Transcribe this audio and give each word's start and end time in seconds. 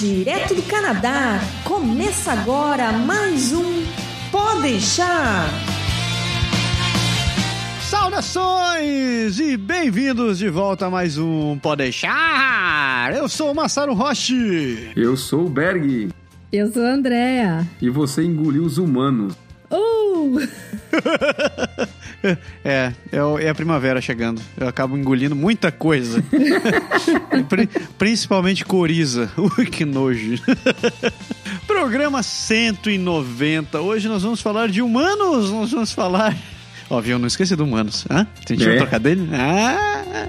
Direto 0.00 0.54
do 0.54 0.62
Canadá, 0.62 1.38
começa 1.62 2.32
agora 2.32 2.90
mais 2.90 3.52
um 3.52 3.84
Pode 4.32 4.62
deixar. 4.62 5.50
Saudações 7.82 9.38
e 9.38 9.58
bem-vindos 9.58 10.38
de 10.38 10.48
volta 10.48 10.86
a 10.86 10.90
mais 10.90 11.18
um 11.18 11.58
Pode 11.58 11.82
deixar. 11.82 13.14
Eu 13.14 13.28
sou 13.28 13.52
o 13.52 13.54
Massaro 13.54 13.92
Roche. 13.92 14.90
Eu 14.96 15.18
sou 15.18 15.44
o 15.44 15.50
Berg. 15.50 16.08
Eu 16.50 16.72
sou 16.72 16.82
a 16.82 16.92
Andrea. 16.92 17.68
E 17.78 17.90
você 17.90 18.24
engoliu 18.24 18.64
os 18.64 18.78
humanos. 18.78 19.36
Uh! 19.70 20.38
é, 22.64 22.92
é, 23.12 23.48
a 23.48 23.54
primavera 23.54 24.00
chegando. 24.00 24.40
Eu 24.56 24.68
acabo 24.68 24.96
engolindo 24.96 25.34
muita 25.34 25.72
coisa. 25.72 26.22
Principalmente 27.98 28.64
coriza. 28.64 29.30
Ui, 29.36 29.66
que 29.66 29.84
nojo. 29.84 30.40
Programa 31.66 32.22
190. 32.22 33.80
Hoje 33.80 34.08
nós 34.08 34.22
vamos 34.22 34.40
falar 34.40 34.68
de 34.68 34.82
humanos. 34.82 35.50
Nós 35.50 35.70
vamos 35.70 35.92
falar. 35.92 36.36
Óbvio, 36.88 37.12
eu 37.12 37.18
não 37.18 37.28
esqueci 37.28 37.54
do 37.54 37.64
humanos. 37.64 38.04
Hã? 38.10 38.26
Sentiu 38.46 38.72
é. 38.72 38.76
trocar 38.78 38.98
dele? 38.98 39.28
Ah! 39.32 40.28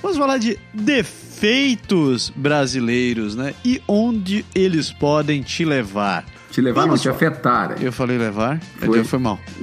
Vamos 0.00 0.16
falar 0.16 0.38
de 0.38 0.58
defeitos 0.72 2.32
brasileiros, 2.34 3.36
né? 3.36 3.54
E 3.62 3.82
onde 3.86 4.46
eles 4.54 4.90
podem 4.90 5.42
te 5.42 5.64
levar. 5.64 6.24
Te 6.52 6.60
levar 6.60 6.86
não, 6.86 6.98
te 6.98 7.08
afetar. 7.08 7.82
Eu 7.82 7.90
falei 7.90 8.18
levar? 8.18 8.60
Foi, 8.60 9.02
foi 9.04 9.18
mal. 9.18 9.40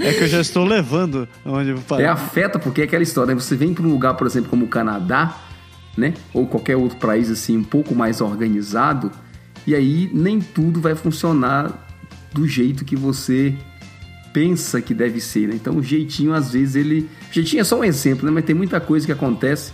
é 0.00 0.12
que 0.14 0.22
eu 0.22 0.28
já 0.28 0.40
estou 0.40 0.64
levando 0.64 1.28
onde 1.44 1.70
eu 1.70 1.78
parei. 1.86 2.06
É 2.06 2.08
afeta 2.08 2.58
porque 2.58 2.80
é 2.80 2.84
aquela 2.84 3.02
história, 3.02 3.34
né? 3.34 3.40
Você 3.40 3.54
vem 3.54 3.74
para 3.74 3.84
um 3.84 3.90
lugar, 3.90 4.14
por 4.14 4.26
exemplo, 4.26 4.48
como 4.48 4.64
o 4.64 4.68
Canadá, 4.68 5.36
né? 5.94 6.14
Ou 6.32 6.46
qualquer 6.46 6.74
outro 6.74 6.96
país 6.96 7.30
assim 7.30 7.58
um 7.58 7.62
pouco 7.62 7.94
mais 7.94 8.22
organizado, 8.22 9.12
e 9.66 9.74
aí 9.74 10.10
nem 10.10 10.40
tudo 10.40 10.80
vai 10.80 10.94
funcionar 10.94 11.86
do 12.32 12.48
jeito 12.48 12.82
que 12.82 12.96
você 12.96 13.54
pensa 14.32 14.80
que 14.80 14.94
deve 14.94 15.20
ser, 15.20 15.48
né? 15.48 15.54
Então 15.54 15.76
o 15.76 15.82
jeitinho 15.82 16.32
às 16.32 16.52
vezes 16.52 16.76
ele, 16.76 17.10
o 17.30 17.34
jeitinho 17.34 17.60
é 17.60 17.64
só 17.64 17.78
um 17.78 17.84
exemplo, 17.84 18.24
né? 18.24 18.30
Mas 18.32 18.46
tem 18.46 18.54
muita 18.54 18.80
coisa 18.80 19.04
que 19.04 19.12
acontece 19.12 19.72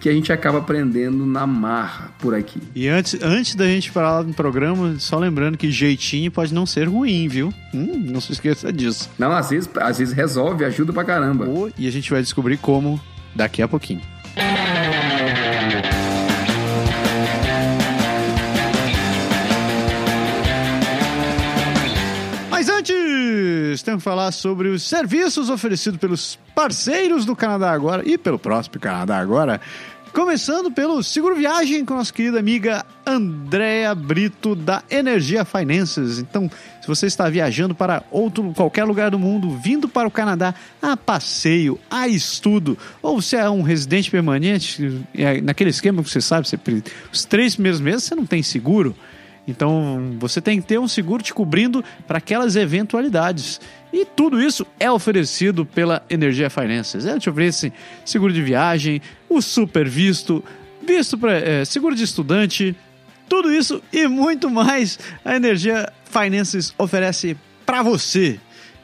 que 0.00 0.08
a 0.08 0.12
gente 0.12 0.32
acaba 0.32 0.58
aprendendo 0.58 1.26
na 1.26 1.46
marra 1.46 2.10
por 2.18 2.34
aqui. 2.34 2.58
E 2.74 2.88
antes, 2.88 3.22
antes 3.22 3.54
da 3.54 3.66
gente 3.66 3.90
falar 3.90 4.24
no 4.24 4.32
programa, 4.32 4.98
só 4.98 5.18
lembrando 5.18 5.58
que 5.58 5.70
jeitinho 5.70 6.32
pode 6.32 6.54
não 6.54 6.64
ser 6.64 6.88
ruim, 6.88 7.28
viu? 7.28 7.52
Hum, 7.74 8.06
não 8.10 8.20
se 8.20 8.32
esqueça 8.32 8.72
disso. 8.72 9.10
Não, 9.18 9.30
às 9.30 9.50
vezes, 9.50 9.68
às 9.76 9.98
vezes 9.98 10.14
resolve, 10.14 10.64
ajuda 10.64 10.92
pra 10.92 11.04
caramba. 11.04 11.46
Oh, 11.46 11.70
e 11.76 11.86
a 11.86 11.92
gente 11.92 12.10
vai 12.10 12.22
descobrir 12.22 12.56
como 12.56 12.98
daqui 13.34 13.60
a 13.60 13.68
pouquinho. 13.68 14.00
Mas 22.50 22.68
antes, 22.68 23.82
temos 23.82 24.00
que 24.00 24.04
falar 24.04 24.32
sobre 24.32 24.68
os 24.68 24.82
serviços 24.82 25.48
oferecidos 25.48 25.98
pelos 25.98 26.38
parceiros 26.54 27.24
do 27.24 27.34
Canadá 27.34 27.72
Agora 27.72 28.02
e 28.06 28.18
pelo 28.18 28.38
próximo 28.38 28.78
Canadá 28.78 29.18
Agora. 29.18 29.60
Começando 30.12 30.72
pelo 30.72 31.04
seguro 31.04 31.36
viagem 31.36 31.84
com 31.84 31.94
nossa 31.94 32.12
querida 32.12 32.40
amiga 32.40 32.84
Andréa 33.06 33.94
Brito 33.94 34.56
da 34.56 34.82
Energia 34.90 35.44
Finances. 35.44 36.18
Então, 36.18 36.50
se 36.80 36.88
você 36.88 37.06
está 37.06 37.28
viajando 37.28 37.76
para 37.76 38.02
outro 38.10 38.52
qualquer 38.56 38.82
lugar 38.82 39.12
do 39.12 39.20
mundo, 39.20 39.56
vindo 39.56 39.88
para 39.88 40.08
o 40.08 40.10
Canadá 40.10 40.52
a 40.82 40.96
passeio, 40.96 41.78
a 41.88 42.08
estudo, 42.08 42.76
ou 43.00 43.22
você 43.22 43.36
é 43.36 43.48
um 43.48 43.62
residente 43.62 44.10
permanente, 44.10 45.00
é 45.14 45.40
naquele 45.40 45.70
esquema 45.70 46.02
que 46.02 46.10
você 46.10 46.20
sabe, 46.20 46.48
você, 46.48 46.58
os 47.12 47.24
três 47.24 47.54
primeiros 47.54 47.80
meses 47.80 48.02
você 48.02 48.14
não 48.16 48.26
tem 48.26 48.42
seguro. 48.42 48.96
Então, 49.46 50.16
você 50.18 50.40
tem 50.40 50.60
que 50.60 50.66
ter 50.66 50.78
um 50.78 50.86
seguro 50.86 51.22
te 51.22 51.34
cobrindo 51.34 51.84
para 52.06 52.18
aquelas 52.18 52.56
eventualidades. 52.56 53.60
E 53.92 54.04
tudo 54.04 54.40
isso 54.40 54.66
é 54.78 54.90
oferecido 54.90 55.66
pela 55.66 56.02
Energia 56.08 56.48
Finances. 56.48 57.06
Ela 57.06 57.18
te 57.18 57.28
oferece 57.28 57.72
seguro 58.04 58.32
de 58.32 58.42
viagem, 58.42 59.02
o 59.28 59.40
super 59.42 59.88
visto, 59.88 60.44
visto 60.86 61.18
para 61.18 61.32
é, 61.32 61.64
seguro 61.64 61.94
de 61.94 62.04
estudante, 62.04 62.76
tudo 63.28 63.52
isso 63.52 63.82
e 63.92 64.06
muito 64.06 64.50
mais 64.50 64.98
a 65.24 65.34
Energia 65.34 65.92
Finances 66.04 66.74
oferece 66.78 67.36
para 67.64 67.82
você. 67.82 68.38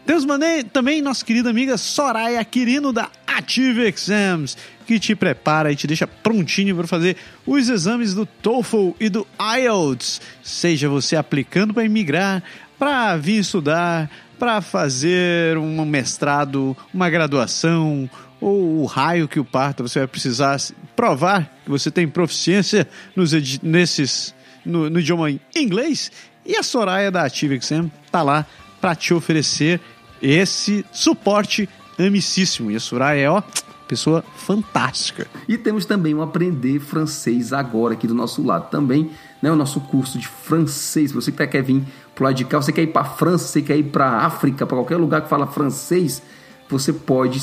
Temos 0.07 0.25
também 0.73 1.03
nossa 1.03 1.25
querida 1.25 1.51
amiga 1.51 1.77
Soraya 1.77 2.45
Quirino 2.45 2.93
da 2.93 3.11
Ative 3.37 3.87
Exams, 3.87 4.57
que 4.87 4.99
te 4.99 5.15
prepara 5.15 5.71
e 5.71 5.77
te 5.77 5.87
deixa 5.87 6.07
prontinho 6.07 6.75
para 6.75 6.87
fazer 6.87 7.17
os 7.45 7.69
exames 7.69 8.15
do 8.15 8.25
TOEFL 8.25 8.91
e 8.99 9.09
do 9.09 9.27
IELTS, 9.39 10.21
seja 10.43 10.89
você 10.89 11.17
aplicando 11.17 11.75
para 11.75 11.85
imigrar, 11.85 12.43
para 12.79 13.17
vir 13.17 13.41
estudar, 13.41 14.11
para 14.39 14.61
fazer 14.61 15.59
um 15.59 15.85
mestrado, 15.85 16.77
uma 16.93 17.11
graduação 17.11 18.09
ou 18.41 18.83
o 18.83 18.85
raio 18.87 19.29
que 19.29 19.41
o 19.41 19.45
parta, 19.45 19.83
você 19.83 19.99
vai 19.99 20.09
precisar 20.09 20.59
provar 20.95 21.51
que 21.65 21.71
você 21.71 21.91
tem 21.91 22.07
proficiência 22.07 22.87
nos, 23.15 23.33
nesses, 23.63 24.35
no, 24.65 24.89
no 24.89 25.01
idioma 25.01 25.31
inglês. 25.55 26.11
E 26.45 26.57
a 26.57 26.63
Soraya 26.63 27.11
da 27.11 27.25
Ative 27.25 27.57
Exam 27.57 27.91
está 28.05 28.23
lá 28.23 28.47
para 28.81 28.95
te 28.95 29.13
oferecer 29.13 29.81
esse 30.23 30.85
suporte 30.93 31.69
amicíssimo. 31.99 32.71
E 32.71 32.77
a 32.77 32.81
Soraya 32.81 33.21
é, 33.21 33.31
ó, 33.31 33.43
pessoa 33.87 34.25
fantástica. 34.37 35.27
E 35.49 35.57
temos 35.57 35.85
também 35.85 36.15
o 36.15 36.23
Aprender 36.23 36.81
Francês 36.81 37.53
Agora 37.53 37.95
aqui 37.95 38.07
do 38.07 38.15
nosso 38.15 38.43
lado. 38.45 38.71
Também 38.71 39.11
né, 39.41 39.51
o 39.51 39.57
nosso 39.57 39.81
curso 39.81 40.19
de 40.19 40.27
francês. 40.27 41.13
Você 41.13 41.31
que 41.31 41.39
tá, 41.39 41.47
quer 41.47 41.63
vir 41.63 41.85
pro 42.15 42.25
lado 42.25 42.35
de 42.35 42.45
cá, 42.45 42.61
você 42.61 42.73
quer 42.73 42.83
ir 42.83 42.89
para 42.89 43.05
França, 43.05 43.47
você 43.47 43.63
quer 43.63 43.77
ir 43.77 43.85
para 43.85 44.19
África, 44.19 44.67
para 44.67 44.77
qualquer 44.77 44.97
lugar 44.97 45.23
que 45.23 45.29
fala 45.29 45.47
francês, 45.47 46.23
você 46.69 46.93
pode 46.93 47.41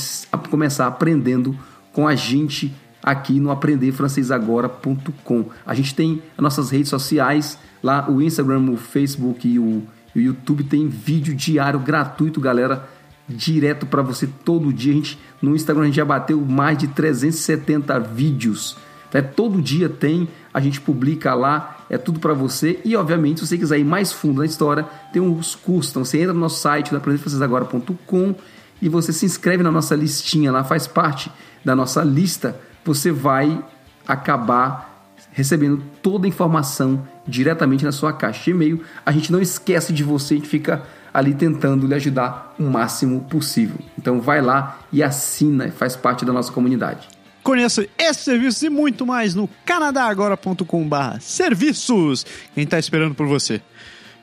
começar 0.50 0.88
aprendendo 0.88 1.58
com 1.92 2.08
a 2.08 2.16
gente 2.16 2.74
aqui 3.02 3.40
no 3.40 3.52
aprenderfrancesagora.com. 3.52 5.46
A 5.66 5.74
gente 5.74 5.94
tem 5.94 6.22
as 6.38 6.44
nossas 6.44 6.70
redes 6.70 6.90
sociais, 6.90 7.58
lá 7.82 8.10
o 8.10 8.22
Instagram, 8.22 8.72
o 8.72 8.78
Facebook 8.78 9.48
e 9.48 9.60
o, 9.60 9.84
o 10.16 10.20
YouTube 10.20 10.64
tem 10.64 10.88
vídeo 10.88 11.36
diário 11.36 11.80
gratuito, 11.80 12.42
galera, 12.42 12.90
direto 13.28 13.86
para 13.86 14.02
você 14.02 14.28
todo 14.28 14.74
dia. 14.74 14.92
A 14.92 14.96
gente 14.96 15.20
no 15.42 15.56
Instagram 15.56 15.84
a 15.84 15.86
gente 15.88 15.96
já 15.96 16.06
bateu 16.06 16.40
mais 16.42 16.78
de 16.78 16.88
370 16.88 18.00
vídeos. 18.00 18.78
Né? 19.14 19.22
Todo 19.22 19.62
dia 19.62 19.90
tem, 19.90 20.28
a 20.54 20.60
gente 20.60 20.82
publica 20.82 21.34
lá 21.34 21.78
é 21.90 21.98
tudo 21.98 22.20
para 22.20 22.34
você. 22.34 22.80
E, 22.84 22.96
obviamente, 22.96 23.40
se 23.40 23.48
você 23.48 23.58
quiser 23.58 23.78
ir 23.78 23.84
mais 23.84 24.12
fundo 24.12 24.40
na 24.40 24.46
história, 24.46 24.84
tem 25.12 25.22
uns 25.22 25.56
cursos. 25.56 25.92
Então, 25.92 26.04
você 26.04 26.20
entra 26.20 26.34
no 26.34 26.40
nosso 26.40 26.60
site, 26.60 26.96
aprendefrancesagora.com 26.96 28.36
e 28.82 28.90
você 28.90 29.14
se 29.14 29.26
inscreve 29.26 29.64
na 29.64 29.72
nossa 29.72 29.96
listinha 29.96 30.52
lá, 30.52 30.64
faz 30.64 30.88
parte 30.88 31.32
da 31.64 31.76
nossa 31.76 32.04
lista. 32.04 32.60
Você 32.84 33.12
vai 33.12 33.64
acabar 34.08 35.08
recebendo 35.32 35.84
toda 36.02 36.26
a 36.26 36.30
informação 36.30 37.08
diretamente 37.28 37.86
na 37.86 37.92
sua 37.92 38.12
caixa 38.12 38.44
de 38.46 38.52
e-mail. 38.52 38.82
A 39.06 39.12
gente 39.12 39.32
não 39.32 39.40
esquece 39.40 39.94
de 39.94 40.04
você, 40.04 40.34
a 40.34 40.38
gente 40.38 40.50
fica 40.50 40.84
ali 41.14 41.34
tentando 41.34 41.86
lhe 41.86 41.94
ajudar 41.94 42.56
o 42.60 42.64
máximo 42.64 43.22
possível. 43.22 43.78
Então 43.98 44.20
vai 44.20 44.42
lá 44.42 44.80
e 44.92 45.04
assina, 45.04 45.72
faz 45.72 45.96
parte 45.96 46.26
da 46.26 46.34
nossa 46.34 46.52
comunidade. 46.52 47.08
Conheça 47.44 47.86
esse 47.98 48.22
serviço 48.22 48.66
e 48.66 48.70
muito 48.70 49.06
mais 49.06 49.36
no 49.36 49.50
canadagora.com.br 49.66 51.20
serviços. 51.20 52.26
Quem 52.56 52.64
está 52.64 52.80
esperando 52.80 53.14
por 53.14 53.28
você. 53.28 53.62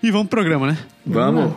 E 0.02 0.10
vamos 0.10 0.28
pro 0.28 0.38
programa, 0.40 0.68
né? 0.68 0.78
Vamos. 1.04 1.52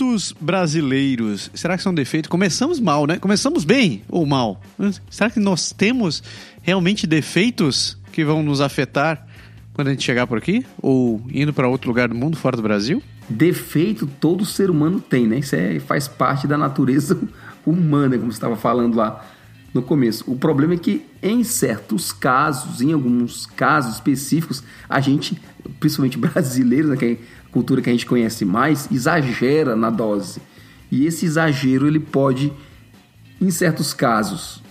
Defeitos 0.00 0.34
brasileiros. 0.40 1.50
Será 1.52 1.76
que 1.76 1.82
são 1.82 1.92
defeitos? 1.92 2.30
Começamos 2.30 2.80
mal, 2.80 3.06
né? 3.06 3.18
Começamos 3.18 3.64
bem 3.64 4.02
ou 4.08 4.24
mal? 4.24 4.58
Será 5.10 5.28
que 5.28 5.38
nós 5.38 5.72
temos 5.72 6.22
realmente 6.62 7.06
defeitos 7.06 7.98
que 8.10 8.24
vão 8.24 8.42
nos 8.42 8.62
afetar 8.62 9.26
quando 9.74 9.88
a 9.88 9.90
gente 9.90 10.02
chegar 10.02 10.26
por 10.26 10.38
aqui? 10.38 10.64
Ou 10.80 11.20
indo 11.30 11.52
para 11.52 11.68
outro 11.68 11.90
lugar 11.90 12.08
do 12.08 12.14
mundo, 12.14 12.38
fora 12.38 12.56
do 12.56 12.62
Brasil? 12.62 13.02
Defeito 13.28 14.06
todo 14.06 14.46
ser 14.46 14.70
humano 14.70 15.00
tem, 15.00 15.26
né? 15.26 15.40
Isso 15.40 15.54
é, 15.54 15.78
faz 15.78 16.08
parte 16.08 16.46
da 16.46 16.56
natureza 16.56 17.20
humana, 17.66 18.16
como 18.16 18.32
você 18.32 18.38
estava 18.38 18.56
falando 18.56 18.96
lá 18.96 19.22
no 19.74 19.82
começo. 19.82 20.24
O 20.26 20.34
problema 20.34 20.74
é 20.74 20.78
que 20.78 21.04
em 21.22 21.44
certos 21.44 22.10
casos, 22.10 22.80
em 22.80 22.94
alguns 22.94 23.44
casos 23.44 23.96
específicos, 23.96 24.64
a 24.88 24.98
gente, 24.98 25.38
principalmente 25.78 26.16
brasileiros, 26.16 26.88
né, 26.88 26.96
que 26.96 27.18
cultura 27.52 27.82
que 27.82 27.88
a 27.88 27.92
gente 27.92 28.06
conhece 28.06 28.44
mais, 28.44 28.90
exagera 28.90 29.74
na 29.74 29.90
dose. 29.90 30.40
E 30.90 31.06
esse 31.06 31.26
exagero 31.26 31.86
ele 31.86 32.00
pode, 32.00 32.52
em 33.40 33.50
certos 33.50 33.92
casos, 33.92 34.62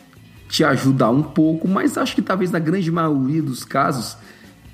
te 0.49 0.63
ajudar 0.63 1.11
um 1.11 1.23
pouco, 1.23 1.67
mas 1.67 1.97
acho 1.97 2.15
que 2.15 2.21
talvez 2.21 2.51
na 2.51 2.59
grande 2.59 2.91
maioria 2.91 3.41
dos 3.41 3.63
casos 3.63 4.17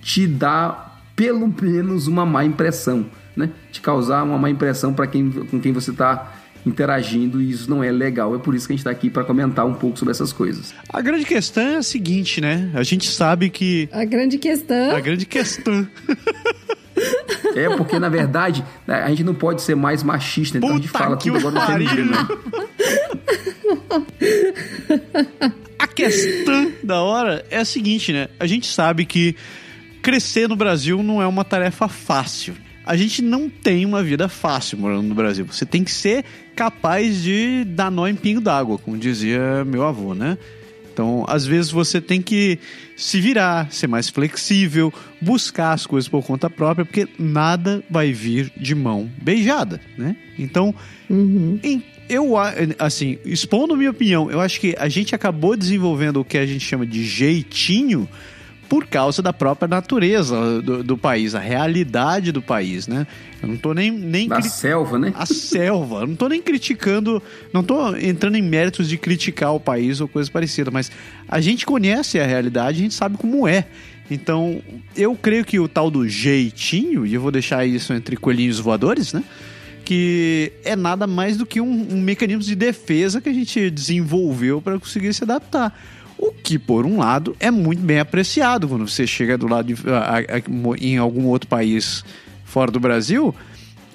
te 0.01 0.25
dá 0.25 0.93
pelo 1.15 1.53
menos 1.61 2.07
uma 2.07 2.25
má 2.25 2.43
impressão, 2.45 3.05
né? 3.35 3.49
De 3.71 3.81
causar 3.81 4.23
uma 4.23 4.37
má 4.37 4.49
impressão 4.49 4.93
para 4.93 5.07
quem 5.07 5.29
com 5.29 5.59
quem 5.59 5.73
você 5.73 5.91
está 5.91 6.33
interagindo 6.65 7.41
e 7.41 7.51
isso 7.51 7.69
não 7.69 7.83
é 7.83 7.91
legal. 7.91 8.35
É 8.35 8.39
por 8.39 8.55
isso 8.55 8.67
que 8.67 8.73
a 8.73 8.75
gente 8.75 8.81
está 8.81 8.89
aqui 8.89 9.09
para 9.09 9.23
comentar 9.23 9.65
um 9.65 9.73
pouco 9.73 9.97
sobre 9.99 10.11
essas 10.11 10.33
coisas. 10.33 10.73
A 10.89 11.01
grande 11.01 11.25
questão 11.25 11.63
é 11.63 11.75
a 11.77 11.83
seguinte, 11.83 12.41
né? 12.41 12.71
A 12.73 12.83
gente 12.83 13.09
sabe 13.09 13.49
que. 13.49 13.87
A 13.91 14.03
grande 14.03 14.37
questão. 14.37 14.95
A 14.95 14.99
grande 14.99 15.25
questão. 15.25 15.87
É, 17.55 17.69
porque 17.75 17.97
na 17.97 18.09
verdade 18.09 18.63
a 18.87 19.09
gente 19.09 19.23
não 19.23 19.33
pode 19.33 19.61
ser 19.61 19.75
mais 19.75 20.03
machista, 20.03 20.57
então 20.57 20.69
Puta 20.69 20.79
a 20.79 20.81
gente 20.81 20.91
fala 20.91 21.17
tudo 21.17 21.37
agora 21.37 21.55
no 21.55 21.61
feminino. 21.65 22.11
Né? 22.11 22.27
A 25.79 25.87
questão 25.87 26.71
da 26.83 27.01
hora 27.01 27.45
é 27.49 27.57
a 27.57 27.65
seguinte, 27.65 28.11
né? 28.11 28.27
A 28.39 28.45
gente 28.45 28.67
sabe 28.67 29.05
que 29.05 29.35
crescer 30.01 30.47
no 30.47 30.55
Brasil 30.55 31.01
não 31.01 31.21
é 31.21 31.27
uma 31.27 31.43
tarefa 31.43 31.87
fácil. 31.87 32.55
A 32.85 32.95
gente 32.95 33.21
não 33.21 33.49
tem 33.49 33.85
uma 33.85 34.03
vida 34.03 34.29
fácil 34.29 34.77
morando 34.77 35.07
no 35.07 35.15
Brasil. 35.15 35.45
Você 35.45 35.65
tem 35.65 35.83
que 35.83 35.91
ser 35.91 36.23
capaz 36.55 37.23
de 37.23 37.63
dar 37.65 37.89
nó 37.89 38.07
em 38.07 38.15
pingo 38.15 38.39
d'água, 38.39 38.77
como 38.77 38.97
dizia 38.97 39.65
meu 39.65 39.83
avô, 39.83 40.13
né? 40.13 40.37
Então, 40.95 41.25
às 41.27 41.45
vezes 41.45 41.69
você 41.71 41.99
tem 41.99 42.21
que 42.21 42.57
se 42.95 43.19
virar, 43.19 43.69
ser 43.69 43.85
mais 43.85 44.07
flexível, 44.07 44.93
buscar 45.21 45.73
as 45.73 45.85
coisas 45.85 46.07
por 46.07 46.23
conta 46.25 46.49
própria, 46.49 46.85
porque 46.85 47.05
nada 47.19 47.83
vai 47.89 48.13
vir 48.13 48.49
de 48.55 48.73
mão 48.73 49.11
beijada, 49.21 49.81
né? 49.97 50.15
Então, 50.39 50.73
Uhum. 51.09 51.59
em- 51.61 51.83
eu, 52.07 52.35
assim, 52.79 53.17
expondo 53.25 53.75
minha 53.75 53.91
opinião, 53.91 54.31
eu 54.31 54.39
acho 54.39 54.57
que 54.61 54.73
a 54.79 54.87
gente 54.87 55.13
acabou 55.13 55.57
desenvolvendo 55.57 56.21
o 56.21 56.23
que 56.23 56.37
a 56.37 56.45
gente 56.45 56.63
chama 56.63 56.85
de 56.85 57.03
jeitinho 57.03 58.07
por 58.69 58.85
causa 58.87 59.21
da 59.21 59.31
própria 59.31 59.67
natureza 59.67 60.61
do, 60.61 60.83
do 60.83 60.97
país, 60.97 61.35
a 61.35 61.39
realidade 61.39 62.31
do 62.31 62.41
país, 62.41 62.87
né? 62.87 63.05
Eu 63.41 63.49
não 63.49 63.57
tô 63.57 63.73
nem, 63.73 63.91
nem 63.91 64.27
Da 64.27 64.37
cri- 64.41 64.49
selva, 64.49 64.97
né? 64.97 65.13
a 65.15 65.25
selva. 65.25 66.01
Eu 66.01 66.07
não 66.07 66.15
tô 66.15 66.27
nem 66.27 66.41
criticando, 66.41 67.21
não 67.53 67.63
tô 67.63 67.95
entrando 67.95 68.35
em 68.37 68.41
méritos 68.41 68.89
de 68.89 68.97
criticar 68.97 69.53
o 69.53 69.59
país 69.59 70.01
ou 70.01 70.07
coisa 70.07 70.29
parecida, 70.31 70.71
mas 70.71 70.91
a 71.27 71.39
gente 71.39 71.65
conhece 71.65 72.19
a 72.19 72.25
realidade, 72.25 72.79
a 72.79 72.81
gente 72.83 72.93
sabe 72.95 73.17
como 73.17 73.47
é. 73.47 73.65
Então, 74.09 74.61
eu 74.95 75.15
creio 75.15 75.43
que 75.43 75.59
o 75.59 75.67
tal 75.67 75.89
do 75.89 76.07
jeitinho, 76.07 77.05
e 77.07 77.13
eu 77.15 77.21
vou 77.21 77.31
deixar 77.31 77.65
isso 77.65 77.91
entre 77.93 78.15
coelhinhos 78.15 78.59
voadores, 78.59 79.13
né? 79.13 79.23
Que 79.83 80.51
é 80.63 80.75
nada 80.75 81.05
mais 81.05 81.37
do 81.37 81.45
que 81.45 81.61
um, 81.61 81.87
um 81.93 82.01
mecanismo 82.01 82.41
de 82.43 82.55
defesa 82.55 83.21
que 83.21 83.29
a 83.29 83.33
gente 83.33 83.69
desenvolveu 83.69 84.61
para 84.61 84.79
conseguir 84.79 85.13
se 85.13 85.23
adaptar. 85.23 85.79
O 86.17 86.31
que, 86.31 86.57
por 86.57 86.85
um 86.85 86.97
lado, 86.99 87.35
é 87.39 87.51
muito 87.51 87.81
bem 87.81 87.99
apreciado 87.99 88.67
quando 88.67 88.87
você 88.87 89.05
chega 89.05 89.37
do 89.37 89.47
lado 89.47 89.73
de, 89.73 89.89
a- 89.89 90.17
a- 90.19 90.75
em 90.79 90.97
algum 90.97 91.25
outro 91.25 91.47
país 91.49 92.03
fora 92.45 92.71
do 92.71 92.79
Brasil, 92.79 93.33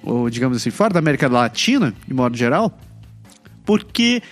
ou 0.03 0.29
digamos 0.29 0.57
assim, 0.59 0.71
fora 0.71 0.93
da 0.93 0.99
América 0.99 1.29
Latina, 1.29 1.95
de 2.07 2.13
modo 2.15 2.37
geral, 2.37 2.79
porque 3.65 4.23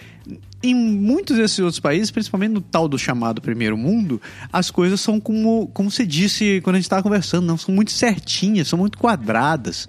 em 0.62 0.74
muitos 0.74 1.36
desses 1.36 1.60
outros 1.60 1.78
países, 1.80 2.10
principalmente 2.10 2.50
no 2.52 2.60
tal 2.60 2.88
do 2.88 2.98
chamado 2.98 3.40
primeiro 3.40 3.76
mundo, 3.76 4.20
as 4.52 4.70
coisas 4.70 5.00
são 5.00 5.20
como, 5.20 5.68
como 5.72 5.90
você 5.90 6.04
disse 6.04 6.60
quando 6.62 6.74
a 6.74 6.78
gente 6.78 6.86
estava 6.86 7.02
conversando, 7.02 7.46
não 7.46 7.56
são 7.56 7.72
muito 7.74 7.92
certinhas, 7.92 8.68
são 8.68 8.78
muito 8.78 8.98
quadradas. 8.98 9.88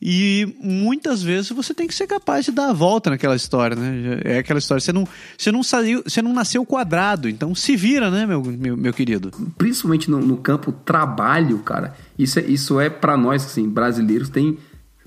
E 0.00 0.54
muitas 0.62 1.22
vezes 1.22 1.50
você 1.50 1.72
tem 1.72 1.86
que 1.86 1.94
ser 1.94 2.06
capaz 2.06 2.44
de 2.44 2.52
dar 2.52 2.68
a 2.68 2.72
volta 2.72 3.08
naquela 3.08 3.34
história, 3.34 3.74
né? 3.74 4.20
É 4.24 4.38
aquela 4.38 4.58
história, 4.58 4.80
você 4.80 4.92
não, 4.92 5.08
você 5.38 5.50
não 5.50 5.62
saiu, 5.62 6.02
você 6.06 6.20
não 6.20 6.34
nasceu 6.34 6.66
quadrado, 6.66 7.28
então 7.28 7.54
se 7.54 7.74
vira, 7.76 8.10
né, 8.10 8.26
meu, 8.26 8.42
meu, 8.42 8.76
meu 8.76 8.92
querido? 8.92 9.30
Principalmente 9.56 10.10
no, 10.10 10.18
no 10.18 10.36
campo 10.36 10.70
trabalho, 10.70 11.58
cara. 11.60 11.96
Isso 12.18 12.38
é, 12.38 12.42
isso 12.42 12.78
é 12.78 12.90
para 12.90 13.16
nós, 13.16 13.44
assim, 13.44 13.68
brasileiros, 13.68 14.28
tem. 14.28 14.58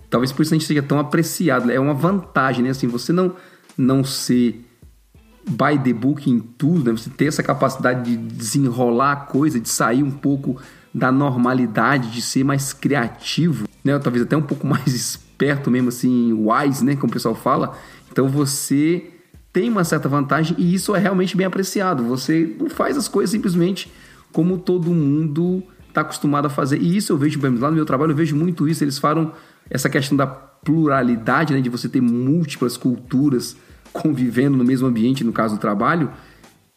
Talvez 0.10 0.32
por 0.32 0.42
isso 0.42 0.56
a 0.56 0.58
gente 0.58 0.66
seja 0.66 0.82
tão 0.82 0.98
apreciado. 0.98 1.70
É 1.70 1.80
uma 1.80 1.94
vantagem, 1.94 2.64
né? 2.64 2.72
Assim, 2.72 2.88
você 2.88 3.14
não, 3.14 3.36
não 3.78 4.04
ser 4.04 4.66
by 5.48 5.78
the 5.84 5.94
book 5.94 6.30
em 6.30 6.40
tudo, 6.40 6.86
né? 6.86 6.92
Você 6.98 7.12
ter 7.12 7.26
essa 7.26 7.44
capacidade 7.44 8.10
de 8.10 8.18
desenrolar 8.18 9.12
a 9.12 9.16
coisa, 9.18 9.60
de 9.60 9.70
sair 9.70 10.02
um 10.02 10.12
pouco 10.12 10.60
da 10.94 11.12
normalidade, 11.12 12.12
de 12.12 12.22
ser 12.22 12.44
mais 12.44 12.74
criativo, 12.74 13.68
né? 13.84 13.98
Talvez 14.00 14.24
até 14.24 14.36
um 14.36 14.42
pouco 14.42 14.66
mais 14.68 14.88
esperto 14.88 15.70
mesmo, 15.70 15.90
assim, 15.90 16.34
wise, 16.34 16.84
né? 16.84 16.96
Como 16.96 17.10
o 17.10 17.14
pessoal 17.14 17.36
fala. 17.36 17.78
Então 18.12 18.28
você 18.28 19.12
tem 19.52 19.70
uma 19.70 19.84
certa 19.84 20.08
vantagem 20.08 20.56
e 20.60 20.74
isso 20.74 20.96
é 20.96 21.00
realmente 21.00 21.36
bem 21.36 21.46
apreciado. 21.46 22.04
Você 22.04 22.56
não 22.60 22.70
faz 22.70 22.98
as 22.98 23.08
coisas 23.08 23.32
simplesmente 23.32 23.92
como 24.32 24.58
todo 24.58 24.92
mundo 24.92 25.64
está 25.88 26.02
acostumado 26.02 26.46
a 26.46 26.50
fazer. 26.50 26.82
E 26.82 26.96
isso 26.96 27.12
eu 27.12 27.18
vejo, 27.18 27.40
exemplo, 27.40 27.60
lá 27.60 27.70
no 27.70 27.76
meu 27.76 27.86
trabalho, 27.86 28.12
eu 28.12 28.16
vejo 28.16 28.36
muito 28.36 28.68
isso. 28.68 28.84
Eles 28.84 28.98
falam 28.98 29.34
essa 29.70 29.90
questão 29.90 30.16
da 30.16 30.28
pluralidade, 30.28 31.54
né? 31.54 31.62
De 31.62 31.70
você 31.70 31.90
ter 31.90 32.02
múltiplas 32.02 32.78
culturas 32.78 33.56
convivendo 33.92 34.58
no 34.58 34.64
mesmo 34.64 34.88
ambiente, 34.88 35.24
no 35.24 35.34
caso 35.34 35.56
do 35.56 35.60
trabalho, 35.60 36.12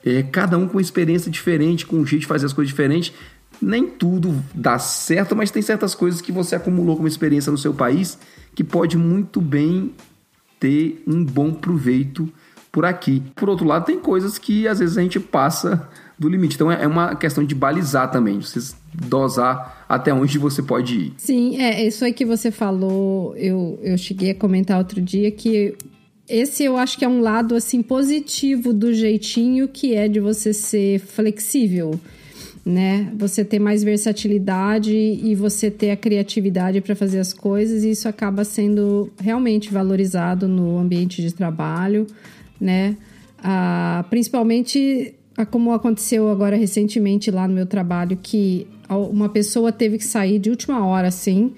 é, 0.05 0.23
cada 0.23 0.57
um 0.57 0.67
com 0.67 0.81
experiência 0.81 1.31
diferente, 1.31 1.87
com 1.87 1.97
um 1.97 2.07
jeito 2.07 2.23
de 2.23 2.27
fazer 2.27 2.47
as 2.47 2.53
coisas 2.53 2.71
diferentes. 2.71 3.13
Nem 3.61 3.87
tudo 3.87 4.43
dá 4.55 4.79
certo, 4.79 5.37
mas 5.37 5.51
tem 5.51 5.63
certas 5.63 5.95
coisas 5.95 6.21
que 6.21 6.33
você 6.33 6.57
acumulou 6.57 6.97
como 6.97 7.09
experiência 7.09 7.53
no 7.53 7.59
seu 7.59 7.73
país 7.73 8.19
que 8.55 8.63
pode 8.63 8.99
muito 8.99 9.41
bem 9.41 9.93
ter 10.61 11.03
um 11.07 11.25
bom 11.25 11.53
proveito 11.53 12.29
por 12.71 12.85
aqui. 12.85 13.23
Por 13.35 13.49
outro 13.49 13.67
lado, 13.67 13.85
tem 13.85 13.99
coisas 13.99 14.39
que 14.39 14.67
às 14.67 14.79
vezes 14.79 14.97
a 14.97 15.03
gente 15.03 15.21
passa 15.21 15.89
do 16.19 16.29
limite. 16.29 16.55
Então 16.55 16.71
é 16.71 16.87
uma 16.87 17.15
questão 17.15 17.45
de 17.45 17.55
balizar 17.55 18.11
também, 18.11 18.39
de 18.39 18.49
você 18.49 18.75
dosar 18.95 19.85
até 19.89 20.13
onde 20.13 20.39
você 20.39 20.63
pode 20.63 20.97
ir. 20.97 21.13
Sim, 21.19 21.61
é 21.61 21.87
isso 21.87 22.05
aí 22.05 22.13
que 22.13 22.25
você 22.25 22.51
falou. 22.51 23.37
Eu, 23.37 23.79
eu 23.83 23.99
cheguei 23.99 24.31
a 24.31 24.35
comentar 24.35 24.79
outro 24.79 25.01
dia 25.01 25.31
que 25.31 25.75
esse 26.29 26.65
eu 26.65 26.77
acho 26.77 26.97
que 26.97 27.05
é 27.05 27.09
um 27.09 27.21
lado 27.21 27.55
assim 27.55 27.83
positivo 27.83 28.73
do 28.73 28.95
jeitinho 28.95 29.69
que 29.69 29.95
é 29.95 30.09
de 30.09 30.21
você 30.21 30.53
ser 30.53 31.01
flexível, 31.01 32.01
né? 32.65 33.13
Você 33.17 33.45
ter 33.45 33.59
mais 33.59 33.83
versatilidade 33.83 34.95
e 34.95 35.35
você 35.35 35.71
ter 35.71 35.91
a 35.91 35.97
criatividade 35.97 36.81
para 36.81 36.95
fazer 36.95 37.19
as 37.19 37.33
coisas, 37.33 37.83
e 37.85 37.91
isso 37.91 38.09
acaba 38.09 38.45
sendo 38.45 39.11
realmente 39.21 39.73
valorizado 39.73 40.47
no 40.47 40.79
ambiente 40.79 41.21
de 41.21 41.33
trabalho, 41.33 42.07
né? 42.61 42.97
Ah, 43.43 44.05
principalmente 44.09 45.15
ah, 45.37 45.45
como 45.45 45.73
aconteceu 45.73 46.29
agora 46.29 46.57
recentemente 46.57 47.31
lá 47.31 47.49
no 47.49 47.55
meu 47.55 47.67
trabalho, 47.67 48.17
que 48.23 48.67
uma 48.89 49.29
pessoa 49.29 49.73
teve 49.73 49.99
que 49.99 50.05
sair 50.05 50.39
de 50.39 50.51
última 50.51 50.85
hora, 50.85 51.09
assim, 51.09 51.53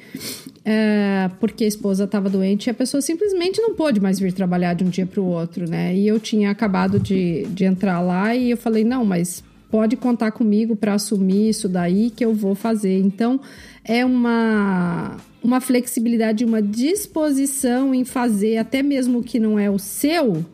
é, 0.64 1.28
porque 1.40 1.64
a 1.64 1.66
esposa 1.66 2.04
estava 2.04 2.30
doente 2.30 2.66
e 2.66 2.70
a 2.70 2.74
pessoa 2.74 3.00
simplesmente 3.00 3.60
não 3.60 3.74
pôde 3.74 4.00
mais 4.00 4.20
vir 4.20 4.32
trabalhar 4.32 4.74
de 4.74 4.84
um 4.84 4.88
dia 4.88 5.04
para 5.04 5.20
o 5.20 5.26
outro, 5.26 5.68
né? 5.68 5.94
E 5.94 6.06
eu 6.06 6.20
tinha 6.20 6.50
acabado 6.50 6.98
de, 7.00 7.44
de 7.46 7.64
entrar 7.64 8.00
lá 8.00 8.34
e 8.34 8.50
eu 8.50 8.56
falei, 8.56 8.84
não, 8.84 9.04
mas 9.04 9.42
pode 9.74 9.96
contar 9.96 10.30
comigo 10.30 10.76
para 10.76 10.94
assumir 10.94 11.48
isso 11.48 11.68
daí 11.68 12.08
que 12.08 12.24
eu 12.24 12.32
vou 12.32 12.54
fazer. 12.54 13.00
Então, 13.00 13.40
é 13.84 14.04
uma, 14.04 15.16
uma 15.42 15.60
flexibilidade, 15.60 16.44
uma 16.44 16.62
disposição 16.62 17.92
em 17.92 18.04
fazer 18.04 18.58
até 18.58 18.84
mesmo 18.84 19.20
que 19.20 19.40
não 19.40 19.58
é 19.58 19.68
o 19.68 19.76
seu, 19.76 20.46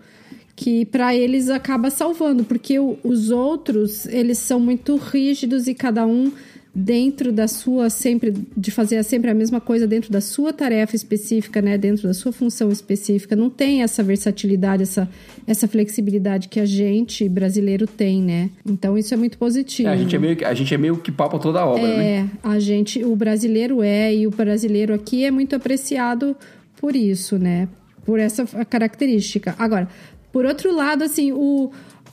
que 0.57 0.87
para 0.87 1.15
eles 1.15 1.51
acaba 1.51 1.91
salvando, 1.91 2.45
porque 2.45 2.79
os 2.81 3.29
outros, 3.31 4.07
eles 4.07 4.39
são 4.39 4.59
muito 4.59 4.97
rígidos 4.97 5.69
e 5.69 5.75
cada 5.75 6.07
um 6.07 6.33
dentro 6.75 7.33
da 7.33 7.49
sua 7.49 7.91
sempre 7.91 8.33
de 8.57 8.71
fazer 8.71 9.03
sempre 9.03 9.31
a 9.31 9.35
mesma 9.35 9.61
coisa 9.61 9.87
dentro 9.87 10.13
da 10.13 10.21
sua 10.21 10.53
tarefa 10.53 10.95
específica, 10.95 11.61
né, 11.61 11.77
dentro 11.77 12.07
da 12.07 12.15
sua 12.15 12.33
função 12.33 12.71
específica, 12.71 13.35
não 13.35 13.51
tem 13.51 13.83
essa 13.83 14.03
versatilidade, 14.03 14.85
essa 14.85 15.09
essa 15.47 15.67
flexibilidade 15.67 16.49
que 16.49 16.61
a 16.61 16.65
gente 16.65 17.29
brasileiro 17.29 17.87
tem, 17.87 18.23
né? 18.23 18.51
Então 18.65 18.97
isso 18.97 19.13
é 19.13 19.17
muito 19.17 19.37
positivo. 19.37 19.89
É, 19.89 19.93
a 19.93 19.97
gente 19.97 20.15
é 20.15 20.19
meio 20.19 20.37
que 20.37 20.45
a 20.45 20.55
gente 20.55 20.73
é 20.73 20.79
meio 20.79 20.97
que 20.97 21.11
papa 21.11 21.39
toda 21.39 21.61
a 21.61 21.67
obra, 21.67 21.83
é, 21.83 22.23
né? 22.23 22.31
a 22.43 22.59
gente, 22.59 23.05
o 23.05 23.17
brasileiro 23.17 23.83
é 23.83 24.15
e 24.15 24.27
o 24.27 24.31
brasileiro 24.31 24.95
aqui 24.95 25.25
é 25.25 25.31
muito 25.31 25.57
apreciado 25.57 26.37
por 26.77 26.95
isso, 26.95 27.39
né? 27.39 27.69
Por 28.05 28.19
essa 28.19 28.47
característica. 28.65 29.55
Agora, 29.59 29.89
por 30.33 30.47
outro 30.47 30.75
lado, 30.75 31.03
assim, 31.03 31.33
o 31.33 31.71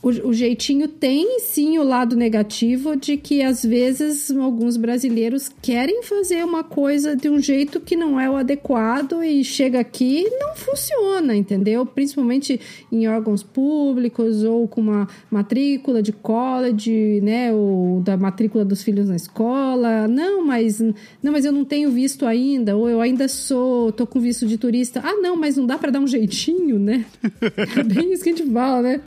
o, 0.07 0.29
o, 0.29 0.33
jeitinho 0.33 0.87
tem 0.87 1.39
sim 1.41 1.77
o 1.77 1.83
lado 1.83 2.15
negativo 2.15 2.95
de 2.95 3.17
que 3.17 3.41
às 3.41 3.63
vezes 3.63 4.31
alguns 4.31 4.77
brasileiros 4.77 5.51
querem 5.61 6.01
fazer 6.03 6.45
uma 6.45 6.63
coisa 6.63 7.15
de 7.15 7.29
um 7.29 7.39
jeito 7.39 7.81
que 7.81 7.95
não 7.95 8.19
é 8.19 8.29
o 8.29 8.37
adequado 8.37 9.21
e 9.21 9.43
chega 9.43 9.79
aqui 9.79 10.25
não 10.39 10.55
funciona, 10.55 11.35
entendeu? 11.35 11.85
Principalmente 11.85 12.59
em 12.89 13.07
órgãos 13.07 13.43
públicos 13.43 14.43
ou 14.43 14.67
com 14.67 14.79
uma 14.79 15.07
matrícula 15.29 16.01
de 16.01 16.13
college, 16.13 17.19
né, 17.21 17.51
ou 17.53 17.99
da 17.99 18.15
matrícula 18.15 18.63
dos 18.63 18.81
filhos 18.81 19.09
na 19.09 19.15
escola. 19.15 20.07
Não, 20.07 20.45
mas 20.45 20.79
não, 21.21 21.33
mas 21.33 21.43
eu 21.43 21.51
não 21.51 21.65
tenho 21.65 21.91
visto 21.91 22.25
ainda, 22.25 22.77
ou 22.77 22.89
eu 22.89 23.01
ainda 23.01 23.27
sou, 23.27 23.91
tô 23.91 24.07
com 24.07 24.19
visto 24.19 24.45
de 24.47 24.57
turista. 24.57 25.01
Ah, 25.03 25.17
não, 25.21 25.35
mas 25.35 25.57
não 25.57 25.65
dá 25.65 25.77
para 25.77 25.91
dar 25.91 25.99
um 25.99 26.07
jeitinho, 26.07 26.79
né? 26.79 27.05
É 27.77 27.83
bem 27.83 28.13
isso 28.13 28.23
que 28.23 28.29
a 28.29 28.35
gente 28.35 28.51
fala, 28.51 28.81
né? 28.81 29.01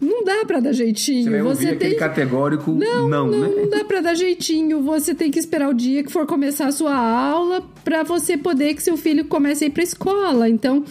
Não 0.00 0.24
dá 0.24 0.44
para 0.46 0.60
dar 0.60 0.72
jeitinho. 0.72 1.30
Você 1.44 1.66
você 1.66 1.76
tem 1.76 1.96
categórico 1.96 2.70
não, 2.72 3.08
não, 3.08 3.26
não, 3.26 3.40
né? 3.40 3.54
não 3.56 3.68
dá 3.68 3.84
para 3.84 4.00
dar 4.00 4.14
jeitinho. 4.14 4.82
Você 4.82 5.14
tem 5.14 5.30
que 5.30 5.38
esperar 5.38 5.68
o 5.68 5.74
dia 5.74 6.04
que 6.04 6.12
for 6.12 6.26
começar 6.26 6.66
a 6.66 6.72
sua 6.72 6.94
aula 6.94 7.62
para 7.84 8.02
você 8.04 8.36
poder 8.36 8.74
que 8.74 8.82
seu 8.82 8.96
filho 8.96 9.24
comece 9.24 9.64
a 9.64 9.66
ir 9.66 9.70
para 9.70 9.82
escola. 9.82 10.48
Então, 10.48 10.84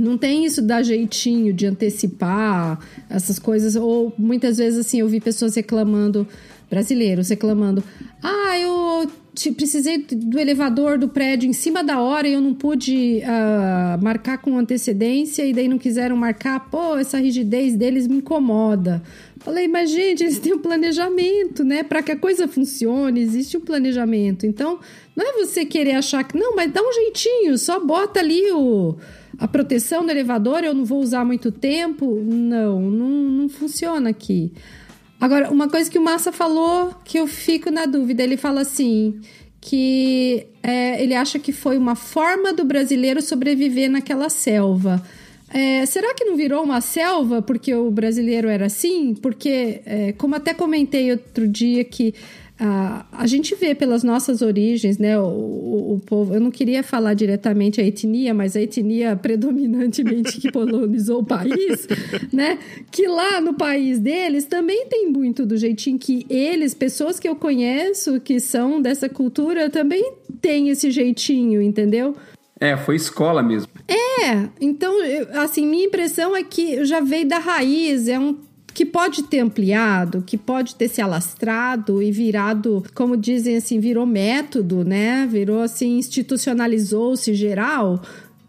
não 0.00 0.16
tem 0.16 0.44
isso 0.46 0.62
dar 0.62 0.82
jeitinho 0.82 1.52
de 1.52 1.66
antecipar 1.66 2.78
essas 3.08 3.38
coisas. 3.38 3.76
Ou 3.76 4.12
muitas 4.16 4.56
vezes, 4.56 4.86
assim, 4.86 5.00
eu 5.00 5.08
vi 5.08 5.20
pessoas 5.20 5.54
reclamando, 5.54 6.26
brasileiros 6.70 7.28
reclamando: 7.28 7.84
ah, 8.22 8.58
eu 8.58 8.79
precisei 9.48 9.98
do 9.98 10.38
elevador 10.38 10.98
do 10.98 11.08
prédio 11.08 11.48
em 11.48 11.52
cima 11.52 11.82
da 11.84 12.00
hora 12.00 12.26
e 12.28 12.32
eu 12.32 12.40
não 12.40 12.52
pude 12.52 13.22
uh, 13.22 14.02
marcar 14.02 14.38
com 14.38 14.58
antecedência 14.58 15.46
e 15.46 15.52
daí 15.52 15.68
não 15.68 15.78
quiseram 15.78 16.16
marcar. 16.16 16.68
Pô, 16.68 16.96
essa 16.96 17.18
rigidez 17.18 17.76
deles 17.76 18.06
me 18.08 18.16
incomoda. 18.16 19.02
Falei, 19.38 19.68
mas 19.68 19.90
gente, 19.90 20.24
eles 20.24 20.38
têm 20.38 20.52
um 20.52 20.58
planejamento, 20.58 21.64
né? 21.64 21.82
Para 21.82 22.02
que 22.02 22.12
a 22.12 22.16
coisa 22.16 22.48
funcione, 22.48 23.20
existe 23.20 23.56
um 23.56 23.60
planejamento. 23.60 24.44
Então, 24.44 24.80
não 25.14 25.24
é 25.24 25.32
você 25.44 25.64
querer 25.64 25.92
achar 25.92 26.24
que 26.24 26.36
não, 26.36 26.54
mas 26.56 26.72
dá 26.72 26.82
um 26.82 26.92
jeitinho, 26.92 27.56
só 27.56 27.78
bota 27.78 28.20
ali 28.20 28.50
o 28.52 28.96
a 29.40 29.48
proteção 29.48 30.04
do 30.04 30.10
elevador, 30.10 30.62
eu 30.62 30.74
não 30.74 30.84
vou 30.84 31.00
usar 31.00 31.24
muito 31.24 31.50
tempo. 31.50 32.14
Não, 32.22 32.78
não, 32.78 33.08
não 33.08 33.48
funciona 33.48 34.10
aqui. 34.10 34.52
Agora, 35.20 35.50
uma 35.50 35.68
coisa 35.68 35.90
que 35.90 35.98
o 35.98 36.02
Massa 36.02 36.32
falou 36.32 36.94
que 37.04 37.18
eu 37.18 37.26
fico 37.26 37.70
na 37.70 37.84
dúvida, 37.84 38.22
ele 38.22 38.36
fala 38.36 38.62
assim 38.62 39.20
que 39.60 40.46
é, 40.62 41.02
ele 41.02 41.14
acha 41.14 41.38
que 41.38 41.52
foi 41.52 41.76
uma 41.76 41.94
forma 41.94 42.52
do 42.52 42.64
brasileiro 42.64 43.20
sobreviver 43.20 43.90
naquela 43.90 44.30
selva. 44.30 45.02
É, 45.52 45.84
será 45.84 46.14
que 46.14 46.24
não 46.24 46.36
virou 46.36 46.62
uma 46.62 46.80
selva 46.80 47.42
porque 47.42 47.74
o 47.74 47.90
brasileiro 47.90 48.48
era 48.48 48.66
assim? 48.66 49.14
Porque, 49.14 49.82
é, 49.84 50.12
como 50.12 50.34
até 50.34 50.54
comentei 50.54 51.10
outro 51.10 51.46
dia, 51.46 51.84
que 51.84 52.14
a, 52.60 53.06
a 53.10 53.26
gente 53.26 53.54
vê 53.54 53.74
pelas 53.74 54.04
nossas 54.04 54.42
origens, 54.42 54.98
né? 54.98 55.18
O, 55.18 55.24
o, 55.24 55.94
o, 55.94 56.00
povo, 56.00 56.34
eu 56.34 56.40
não 56.40 56.50
queria 56.50 56.82
falar 56.82 57.14
diretamente 57.14 57.80
a 57.80 57.84
etnia, 57.84 58.34
mas 58.34 58.54
a 58.54 58.60
etnia 58.60 59.16
predominantemente 59.16 60.38
que 60.38 60.52
colonizou 60.52 61.20
o 61.20 61.24
país, 61.24 61.88
né? 62.30 62.58
Que 62.90 63.08
lá 63.08 63.40
no 63.40 63.54
país 63.54 63.98
deles 63.98 64.44
também 64.44 64.86
tem 64.88 65.10
muito 65.10 65.46
do 65.46 65.56
jeitinho 65.56 65.98
que 65.98 66.26
eles, 66.28 66.74
pessoas 66.74 67.18
que 67.18 67.26
eu 67.26 67.34
conheço 67.34 68.20
que 68.20 68.38
são 68.38 68.82
dessa 68.82 69.08
cultura, 69.08 69.70
também 69.70 70.12
tem 70.42 70.68
esse 70.68 70.90
jeitinho, 70.90 71.62
entendeu? 71.62 72.14
É, 72.60 72.76
foi 72.76 72.96
escola 72.96 73.42
mesmo. 73.42 73.72
É, 73.88 74.50
então, 74.60 74.94
assim, 75.42 75.66
minha 75.66 75.86
impressão 75.86 76.36
é 76.36 76.44
que 76.44 76.84
já 76.84 77.00
veio 77.00 77.26
da 77.26 77.38
raiz, 77.38 78.06
é 78.06 78.18
um 78.18 78.36
que 78.72 78.84
pode 78.84 79.24
ter 79.24 79.40
ampliado, 79.40 80.22
que 80.26 80.36
pode 80.36 80.74
ter 80.74 80.88
se 80.88 81.00
alastrado 81.00 82.02
e 82.02 82.10
virado, 82.10 82.84
como 82.94 83.16
dizem 83.16 83.56
assim, 83.56 83.80
virou 83.80 84.06
método, 84.06 84.84
né? 84.84 85.26
Virou 85.30 85.60
assim, 85.60 85.98
institucionalizou-se 85.98 87.34
geral. 87.34 88.02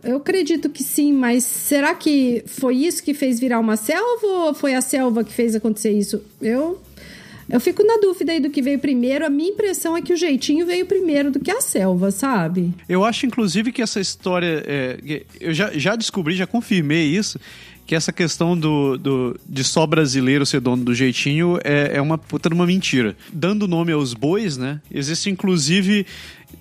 Eu 0.04 0.18
acredito 0.18 0.70
que 0.70 0.84
sim, 0.84 1.14
mas 1.14 1.44
será 1.44 1.94
que 1.94 2.44
foi 2.48 2.76
isso 2.76 3.04
que 3.04 3.14
fez 3.14 3.40
virar 3.40 3.60
uma 3.60 3.78
selva 3.78 4.28
ou 4.28 4.54
foi 4.54 4.74
a 4.74 4.82
selva 4.82 5.24
que 5.24 5.32
fez 5.32 5.56
acontecer 5.56 5.92
isso? 5.92 6.22
Eu 6.42 6.80
eu 7.52 7.60
fico 7.60 7.84
na 7.84 7.98
dúvida 7.98 8.32
aí 8.32 8.40
do 8.40 8.50
que 8.50 8.62
veio 8.62 8.80
primeiro. 8.80 9.26
A 9.26 9.30
minha 9.30 9.50
impressão 9.50 9.98
é 9.98 10.02
que 10.02 10.14
o 10.14 10.16
jeitinho 10.16 10.66
veio 10.66 10.86
primeiro 10.86 11.30
do 11.30 11.40
que 11.40 11.52
a 11.52 11.60
selva, 11.60 12.10
sabe? 12.10 12.74
Eu 12.88 13.04
acho, 13.04 13.26
inclusive, 13.26 13.74
que 13.74 13.82
essa 13.82 14.00
história. 14.00 14.64
É, 14.66 15.24
eu 15.38 15.54
já, 15.54 15.70
já 15.74 15.98
descobri, 15.98 16.34
já 16.34 16.48
confirmei 16.48 17.08
isso 17.08 17.38
que 17.92 17.96
essa 17.96 18.14
questão 18.14 18.58
do, 18.58 18.98
do, 18.98 19.38
de 19.46 19.66
só 19.66 19.86
brasileiro 19.86 20.46
ser 20.46 20.62
dono 20.62 20.82
do 20.82 20.96
jeitinho 20.96 21.60
é, 21.62 21.98
é 21.98 22.02
uma 22.02 22.18
puta 22.18 22.48
uma 22.48 22.66
mentira. 22.66 23.18
Dando 23.34 23.68
nome 23.68 23.92
aos 23.92 24.14
bois, 24.14 24.56
né? 24.56 24.80
Existe 24.90 25.30
inclusive 25.30 26.06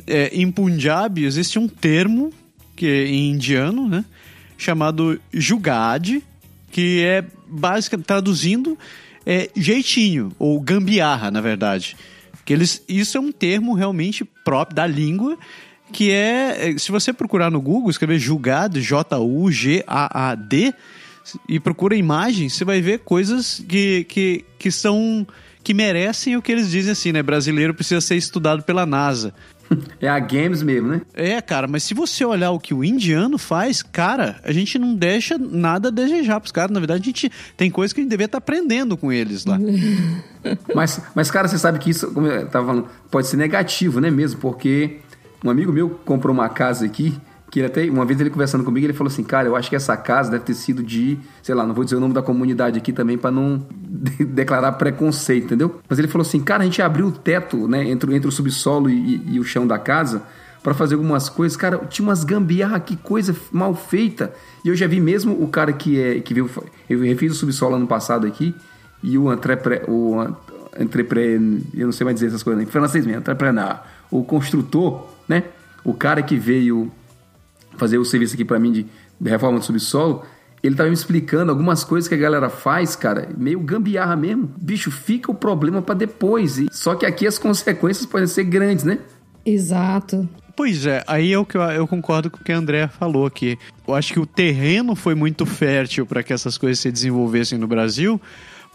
é, 0.09 0.29
em 0.33 0.51
Punjab 0.51 1.25
existe 1.25 1.57
um 1.57 1.69
termo 1.69 2.33
que 2.75 2.85
é 2.85 3.07
em 3.07 3.31
indiano, 3.31 3.89
né? 3.89 4.05
Chamado 4.59 5.21
jugad, 5.33 6.21
que 6.73 7.05
é 7.05 7.25
basicamente 7.47 8.07
traduzindo 8.07 8.77
é 9.25 9.49
jeitinho 9.55 10.33
ou 10.37 10.61
gambiarra, 10.61 11.31
na 11.31 11.41
verdade. 11.41 11.97
Que 12.45 12.53
eles, 12.53 12.83
isso 12.89 13.17
é 13.17 13.21
um 13.21 13.31
termo 13.31 13.75
realmente 13.75 14.25
próprio 14.45 14.75
da 14.75 14.85
língua 14.85 15.39
que 15.93 16.11
é, 16.11 16.75
se 16.77 16.91
você 16.91 17.13
procurar 17.13 17.53
no 17.53 17.61
Google, 17.61 17.89
escrever 17.89 18.19
julgado, 18.19 18.81
J-U-G-A-A-D, 18.81 20.75
e 21.49 21.61
procura 21.61 21.95
imagens, 21.95 22.55
você 22.55 22.65
vai 22.65 22.81
ver 22.81 23.01
coisas 23.01 23.65
que, 23.69 24.05
que, 24.05 24.45
que 24.59 24.71
são. 24.71 25.27
que 25.63 25.75
merecem 25.75 26.37
o 26.37 26.43
que 26.43 26.53
eles 26.53 26.71
dizem 26.71 26.93
assim, 26.93 27.13
né? 27.13 27.23
Brasileiro 27.23 27.75
precisa 27.75 28.01
ser 28.01 28.17
estudado 28.17 28.63
pela 28.63 28.87
NASA. 28.87 29.35
É 30.01 30.09
a 30.09 30.19
Games 30.19 30.63
mesmo, 30.63 30.89
né? 30.89 31.03
É, 31.15 31.41
cara, 31.41 31.69
mas 31.69 31.83
se 31.83 31.95
você 31.95 32.25
olhar 32.25 32.51
o 32.51 32.59
que 32.59 32.75
o 32.75 32.85
indiano 32.85 33.39
faz, 33.39 33.83
cara, 33.83 34.41
a 34.43 34.53
gente 34.53 34.79
não 34.79 34.95
deixa 34.95 35.39
nada 35.39 35.89
a 35.89 35.91
desejar 35.91 36.41
pros 36.41 36.53
caras. 36.53 36.73
Na 36.73 36.81
verdade, 36.81 37.03
a 37.03 37.05
gente 37.05 37.31
tem 37.57 37.71
coisa 37.71 37.95
que 37.95 38.01
a 38.01 38.03
gente 38.03 38.11
deveria 38.11 38.27
estar 38.27 38.41
tá 38.41 38.45
aprendendo 38.45 38.97
com 38.97 39.13
eles 39.13 39.45
lá. 39.45 39.59
mas, 40.75 41.01
mas, 41.15 41.31
cara, 41.31 41.47
você 41.47 41.59
sabe 41.59 41.79
que 41.79 41.91
isso, 41.91 42.13
como 42.13 42.27
eu 42.27 42.49
tava 42.49 42.67
falando, 42.67 42.89
pode 43.11 43.29
ser 43.29 43.37
negativo, 43.37 44.01
né 44.01 44.11
mesmo? 44.11 44.41
Porque 44.41 44.99
um 45.45 45.51
amigo 45.51 45.73
meu 45.73 45.91
comprou 46.05 46.35
uma 46.35 46.49
casa 46.49 46.85
aqui 46.85 47.15
que 47.51 47.63
até, 47.63 47.91
uma 47.91 48.05
vez 48.05 48.21
ele 48.21 48.31
conversando 48.31 48.63
comigo, 48.63 48.87
ele 48.87 48.93
falou 48.93 49.11
assim, 49.11 49.25
cara, 49.25 49.49
eu 49.49 49.57
acho 49.57 49.69
que 49.69 49.75
essa 49.75 49.97
casa 49.97 50.31
deve 50.31 50.45
ter 50.45 50.55
sido 50.55 50.83
de, 50.83 51.19
sei 51.43 51.55
lá, 51.55 51.67
não 51.67 51.75
vou 51.75 51.83
dizer 51.83 51.97
o 51.97 52.01
nome 52.01 52.15
da 52.15 52.23
comunidade 52.23 52.79
aqui 52.79 52.93
também 52.93 53.19
para 53.19 53.31
não 53.31 53.67
de 53.77 54.25
declarar 54.25 54.73
preconceito, 54.73 55.47
entendeu? 55.47 55.81
Mas 55.89 55.99
ele 55.99 56.07
falou 56.07 56.25
assim, 56.25 56.41
cara, 56.41 56.63
a 56.63 56.65
gente 56.65 56.81
abriu 56.81 57.09
o 57.09 57.13
teto, 57.13 57.67
né, 57.67 57.89
entre, 57.91 58.15
entre 58.15 58.29
o 58.29 58.33
subsolo 58.33 58.89
e, 58.89 59.35
e 59.35 59.41
o 59.41 59.45
chão 59.45 59.67
da 59.67 59.79
casa 59.79 60.23
para 60.63 60.75
fazer 60.75 60.95
algumas 60.95 61.29
coisas, 61.29 61.57
cara, 61.57 61.79
tinha 61.89 62.07
umas 62.07 62.23
gambiarra, 62.23 62.79
que 62.79 62.97
coisa 62.97 63.35
mal 63.51 63.75
feita. 63.75 64.33
E 64.65 64.69
eu 64.69 64.77
já 64.77 64.87
vi 64.87 65.01
mesmo 65.01 65.43
o 65.43 65.49
cara 65.49 65.73
que 65.73 66.01
é 66.01 66.21
que 66.21 66.35
viu, 66.35 66.49
eu 66.89 67.01
refiz 67.01 67.33
o 67.33 67.35
subsolo 67.35 67.77
ano 67.77 67.87
passado 67.87 68.27
aqui 68.27 68.55
e 69.03 69.17
o 69.17 69.33
entrepre, 69.33 69.83
o 69.89 70.23
entrepre, 70.79 71.65
eu 71.75 71.87
não 71.87 71.93
sei 71.93 72.05
mais 72.05 72.15
dizer 72.15 72.27
essas 72.29 72.43
coisas, 72.43 72.63
em 72.63 72.67
francês 72.67 73.07
mesmo, 73.07 73.21
entrepreneur, 73.21 73.81
o 74.11 74.23
construtor, 74.23 75.07
né? 75.27 75.45
O 75.83 75.95
cara 75.95 76.23
que 76.23 76.37
veio 76.37 76.93
fazer 77.77 77.99
o 77.99 78.05
serviço 78.05 78.35
aqui 78.35 78.45
para 78.45 78.59
mim 78.59 78.73
de, 78.73 78.87
de 79.21 79.31
reforma 79.31 79.59
do 79.59 79.65
subsolo, 79.65 80.25
ele 80.63 80.75
tava 80.75 80.89
me 80.89 80.95
explicando 80.95 81.51
algumas 81.51 81.85
coisas 81.85 82.09
que 82.09 82.15
a 82.15 82.19
galera 82.19 82.51
faz, 82.51 82.95
cara, 82.95 83.29
meio 83.37 83.61
gambiarra 83.61 84.15
mesmo. 84.15 84.51
Bicho, 84.59 84.91
fica 84.91 85.31
o 85.31 85.35
problema 85.35 85.81
para 85.81 85.95
depois. 85.95 86.59
E... 86.59 86.69
Só 86.71 86.95
que 86.95 87.07
aqui 87.07 87.27
as 87.27 87.39
consequências 87.39 88.05
podem 88.05 88.27
ser 88.27 88.45
grandes, 88.45 88.85
né? 88.85 88.99
Exato. 89.45 90.29
Pois 90.55 90.85
é, 90.85 91.03
aí 91.07 91.33
é 91.33 91.39
o 91.39 91.47
que 91.47 91.57
eu, 91.57 91.63
eu, 91.63 91.87
concordo 91.87 92.31
com 92.31 92.37
o 92.37 92.45
que 92.45 92.53
a 92.53 92.59
André 92.59 92.87
falou 92.87 93.25
aqui. 93.25 93.59
Eu 93.89 93.95
acho 93.95 94.13
que 94.13 94.21
o 94.21 94.27
terreno 94.27 94.95
foi 94.95 95.15
muito 95.15 95.47
fértil 95.47 96.05
para 96.05 96.23
que 96.23 96.35
essas 96.35 96.59
coisas 96.59 96.79
se 96.79 96.93
desenvolvessem 96.93 97.59
no 97.59 97.67
Brasil, 97.67 98.21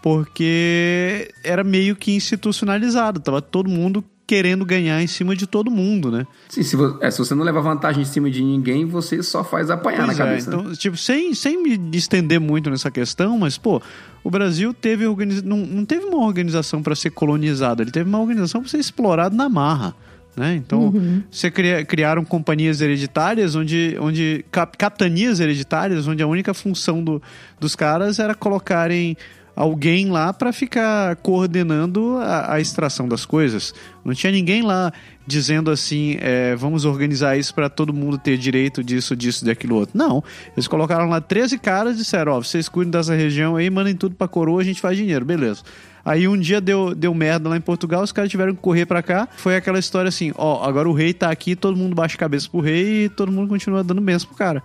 porque 0.02 1.30
era 1.44 1.62
meio 1.62 1.94
que 1.94 2.12
institucionalizado, 2.12 3.20
tava 3.20 3.40
todo 3.40 3.70
mundo 3.70 4.04
querendo 4.26 4.64
ganhar 4.64 5.00
em 5.00 5.06
cima 5.06 5.36
de 5.36 5.46
todo 5.46 5.70
mundo, 5.70 6.10
né? 6.10 6.26
Sim, 6.48 6.62
se 6.62 6.74
você, 6.74 7.04
é, 7.04 7.10
se 7.10 7.18
você 7.18 7.34
não 7.34 7.44
leva 7.44 7.60
vantagem 7.60 8.02
em 8.02 8.04
cima 8.04 8.28
de 8.28 8.42
ninguém, 8.42 8.84
você 8.84 9.22
só 9.22 9.44
faz 9.44 9.70
apanhar 9.70 10.06
pois 10.06 10.18
na 10.18 10.24
é, 10.24 10.26
cabeça. 10.26 10.48
Então, 10.48 10.62
né? 10.64 10.74
tipo, 10.74 10.96
sem, 10.96 11.32
sem 11.34 11.62
me 11.62 11.96
estender 11.96 12.40
muito 12.40 12.68
nessa 12.68 12.90
questão, 12.90 13.38
mas, 13.38 13.56
pô, 13.56 13.80
o 14.24 14.30
Brasil 14.30 14.74
teve 14.74 15.06
organiz... 15.06 15.42
não, 15.42 15.58
não 15.58 15.84
teve 15.84 16.06
uma 16.06 16.18
organização 16.18 16.82
para 16.82 16.96
ser 16.96 17.10
colonizado, 17.10 17.82
ele 17.82 17.92
teve 17.92 18.08
uma 18.08 18.20
organização 18.20 18.60
para 18.60 18.70
ser 18.70 18.78
explorado 18.78 19.36
na 19.36 19.48
marra. 19.48 19.94
Né? 20.36 20.54
Então, 20.54 20.88
uhum. 20.88 21.22
você 21.30 21.50
cria, 21.50 21.82
criaram 21.84 22.22
companhias 22.22 22.82
hereditárias, 22.82 23.54
onde, 23.54 23.96
onde 23.98 24.44
cap, 24.50 24.76
capitanias 24.76 25.40
hereditárias, 25.40 26.06
onde 26.06 26.22
a 26.22 26.26
única 26.26 26.52
função 26.52 27.02
do, 27.02 27.22
dos 27.58 27.74
caras 27.74 28.18
era 28.18 28.34
colocarem 28.34 29.16
alguém 29.56 30.10
lá 30.10 30.34
para 30.34 30.52
ficar 30.52 31.16
coordenando 31.16 32.18
a, 32.18 32.54
a, 32.54 32.60
extração 32.60 33.08
das 33.08 33.24
coisas. 33.24 33.74
Não 34.04 34.12
tinha 34.12 34.30
ninguém 34.30 34.60
lá 34.60 34.92
dizendo 35.26 35.70
assim, 35.70 36.18
é, 36.20 36.54
vamos 36.54 36.84
organizar 36.84 37.38
isso 37.38 37.54
para 37.54 37.70
todo 37.70 37.92
mundo 37.92 38.18
ter 38.18 38.36
direito 38.36 38.84
disso, 38.84 39.16
disso, 39.16 39.46
daquilo 39.46 39.76
outro. 39.76 39.96
Não. 39.96 40.22
Eles 40.54 40.68
colocaram 40.68 41.08
lá 41.08 41.22
13 41.22 41.58
caras 41.58 41.94
e 41.94 41.98
disseram, 41.98 42.32
ó, 42.32 42.38
oh, 42.38 42.42
vocês 42.44 42.68
cuidem 42.68 42.90
dessa 42.90 43.14
região 43.14 43.56
aí, 43.56 43.70
mandem 43.70 43.96
tudo 43.96 44.14
pra 44.14 44.28
coroa, 44.28 44.60
a 44.60 44.64
gente 44.64 44.80
faz 44.80 44.94
dinheiro, 44.96 45.24
beleza. 45.24 45.62
Aí 46.04 46.28
um 46.28 46.38
dia 46.38 46.60
deu, 46.60 46.94
deu 46.94 47.12
merda 47.14 47.48
lá 47.48 47.56
em 47.56 47.60
Portugal, 47.60 48.02
os 48.02 48.12
caras 48.12 48.30
tiveram 48.30 48.54
que 48.54 48.60
correr 48.60 48.84
para 48.84 49.02
cá. 49.02 49.26
Foi 49.38 49.56
aquela 49.56 49.78
história 49.78 50.08
assim, 50.08 50.32
ó, 50.36 50.62
agora 50.64 50.88
o 50.88 50.92
rei 50.92 51.14
tá 51.14 51.30
aqui, 51.30 51.56
todo 51.56 51.76
mundo 51.76 51.96
baixa 51.96 52.14
a 52.14 52.18
cabeça 52.18 52.48
pro 52.48 52.60
rei 52.60 53.06
e 53.06 53.08
todo 53.08 53.32
mundo 53.32 53.48
continua 53.48 53.82
dando 53.82 54.02
bênção 54.02 54.28
pro 54.28 54.36
cara. 54.36 54.62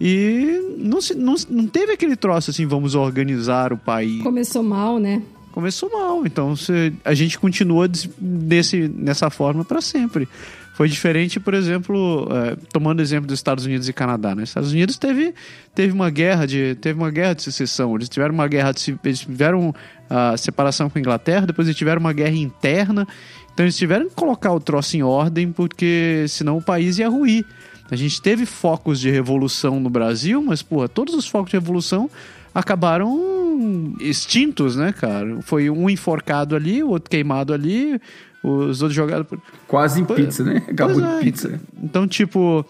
E 0.00 0.76
não, 0.78 1.00
se, 1.00 1.14
não, 1.14 1.34
não 1.48 1.66
teve 1.66 1.92
aquele 1.92 2.16
troço 2.16 2.50
assim, 2.50 2.66
vamos 2.66 2.94
organizar 2.94 3.72
o 3.72 3.78
país. 3.78 4.22
Começou 4.22 4.62
mal, 4.62 4.98
né? 4.98 5.22
começou 5.54 5.88
mal. 5.88 6.26
Então 6.26 6.56
você, 6.56 6.92
a 7.04 7.14
gente 7.14 7.38
continua 7.38 7.88
desse, 8.18 8.88
nessa 8.88 9.30
forma 9.30 9.64
para 9.64 9.80
sempre. 9.80 10.28
Foi 10.74 10.88
diferente, 10.88 11.38
por 11.38 11.54
exemplo, 11.54 12.26
é, 12.32 12.56
tomando 12.72 13.00
exemplo 13.00 13.28
dos 13.28 13.38
Estados 13.38 13.64
Unidos 13.64 13.88
e 13.88 13.92
Canadá. 13.92 14.34
Né? 14.34 14.42
Estados 14.42 14.72
Unidos 14.72 14.98
teve, 14.98 15.32
teve 15.72 15.92
uma 15.92 16.10
guerra 16.10 16.44
de 16.46 16.76
teve 16.80 16.98
uma 16.98 17.12
guerra 17.12 17.34
de 17.34 17.44
secessão. 17.44 17.94
Eles 17.94 18.08
tiveram 18.08 18.34
uma 18.34 18.48
guerra 18.48 18.72
de, 18.72 18.98
eles 19.04 19.20
tiveram 19.20 19.72
a 20.10 20.36
separação 20.36 20.90
com 20.90 20.98
a 20.98 21.00
Inglaterra, 21.00 21.46
depois 21.46 21.68
eles 21.68 21.78
tiveram 21.78 22.00
uma 22.00 22.12
guerra 22.12 22.34
interna. 22.34 23.06
Então 23.52 23.64
eles 23.64 23.76
tiveram 23.76 24.08
que 24.08 24.16
colocar 24.16 24.52
o 24.52 24.58
troço 24.58 24.96
em 24.96 25.04
ordem 25.04 25.52
porque 25.52 26.26
senão 26.28 26.56
o 26.56 26.62
país 26.62 26.98
ia 26.98 27.08
ruir. 27.08 27.46
A 27.90 27.96
gente 27.96 28.20
teve 28.20 28.46
focos 28.46 28.98
de 28.98 29.10
revolução 29.10 29.78
no 29.78 29.90
Brasil, 29.90 30.42
mas 30.42 30.62
porra, 30.62 30.88
todos 30.88 31.14
os 31.14 31.28
focos 31.28 31.50
de 31.50 31.56
revolução 31.56 32.08
acabaram 32.54 33.94
extintos, 34.00 34.76
né, 34.76 34.92
cara? 34.92 35.40
Foi 35.42 35.68
um 35.68 35.90
enforcado 35.90 36.56
ali, 36.56 36.82
o 36.82 36.90
outro 36.90 37.10
queimado 37.10 37.52
ali, 37.52 38.00
os 38.42 38.82
outros 38.82 38.94
jogados. 38.94 39.26
Quase 39.66 40.00
em 40.00 40.04
pizza, 40.04 40.44
né? 40.44 40.62
Acabou 40.68 41.04
é. 41.04 41.18
de 41.18 41.24
pizza. 41.24 41.60
Então, 41.82 42.06
tipo, 42.06 42.64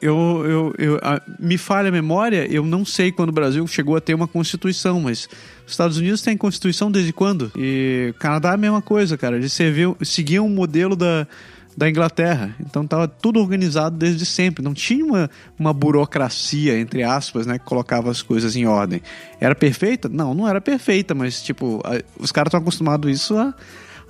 eu, 0.00 0.42
eu, 0.44 0.74
eu 0.78 1.00
a, 1.02 1.20
me 1.38 1.56
falha 1.56 1.88
a 1.88 1.92
memória, 1.92 2.46
eu 2.50 2.64
não 2.64 2.84
sei 2.84 3.12
quando 3.12 3.30
o 3.30 3.32
Brasil 3.32 3.66
chegou 3.66 3.96
a 3.96 4.00
ter 4.00 4.14
uma 4.14 4.26
constituição, 4.26 5.00
mas 5.00 5.28
os 5.64 5.72
Estados 5.72 5.96
Unidos 5.96 6.22
têm 6.22 6.36
constituição 6.36 6.90
desde 6.90 7.12
quando? 7.12 7.50
E 7.56 8.14
Canadá 8.18 8.50
é 8.50 8.54
a 8.54 8.58
mesma 8.58 8.82
coisa, 8.82 9.16
cara. 9.16 9.36
Eles 9.36 9.52
serviam, 9.52 9.96
seguiam 10.02 10.46
o 10.46 10.50
modelo 10.50 10.96
da 10.96 11.26
da 11.76 11.88
Inglaterra. 11.88 12.54
Então 12.58 12.84
estava 12.84 13.06
tudo 13.06 13.38
organizado 13.38 13.96
desde 13.96 14.24
sempre. 14.24 14.64
Não 14.64 14.72
tinha 14.72 15.04
uma, 15.04 15.30
uma 15.58 15.72
burocracia, 15.72 16.78
entre 16.78 17.02
aspas, 17.02 17.46
né, 17.46 17.58
que 17.58 17.64
colocava 17.64 18.10
as 18.10 18.22
coisas 18.22 18.56
em 18.56 18.66
ordem. 18.66 19.02
Era 19.38 19.54
perfeita? 19.54 20.08
Não, 20.08 20.32
não 20.32 20.48
era 20.48 20.60
perfeita, 20.60 21.14
mas 21.14 21.42
tipo, 21.42 21.82
a, 21.84 22.00
os 22.18 22.32
caras 22.32 22.48
estão 22.48 22.60
acostumados 22.60 23.08
a 23.08 23.12
isso 23.12 23.36
há, 23.36 23.54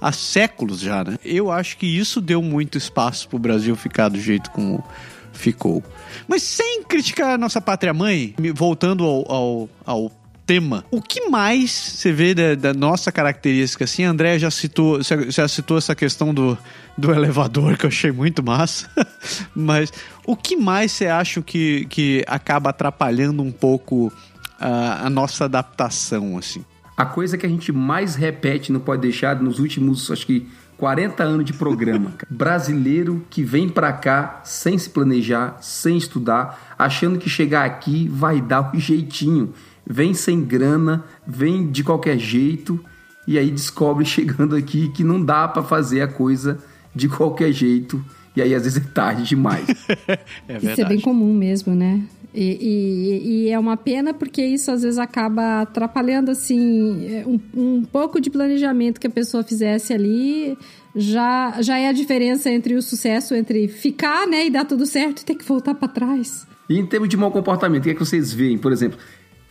há 0.00 0.12
séculos 0.12 0.78
já, 0.78 1.02
né? 1.02 1.18
Eu 1.24 1.50
acho 1.50 1.76
que 1.76 1.86
isso 1.86 2.20
deu 2.20 2.40
muito 2.40 2.78
espaço 2.78 3.28
para 3.28 3.36
o 3.36 3.40
Brasil 3.40 3.74
ficar 3.74 4.08
do 4.08 4.20
jeito 4.20 4.50
como 4.52 4.84
ficou. 5.32 5.82
Mas 6.28 6.42
sem 6.42 6.84
criticar 6.84 7.34
a 7.34 7.38
nossa 7.38 7.60
pátria 7.60 7.92
mãe, 7.92 8.34
voltando 8.54 9.04
ao, 9.04 9.32
ao, 9.32 9.68
ao 9.84 10.12
tema. 10.46 10.84
O 10.90 11.02
que 11.02 11.28
mais 11.28 11.70
você 11.70 12.12
vê 12.12 12.32
da, 12.32 12.54
da, 12.54 12.72
nossa 12.72 13.10
característica? 13.10 13.84
Assim, 13.84 14.04
André 14.04 14.38
já 14.38 14.50
citou, 14.50 15.00
já 15.02 15.48
citou 15.48 15.76
essa 15.76 15.94
questão 15.94 16.32
do, 16.32 16.56
do 16.96 17.12
elevador, 17.12 17.76
que 17.76 17.84
eu 17.84 17.88
achei 17.88 18.12
muito 18.12 18.42
massa. 18.42 18.88
Mas 19.54 19.92
o 20.24 20.36
que 20.36 20.56
mais 20.56 20.92
você 20.92 21.06
acha 21.06 21.42
que, 21.42 21.84
que 21.86 22.24
acaba 22.26 22.70
atrapalhando 22.70 23.42
um 23.42 23.50
pouco 23.50 24.12
a, 24.58 25.06
a 25.06 25.10
nossa 25.10 25.46
adaptação, 25.46 26.38
assim? 26.38 26.64
A 26.96 27.04
coisa 27.04 27.36
que 27.36 27.44
a 27.44 27.48
gente 27.48 27.72
mais 27.72 28.14
repete 28.14 28.72
no 28.72 28.80
Pode 28.80 29.02
Deixar 29.02 29.42
nos 29.42 29.58
últimos, 29.58 30.10
acho 30.10 30.26
que 30.26 30.48
40 30.78 31.22
anos 31.22 31.44
de 31.44 31.52
programa. 31.52 32.14
Brasileiro 32.30 33.26
que 33.28 33.42
vem 33.42 33.68
para 33.68 33.92
cá 33.92 34.40
sem 34.44 34.78
se 34.78 34.88
planejar, 34.88 35.58
sem 35.60 35.96
estudar, 35.96 36.74
achando 36.78 37.18
que 37.18 37.28
chegar 37.28 37.64
aqui 37.64 38.08
vai 38.08 38.40
dar 38.40 38.74
o 38.74 38.78
jeitinho 38.78 39.52
vem 39.86 40.12
sem 40.14 40.42
grana, 40.42 41.04
vem 41.26 41.70
de 41.70 41.84
qualquer 41.84 42.18
jeito 42.18 42.84
e 43.26 43.38
aí 43.38 43.50
descobre 43.50 44.04
chegando 44.06 44.56
aqui 44.56 44.88
que 44.88 45.04
não 45.04 45.22
dá 45.22 45.46
para 45.46 45.62
fazer 45.62 46.00
a 46.00 46.08
coisa 46.08 46.58
de 46.94 47.08
qualquer 47.08 47.52
jeito 47.52 48.04
e 48.34 48.42
aí 48.42 48.54
às 48.54 48.64
vezes 48.64 48.84
é 48.84 48.88
tarde 48.92 49.22
demais. 49.22 49.66
é 50.48 50.56
isso 50.58 50.80
é 50.80 50.84
bem 50.84 51.00
comum 51.00 51.32
mesmo, 51.32 51.74
né? 51.74 52.02
E, 52.34 52.58
e, 52.60 53.30
e, 53.30 53.48
é 53.48 53.58
uma 53.58 53.78
pena 53.78 54.12
porque 54.12 54.44
isso 54.44 54.70
às 54.70 54.82
vezes 54.82 54.98
acaba 54.98 55.62
atrapalhando 55.62 56.30
assim 56.30 57.24
um, 57.24 57.40
um 57.54 57.82
pouco 57.82 58.20
de 58.20 58.28
planejamento 58.28 59.00
que 59.00 59.06
a 59.06 59.10
pessoa 59.10 59.42
fizesse 59.42 59.94
ali 59.94 60.58
já, 60.94 61.62
já 61.62 61.78
é 61.78 61.88
a 61.88 61.92
diferença 61.92 62.50
entre 62.50 62.74
o 62.74 62.82
sucesso 62.82 63.34
entre 63.34 63.68
ficar 63.68 64.26
né, 64.26 64.46
e 64.46 64.50
dar 64.50 64.66
tudo 64.66 64.84
certo 64.84 65.22
e 65.22 65.24
ter 65.24 65.34
que 65.34 65.46
voltar 65.46 65.74
para 65.74 65.88
trás. 65.88 66.46
E 66.68 66.78
em 66.78 66.84
termos 66.84 67.08
de 67.08 67.16
mau 67.16 67.30
comportamento, 67.30 67.80
o 67.80 67.84
que 67.84 67.90
é 67.90 67.94
que 67.94 68.00
vocês 68.00 68.34
veem? 68.34 68.58
Por 68.58 68.70
exemplo, 68.70 68.98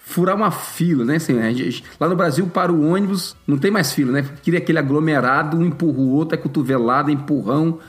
furar 0.05 0.35
uma 0.35 0.51
fila, 0.51 1.03
né? 1.03 1.15
Assim, 1.15 1.33
lá 1.99 2.07
no 2.07 2.15
Brasil, 2.15 2.45
para 2.47 2.71
o 2.71 2.87
ônibus, 2.87 3.35
não 3.45 3.57
tem 3.57 3.71
mais 3.71 3.91
fila, 3.91 4.11
né? 4.11 4.25
Queria 4.43 4.59
aquele 4.59 4.77
aglomerado, 4.77 5.57
um 5.57 5.65
empurra 5.65 5.97
o 5.97 6.11
outro, 6.11 6.35
é 6.35 6.37
cotovelada, 6.37 7.11
empurrão. 7.11 7.79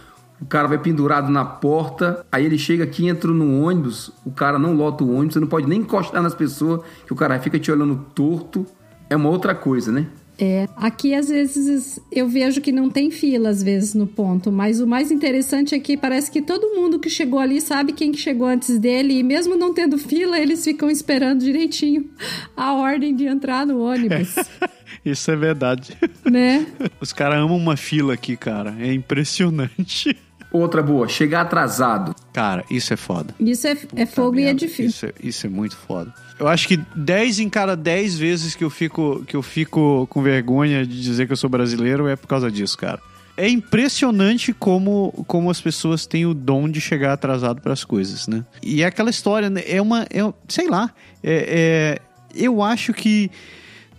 O 0.41 0.47
cara 0.47 0.67
vai 0.67 0.79
pendurado 0.79 1.31
na 1.31 1.45
porta, 1.45 2.25
aí 2.33 2.45
ele 2.45 2.59
chega 2.59 2.85
aqui, 2.85 3.07
entra 3.07 3.31
no 3.31 3.63
ônibus, 3.63 4.13
o 4.25 4.31
cara 4.31 4.59
não 4.59 4.75
lota 4.75 5.05
o 5.05 5.15
ônibus, 5.15 5.35
você 5.35 5.41
não 5.41 5.47
pode 5.47 5.67
nem 5.67 5.81
encostar 5.81 6.23
nas 6.23 6.35
pessoas, 6.35 6.81
que 7.07 7.13
o 7.13 7.17
cara 7.17 7.39
fica 7.39 7.59
te 7.59 7.71
olhando 7.71 8.05
torto. 8.15 8.67
É 9.09 9.15
uma 9.15 9.29
outra 9.29 9.55
coisa, 9.55 9.93
né? 9.93 10.07
É, 10.39 10.69
aqui 10.77 11.15
às 11.15 11.29
vezes 11.29 11.99
eu 12.13 12.29
vejo 12.29 12.61
que 12.61 12.71
não 12.71 12.91
tem 12.91 13.11
fila 13.11 13.49
às 13.49 13.63
vezes 13.63 13.95
no 13.95 14.07
ponto, 14.07 14.53
mas 14.53 14.81
o 14.81 14.87
mais 14.87 15.11
interessante 15.11 15.75
é 15.75 15.79
que 15.79 15.97
parece 15.97 16.31
que 16.31 16.43
todo 16.43 16.75
mundo 16.75 16.99
que 16.99 17.09
chegou 17.09 17.39
ali 17.39 17.59
sabe 17.61 17.93
quem 17.93 18.13
que 18.13 18.19
chegou 18.19 18.47
antes 18.47 18.79
dele 18.79 19.15
e 19.15 19.23
mesmo 19.23 19.57
não 19.57 19.73
tendo 19.73 19.97
fila, 19.97 20.39
eles 20.39 20.63
ficam 20.63 20.91
esperando 20.91 21.41
direitinho 21.41 22.11
a 22.55 22.75
ordem 22.75 23.17
de 23.17 23.25
entrar 23.25 23.67
no 23.67 23.81
ônibus. 23.81 24.35
Isso 25.05 25.31
é 25.31 25.37
verdade. 25.37 25.97
Né? 26.25 26.67
Os 27.01 27.13
caras 27.13 27.39
amam 27.39 27.57
uma 27.57 27.77
fila 27.77 28.15
aqui, 28.15 28.37
cara. 28.37 28.75
É 28.79 28.93
impressionante. 28.93 30.17
Outra 30.57 30.83
boa, 30.83 31.09
chegar 31.09 31.43
atrasado. 31.43 32.15
Cara, 32.33 32.65
isso 32.71 32.93
é 32.93 32.97
foda. 32.97 33.35
Isso 33.39 33.67
é, 33.67 33.77
é 33.95 34.07
fogo 34.07 34.37
merda. 34.37 34.49
e 34.49 34.51
é 34.51 34.55
difícil. 34.55 34.87
Isso 34.87 35.07
é, 35.07 35.13
isso 35.23 35.47
é 35.47 35.51
muito 35.51 35.77
foda. 35.77 36.13
Eu 36.39 36.49
acho 36.49 36.69
que 36.69 36.77
10 36.95 37.41
em 37.41 37.49
cada 37.49 37.77
10 37.77 38.19
vezes 38.19 38.55
que 38.55 38.65
eu 38.65 38.71
fico 38.71 39.25
que 39.27 39.37
eu 39.37 39.43
fico 39.43 40.07
com 40.09 40.23
vergonha 40.23 40.87
de 40.87 41.01
dizer 41.01 41.27
que 41.27 41.33
eu 41.33 41.37
sou 41.37 41.49
brasileiro 41.49 42.09
é 42.09 42.17
por 42.17 42.27
causa 42.27 42.51
disso, 42.51 42.77
cara. 42.77 43.01
É 43.37 43.49
impressionante 43.49 44.53
como, 44.55 45.13
como 45.27 45.51
as 45.51 45.61
pessoas 45.61 46.07
têm 46.07 46.25
o 46.25 46.33
dom 46.33 46.69
de 46.69 46.81
chegar 46.81 47.13
atrasado 47.13 47.61
para 47.61 47.75
as 47.75 47.85
coisas, 47.85 48.27
né? 48.27 48.45
E 48.63 48.83
é 48.83 48.87
aquela 48.87 49.11
história, 49.11 49.51
né? 49.51 49.63
é 49.67 49.81
uma. 49.81 50.05
É, 50.05 50.33
sei 50.49 50.69
lá. 50.69 50.91
É, 51.23 51.99
é, 52.35 52.43
eu 52.43 52.63
acho 52.63 52.95
que 52.95 53.31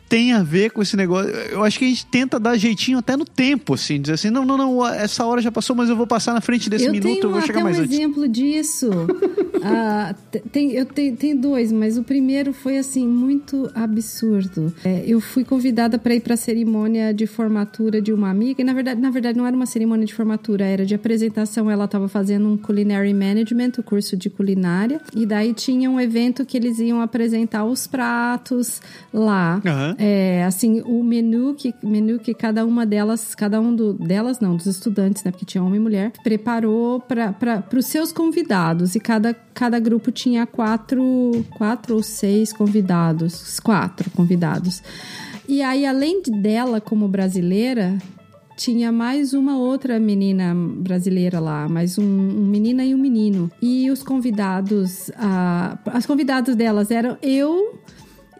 tem 0.09 0.33
a 0.33 0.41
ver 0.41 0.71
com 0.71 0.81
esse 0.81 0.95
negócio. 0.95 1.29
Eu 1.29 1.63
acho 1.63 1.77
que 1.77 1.85
a 1.85 1.87
gente 1.87 2.05
tenta 2.05 2.39
dar 2.39 2.57
jeitinho 2.57 2.97
até 2.97 3.15
no 3.15 3.25
tempo, 3.25 3.73
assim, 3.73 4.01
dizer 4.01 4.13
assim, 4.13 4.29
não, 4.29 4.45
não, 4.45 4.57
não, 4.57 4.87
essa 4.87 5.25
hora 5.25 5.41
já 5.41 5.51
passou, 5.51 5.75
mas 5.75 5.89
eu 5.89 5.95
vou 5.95 6.07
passar 6.07 6.33
na 6.33 6.41
frente 6.41 6.69
desse 6.69 6.85
eu 6.85 6.91
minuto, 6.91 7.23
eu 7.23 7.31
vou 7.31 7.41
chegar 7.41 7.63
mais 7.63 7.77
um 7.77 7.81
antes. 7.81 7.95
Tenho 7.95 8.07
um 8.07 8.11
exemplo 8.11 8.27
disso. 8.27 8.89
ah, 9.63 10.15
tem, 10.51 10.71
eu 10.71 10.85
tenho, 10.85 11.15
tenho 11.15 11.37
dois, 11.37 11.71
mas 11.71 11.97
o 11.97 12.03
primeiro 12.03 12.53
foi, 12.53 12.77
assim, 12.77 13.07
muito 13.07 13.69
absurdo. 13.75 14.73
É, 14.83 15.03
eu 15.05 15.19
fui 15.19 15.43
convidada 15.43 15.99
para 15.99 16.15
ir 16.15 16.21
para 16.21 16.35
a 16.35 16.37
cerimônia 16.37 17.13
de 17.13 17.27
formatura 17.27 18.01
de 18.01 18.13
uma 18.13 18.29
amiga, 18.29 18.61
e 18.61 18.63
na 18.63 18.73
verdade, 18.73 19.01
na 19.01 19.09
verdade 19.09 19.37
não 19.37 19.45
era 19.45 19.55
uma 19.55 19.65
cerimônia 19.65 20.05
de 20.05 20.13
formatura, 20.13 20.65
era 20.65 20.85
de 20.85 20.95
apresentação. 20.95 21.69
Ela 21.69 21.85
estava 21.85 22.07
fazendo 22.07 22.47
um 22.47 22.57
Culinary 22.57 23.13
Management, 23.13 23.73
o 23.77 23.83
curso 23.83 24.15
de 24.15 24.29
culinária, 24.29 25.01
e 25.15 25.25
daí 25.25 25.53
tinha 25.53 25.89
um 25.89 25.99
evento 25.99 26.45
que 26.45 26.55
eles 26.55 26.79
iam 26.79 27.01
apresentar 27.01 27.65
os 27.65 27.87
pratos 27.87 28.81
lá. 29.13 29.61
Uhum. 29.65 29.95
É, 29.97 30.43
assim, 30.43 30.81
o 30.81 31.03
menu 31.03 31.55
que, 31.55 31.73
menu 31.81 32.19
que 32.19 32.33
cada 32.33 32.63
uma 32.65 32.85
delas, 32.85 33.33
cada 33.33 33.59
um 33.59 33.75
do, 33.75 33.93
delas, 33.93 34.39
não, 34.39 34.55
dos 34.55 34.67
estudantes, 34.67 35.23
né, 35.23 35.31
porque 35.31 35.45
tinha 35.45 35.63
homem 35.63 35.79
e 35.79 35.83
mulher, 35.83 36.11
preparou 36.23 36.99
para 36.99 37.65
os 37.75 37.85
seus 37.87 38.11
convidados. 38.11 38.93
E 38.95 38.99
cada, 38.99 39.33
cada 39.33 39.79
grupo 39.79 40.11
tinha 40.11 40.45
quatro, 40.45 41.43
quatro 41.57 41.95
ou 41.95 42.03
seis 42.03 42.53
convidados, 42.53 43.59
quatro 43.59 44.09
convidados. 44.11 44.83
E 45.47 45.61
aí, 45.61 45.85
além 45.85 46.21
dela 46.21 46.79
como 46.79 47.07
brasileira, 47.07 47.97
tinha 48.57 48.91
mais 48.91 49.33
uma 49.33 49.55
outra 49.55 49.99
menina 49.99 50.53
brasileira 50.53 51.39
lá, 51.39 51.69
mais 51.69 51.97
um, 51.97 52.03
um 52.03 52.45
menina 52.45 52.83
e 52.83 52.93
um 52.93 52.97
menino. 52.97 53.49
E 53.61 53.89
os 53.91 54.01
convidados, 54.01 55.09
uh, 55.09 55.77
as 55.85 56.05
convidadas 56.05 56.55
delas 56.55 56.89
eram 56.89 57.17
eu, 57.21 57.79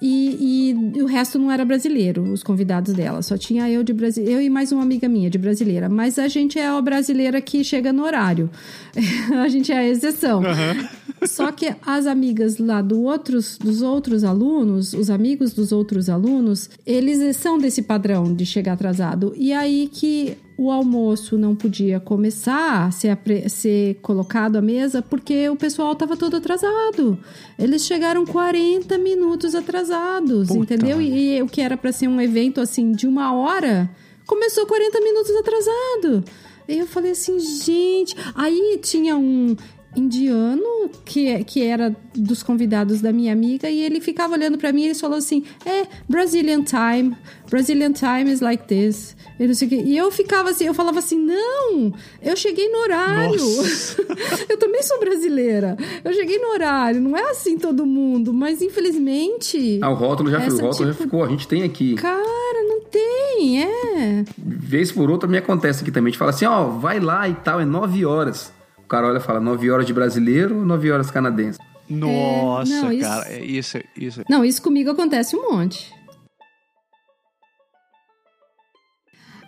e, 0.01 0.73
e, 0.95 1.01
o 1.01 1.05
resto 1.05 1.39
não 1.39 1.51
era 1.51 1.65
brasileiro, 1.65 2.23
os 2.23 2.43
convidados 2.43 2.93
dela. 2.93 3.21
Só 3.21 3.37
tinha 3.37 3.69
eu 3.69 3.83
de 3.83 3.93
brasileiro, 3.93 4.39
eu 4.39 4.45
e 4.45 4.49
mais 4.49 4.71
uma 4.71 4.83
amiga 4.83 5.07
minha 5.07 5.29
de 5.29 5.37
brasileira. 5.37 5.89
Mas 5.89 6.19
a 6.19 6.27
gente 6.27 6.59
é 6.59 6.67
a 6.67 6.81
brasileira 6.81 7.41
que 7.41 7.63
chega 7.63 7.91
no 7.91 8.03
horário. 8.03 8.49
a 9.43 9.47
gente 9.47 9.71
é 9.71 9.77
a 9.77 9.87
exceção. 9.87 10.39
Uhum. 10.39 10.87
Só 11.25 11.51
que 11.51 11.73
as 11.85 12.05
amigas 12.05 12.57
lá 12.57 12.81
do 12.81 13.03
outros, 13.03 13.57
dos 13.57 13.81
outros 13.81 14.23
alunos, 14.23 14.93
os 14.93 15.09
amigos 15.09 15.53
dos 15.53 15.71
outros 15.71 16.09
alunos, 16.09 16.69
eles 16.85 17.35
são 17.37 17.57
desse 17.57 17.81
padrão 17.81 18.33
de 18.33 18.45
chegar 18.45 18.73
atrasado. 18.73 19.33
E 19.35 19.51
aí 19.53 19.89
que 19.91 20.37
o 20.57 20.71
almoço 20.71 21.37
não 21.37 21.55
podia 21.55 21.99
começar 21.99 22.87
a 22.87 22.91
ser, 22.91 23.17
ser 23.49 23.95
colocado 24.01 24.55
à 24.55 24.61
mesa 24.61 25.01
porque 25.01 25.47
o 25.49 25.55
pessoal 25.55 25.93
estava 25.93 26.17
todo 26.17 26.37
atrasado. 26.37 27.17
Eles 27.57 27.85
chegaram 27.85 28.25
40 28.25 28.97
minutos 28.97 29.53
atrasados, 29.53 30.47
Puta. 30.47 30.59
entendeu? 30.73 31.01
E, 31.01 31.37
e 31.37 31.41
o 31.41 31.47
que 31.47 31.61
era 31.61 31.77
para 31.77 31.91
ser 31.91 32.07
um 32.07 32.19
evento 32.19 32.59
assim 32.59 32.91
de 32.91 33.07
uma 33.07 33.33
hora 33.33 33.89
começou 34.25 34.65
40 34.65 34.99
minutos 34.99 35.35
atrasado. 35.35 36.23
E 36.67 36.77
eu 36.79 36.85
falei 36.85 37.11
assim, 37.11 37.39
gente. 37.39 38.15
Aí 38.35 38.79
tinha 38.83 39.15
um. 39.15 39.55
Indiano 39.95 40.63
que, 41.05 41.43
que 41.43 41.63
era 41.63 41.95
dos 42.13 42.43
convidados 42.43 43.01
da 43.01 43.11
minha 43.11 43.33
amiga 43.33 43.69
e 43.69 43.81
ele 43.81 43.99
ficava 43.99 44.33
olhando 44.33 44.57
para 44.57 44.71
mim 44.71 44.83
e 44.83 44.85
ele 44.87 44.95
falou 44.95 45.17
assim: 45.17 45.43
"É, 45.65 45.85
Brazilian 46.07 46.63
time. 46.63 47.15
Brazilian 47.49 47.91
time 47.93 48.31
is 48.31 48.41
like 48.41 48.65
this." 48.67 49.15
E, 49.39 49.45
não 49.47 49.53
sei 49.53 49.67
o 49.67 49.69
quê. 49.69 49.83
e 49.85 49.95
eu 49.97 50.11
ficava 50.11 50.49
assim, 50.49 50.65
eu 50.65 50.73
falava 50.73 50.99
assim: 50.99 51.17
"Não, 51.19 51.93
eu 52.21 52.35
cheguei 52.35 52.69
no 52.69 52.79
horário. 52.79 53.39
eu 54.49 54.57
também 54.57 54.81
sou 54.83 54.99
brasileira. 54.99 55.77
Eu 56.03 56.13
cheguei 56.13 56.37
no 56.39 56.49
horário. 56.49 57.01
Não 57.01 57.15
é 57.15 57.31
assim 57.31 57.57
todo 57.57 57.85
mundo, 57.85 58.33
mas 58.33 58.61
infelizmente 58.61 59.79
Ah, 59.81 59.89
o 59.89 59.93
rótulo 59.93 60.29
já, 60.29 60.41
Essa, 60.41 60.55
o 60.55 60.59
rótulo 60.67 60.85
já 60.87 60.91
tipo- 60.93 61.03
ficou. 61.03 61.23
A 61.23 61.29
gente 61.29 61.47
tem 61.47 61.63
aqui. 61.63 61.95
Cara, 61.95 62.63
não 62.67 62.81
tem, 62.81 63.63
é. 63.63 64.23
Vez 64.37 64.91
por 64.91 65.09
outra 65.09 65.27
me 65.27 65.37
acontece 65.37 65.81
aqui 65.81 65.91
também. 65.91 66.09
A 66.09 66.11
gente 66.11 66.19
fala 66.19 66.31
assim, 66.31 66.45
ó, 66.45 66.65
vai 66.65 66.99
lá 66.99 67.27
e 67.27 67.33
tal, 67.35 67.59
é 67.59 67.65
9 67.65 68.05
horas. 68.05 68.51
O 68.87 68.89
cara 68.89 69.05
olha 69.05 69.17
e 69.17 69.19
fala, 69.19 69.41
9 69.41 69.69
horas 69.69 69.85
de 69.85 69.91
brasileiro 69.93 70.59
ou 70.59 70.65
9 70.65 70.89
horas 70.89 71.11
canadense? 71.11 71.59
Nossa, 71.89 72.71
não, 72.71 72.89
isso- 72.93 73.01
cara, 73.09 73.27
é 73.29 73.43
isso, 73.43 73.77
isso. 73.97 74.21
Não, 74.29 74.45
isso 74.45 74.61
comigo 74.61 74.89
acontece 74.89 75.35
um 75.35 75.51
monte. 75.51 75.93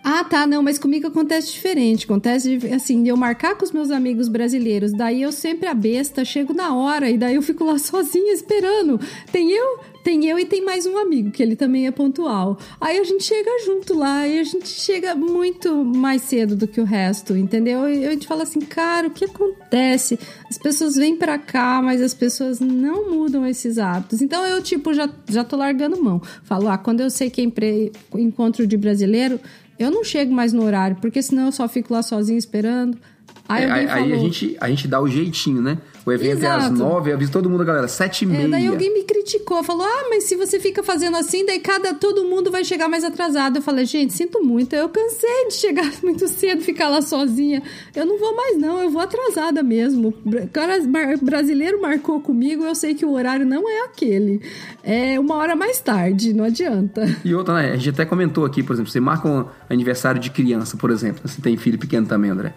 Ah, 0.04 0.24
tá, 0.24 0.46
não, 0.46 0.62
mas 0.62 0.78
comigo 0.78 1.06
acontece 1.08 1.52
diferente. 1.52 2.04
Acontece 2.04 2.58
assim, 2.74 3.02
de 3.02 3.08
eu 3.10 3.16
marcar 3.16 3.54
com 3.54 3.64
os 3.64 3.72
meus 3.72 3.90
amigos 3.90 4.28
brasileiros, 4.28 4.92
daí 4.92 5.22
eu 5.22 5.32
sempre 5.32 5.68
a 5.68 5.74
besta, 5.74 6.22
chego 6.22 6.52
na 6.52 6.74
hora 6.74 7.08
e 7.10 7.16
daí 7.16 7.34
eu 7.34 7.42
fico 7.42 7.64
lá 7.64 7.76
sozinha 7.80 8.32
esperando. 8.34 9.00
Tem 9.32 9.50
eu, 9.50 9.80
tem 10.02 10.26
eu 10.26 10.38
e 10.38 10.44
tem 10.44 10.64
mais 10.64 10.86
um 10.86 10.96
amigo, 10.96 11.30
que 11.30 11.42
ele 11.42 11.54
também 11.54 11.86
é 11.86 11.90
pontual. 11.90 12.58
Aí 12.80 12.98
a 12.98 13.04
gente 13.04 13.24
chega 13.24 13.50
junto 13.64 13.96
lá 13.96 14.26
e 14.26 14.38
a 14.38 14.44
gente 14.44 14.68
chega 14.68 15.14
muito 15.14 15.84
mais 15.84 16.22
cedo 16.22 16.56
do 16.56 16.66
que 16.66 16.80
o 16.80 16.84
resto, 16.84 17.36
entendeu? 17.36 17.88
E 17.88 18.06
a 18.06 18.10
gente 18.10 18.26
fala 18.26 18.44
assim, 18.44 18.60
cara, 18.60 19.08
o 19.08 19.10
que 19.10 19.24
acontece? 19.26 20.18
As 20.48 20.56
pessoas 20.56 20.96
vêm 20.96 21.16
pra 21.16 21.38
cá, 21.38 21.80
mas 21.82 22.00
as 22.00 22.14
pessoas 22.14 22.60
não 22.60 23.10
mudam 23.10 23.46
esses 23.46 23.78
hábitos. 23.78 24.22
Então 24.22 24.44
eu, 24.46 24.62
tipo, 24.62 24.94
já, 24.94 25.08
já 25.28 25.44
tô 25.44 25.56
largando 25.56 26.02
mão. 26.02 26.20
Falo, 26.44 26.68
ah, 26.68 26.78
quando 26.78 27.00
eu 27.00 27.10
sei 27.10 27.28
que 27.28 27.42
é 27.42 28.18
encontro 28.18 28.66
de 28.66 28.76
brasileiro, 28.76 29.38
eu 29.78 29.90
não 29.90 30.04
chego 30.04 30.32
mais 30.32 30.52
no 30.52 30.62
horário, 30.64 30.96
porque 31.00 31.22
senão 31.22 31.46
eu 31.46 31.52
só 31.52 31.68
fico 31.68 31.92
lá 31.92 32.02
sozinha 32.02 32.38
esperando. 32.38 32.98
Aí, 33.48 33.64
É, 33.64 33.70
aí 33.70 33.88
falou, 33.88 34.14
a, 34.14 34.18
gente, 34.18 34.56
a 34.60 34.68
gente 34.68 34.86
dá 34.86 35.00
o 35.00 35.08
jeitinho, 35.08 35.60
né? 35.60 35.78
O 36.04 36.12
evento 36.12 36.42
é 36.44 36.48
às 36.48 36.64
Exato. 36.64 36.78
9, 36.78 37.12
avisa 37.12 37.30
todo 37.30 37.50
mundo, 37.50 37.64
galera, 37.64 37.86
7 37.86 38.22
e 38.22 38.26
meia. 38.26 38.44
É, 38.44 38.48
daí 38.48 38.66
alguém 38.66 38.92
me 38.92 39.02
criticou, 39.02 39.62
falou: 39.62 39.84
Ah, 39.84 40.06
mas 40.08 40.24
se 40.24 40.34
você 40.34 40.58
fica 40.58 40.82
fazendo 40.82 41.16
assim, 41.16 41.44
daí 41.44 41.60
cada 41.60 41.92
todo 41.94 42.24
mundo 42.24 42.50
vai 42.50 42.64
chegar 42.64 42.88
mais 42.88 43.04
atrasado. 43.04 43.56
Eu 43.56 43.62
falei, 43.62 43.84
gente, 43.84 44.12
sinto 44.12 44.42
muito, 44.42 44.74
eu 44.74 44.88
cansei 44.88 45.48
de 45.48 45.54
chegar 45.54 45.90
muito 46.02 46.26
cedo, 46.28 46.62
ficar 46.62 46.88
lá 46.88 47.02
sozinha. 47.02 47.62
Eu 47.94 48.06
não 48.06 48.18
vou 48.18 48.34
mais, 48.34 48.56
não, 48.56 48.80
eu 48.80 48.90
vou 48.90 49.02
atrasada 49.02 49.62
mesmo. 49.62 50.14
O 50.24 50.48
cara 50.48 50.78
brasileiro 51.20 51.80
marcou 51.80 52.20
comigo, 52.20 52.64
eu 52.64 52.74
sei 52.74 52.94
que 52.94 53.04
o 53.04 53.12
horário 53.12 53.44
não 53.44 53.68
é 53.68 53.84
aquele. 53.84 54.40
É 54.82 55.20
uma 55.20 55.36
hora 55.36 55.54
mais 55.54 55.80
tarde, 55.80 56.32
não 56.32 56.44
adianta. 56.44 57.02
E 57.24 57.34
outra, 57.34 57.54
né? 57.54 57.72
A 57.72 57.76
gente 57.76 57.90
até 57.90 58.04
comentou 58.04 58.44
aqui, 58.44 58.62
por 58.62 58.72
exemplo, 58.72 58.90
você 58.90 59.00
marca 59.00 59.28
um 59.28 59.44
aniversário 59.68 60.20
de 60.20 60.30
criança, 60.30 60.76
por 60.76 60.90
exemplo. 60.90 61.20
Você 61.26 61.42
tem 61.42 61.56
filho 61.56 61.78
pequeno 61.78 62.06
também, 62.06 62.30
André. 62.30 62.54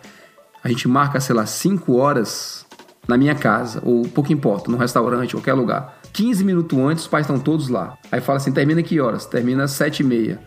A 0.63 0.69
gente 0.69 0.87
marca, 0.87 1.19
sei 1.19 1.35
lá, 1.35 1.45
5 1.45 1.93
horas 1.93 2.65
na 3.07 3.17
minha 3.17 3.35
casa, 3.35 3.81
ou 3.83 4.03
pouco 4.03 4.31
importa, 4.31 4.71
num 4.71 4.77
restaurante, 4.77 5.31
qualquer 5.35 5.53
lugar. 5.53 5.99
15 6.13 6.43
minutos 6.43 6.77
antes, 6.77 7.03
os 7.03 7.09
pais 7.09 7.25
estão 7.25 7.39
todos 7.39 7.67
lá. 7.69 7.97
Aí 8.11 8.21
fala 8.21 8.37
assim: 8.37 8.51
termina 8.51 8.81
que 8.83 8.99
horas? 8.99 9.25
Termina 9.25 9.63
às 9.63 9.71
7 9.71 10.01
e 10.01 10.05
meia. 10.05 10.39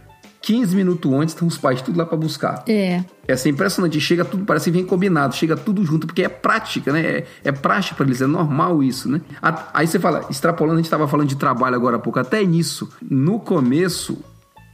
15 0.42 0.77
minutos 0.77 1.12
antes, 1.12 1.35
estão 1.35 1.49
os 1.49 1.59
pais 1.59 1.83
tudo 1.83 1.99
lá 1.99 2.07
pra 2.07 2.16
buscar. 2.16 2.62
É. 2.69 3.03
É 3.27 3.33
assim, 3.33 3.49
impressionante. 3.49 4.01
Chega 4.01 4.25
tudo, 4.25 4.45
parece 4.45 4.66
que 4.66 4.71
vem 4.77 4.87
combinado, 4.87 5.35
chega 5.35 5.57
tudo 5.57 5.85
junto, 5.85 6.07
porque 6.07 6.23
é 6.23 6.29
prática, 6.29 6.92
né? 6.92 7.01
É, 7.01 7.27
é 7.47 7.51
prática 7.53 7.97
para 7.97 8.07
eles, 8.07 8.23
é 8.23 8.29
normal 8.29 8.81
isso, 8.81 9.09
né? 9.11 9.21
A- 9.42 9.71
Aí 9.75 9.88
você 9.88 9.99
fala, 9.99 10.25
extrapolando, 10.31 10.75
a 10.75 10.79
gente 10.79 10.85
estava 10.87 11.09
falando 11.09 11.27
de 11.27 11.35
trabalho 11.37 11.75
agora 11.75 11.97
há 11.97 11.99
pouco, 11.99 12.21
até 12.21 12.45
nisso. 12.45 12.88
No 13.11 13.40
começo, 13.40 14.19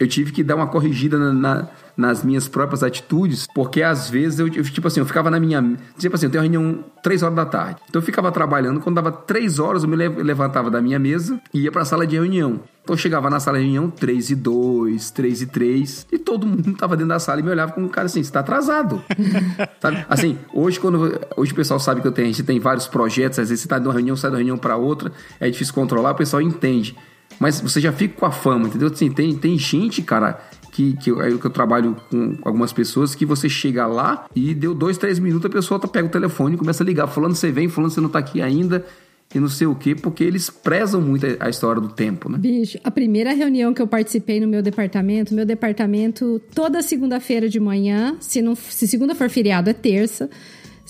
eu 0.03 0.09
tive 0.09 0.33
que 0.33 0.43
dar 0.43 0.57
uma 0.57 0.67
corrigida 0.67 1.19
na- 1.19 1.33
na- 1.33 1.69
nas 1.95 2.25
minhas 2.25 2.49
próprias 2.49 2.83
atitudes, 2.83 3.47
porque 3.55 3.83
às 3.83 4.09
vezes 4.09 4.39
eu, 4.39 4.47
eu, 4.49 4.63
tipo 4.65 4.87
assim, 4.89 5.01
eu 5.01 5.07
ficava 5.07 5.31
na 5.31 5.39
minha. 5.39 5.77
Tipo 5.99 6.15
assim, 6.15 6.25
eu 6.27 6.31
tenho 6.31 6.43
reunião 6.43 6.83
3 7.03 7.23
horas 7.23 7.37
da 7.37 7.45
tarde. 7.45 7.81
Então 7.89 8.01
eu 8.01 8.05
ficava 8.07 8.33
trabalhando, 8.33 8.81
quando 8.81 8.97
dava 8.97 9.13
3 9.13 9.59
horas, 9.59 9.83
eu 9.83 9.89
me 9.91 9.97
le- 9.97 10.09
levantava 10.23 10.71
da 10.71 10.81
minha 10.81 10.99
mesa 10.99 11.39
e 11.53 11.61
ia 11.61 11.71
pra 11.73 11.85
sala 11.85 12.07
de 12.07 12.17
reunião. 12.17 12.61
Então 12.83 12.95
eu 12.95 12.99
chegava 12.99 13.29
na 13.29 13.39
sala 13.39 13.59
de 13.59 13.65
reunião 13.65 13.91
3 13.91 14.31
e 14.31 14.35
2, 14.35 15.11
3 15.11 15.43
e 15.43 15.47
3, 15.47 16.07
e 16.11 16.19
todo 16.19 16.47
mundo 16.47 16.73
tava 16.79 16.97
dentro 16.97 17.11
da 17.11 17.19
sala 17.19 17.41
e 17.41 17.43
me 17.43 17.51
olhava 17.51 17.73
como 17.73 17.87
um 17.87 17.91
cara 17.91 18.07
assim, 18.07 18.23
você 18.23 18.33
tá 18.33 18.41
atrasado. 18.41 19.03
Sabe? 19.81 20.05
Assim, 20.09 20.39
hoje 20.55 20.81
quando 20.81 21.21
hoje 21.37 21.53
o 21.53 21.55
pessoal 21.55 21.79
sabe 21.79 22.01
que 22.01 22.09
eu 22.09 22.13
tenho, 22.13 22.29
a 22.29 22.31
gente 22.31 22.43
tem 22.43 22.59
vários 22.59 22.87
projetos, 22.87 23.39
às 23.39 23.51
vezes 23.51 23.63
você 23.63 23.69
tá 23.69 23.79
de 23.79 23.87
uma 23.87 23.93
reunião, 23.93 24.17
sai 24.17 24.31
uma 24.31 24.39
reunião 24.39 24.57
para 24.57 24.77
outra, 24.77 25.13
é 25.39 25.51
difícil 25.51 25.75
controlar, 25.75 26.13
o 26.13 26.15
pessoal 26.15 26.41
entende. 26.41 26.97
Mas 27.43 27.61
você 27.61 27.81
já 27.81 27.93
fica 27.93 28.21
com 28.21 28.25
a 28.25 28.31
fama, 28.31 28.69
entendeu? 28.69 28.87
Assim, 28.87 29.11
tem, 29.11 29.35
tem 29.35 29.59
gente, 29.59 30.01
cara, 30.01 30.41
que, 30.71 30.93
que, 30.93 31.11
eu, 31.11 31.41
que 31.41 31.45
eu 31.45 31.51
trabalho 31.51 31.97
com 32.09 32.39
algumas 32.45 32.73
pessoas 32.73 33.17
que 33.17 33.27
você 33.27 33.49
chega 33.49 33.85
lá 33.85 34.27
e 34.33 34.55
deu 34.55 34.73
dois, 34.73 34.97
três 34.97 35.19
minutos, 35.19 35.47
a 35.47 35.53
pessoa 35.53 35.81
tá, 35.81 35.89
pega 35.89 36.07
o 36.07 36.11
telefone 36.11 36.55
e 36.55 36.59
começa 36.59 36.85
a 36.85 36.87
ligar. 36.87 37.09
Fulano, 37.09 37.35
você 37.35 37.51
vem, 37.51 37.69
fulano, 37.69 37.93
você 37.93 38.01
não 38.01 38.09
tá 38.09 38.21
aqui 38.21 38.41
ainda, 38.41 38.87
e 39.35 39.41
não 39.41 39.49
sei 39.49 39.67
o 39.67 39.75
quê, 39.75 39.93
porque 39.93 40.23
eles 40.23 40.51
prezam 40.51 41.01
muito 41.01 41.27
a, 41.27 41.47
a 41.47 41.51
história 41.51 41.83
do 41.83 41.89
tempo, 41.89 42.31
né? 42.31 42.39
Bicho, 42.39 42.79
a 42.85 42.93
primeira 42.93 43.33
reunião 43.33 43.75
que 43.75 43.83
eu 43.83 43.89
participei 43.89 44.39
no 44.39 44.47
meu 44.47 44.63
departamento, 44.63 45.35
meu 45.35 45.45
departamento, 45.45 46.41
toda 46.55 46.81
segunda-feira 46.81 47.49
de 47.49 47.59
manhã, 47.59 48.17
se, 48.21 48.41
não, 48.41 48.55
se 48.55 48.87
segunda 48.87 49.17
for 49.17 49.29
feriado, 49.29 49.69
é 49.69 49.73
terça, 49.73 50.31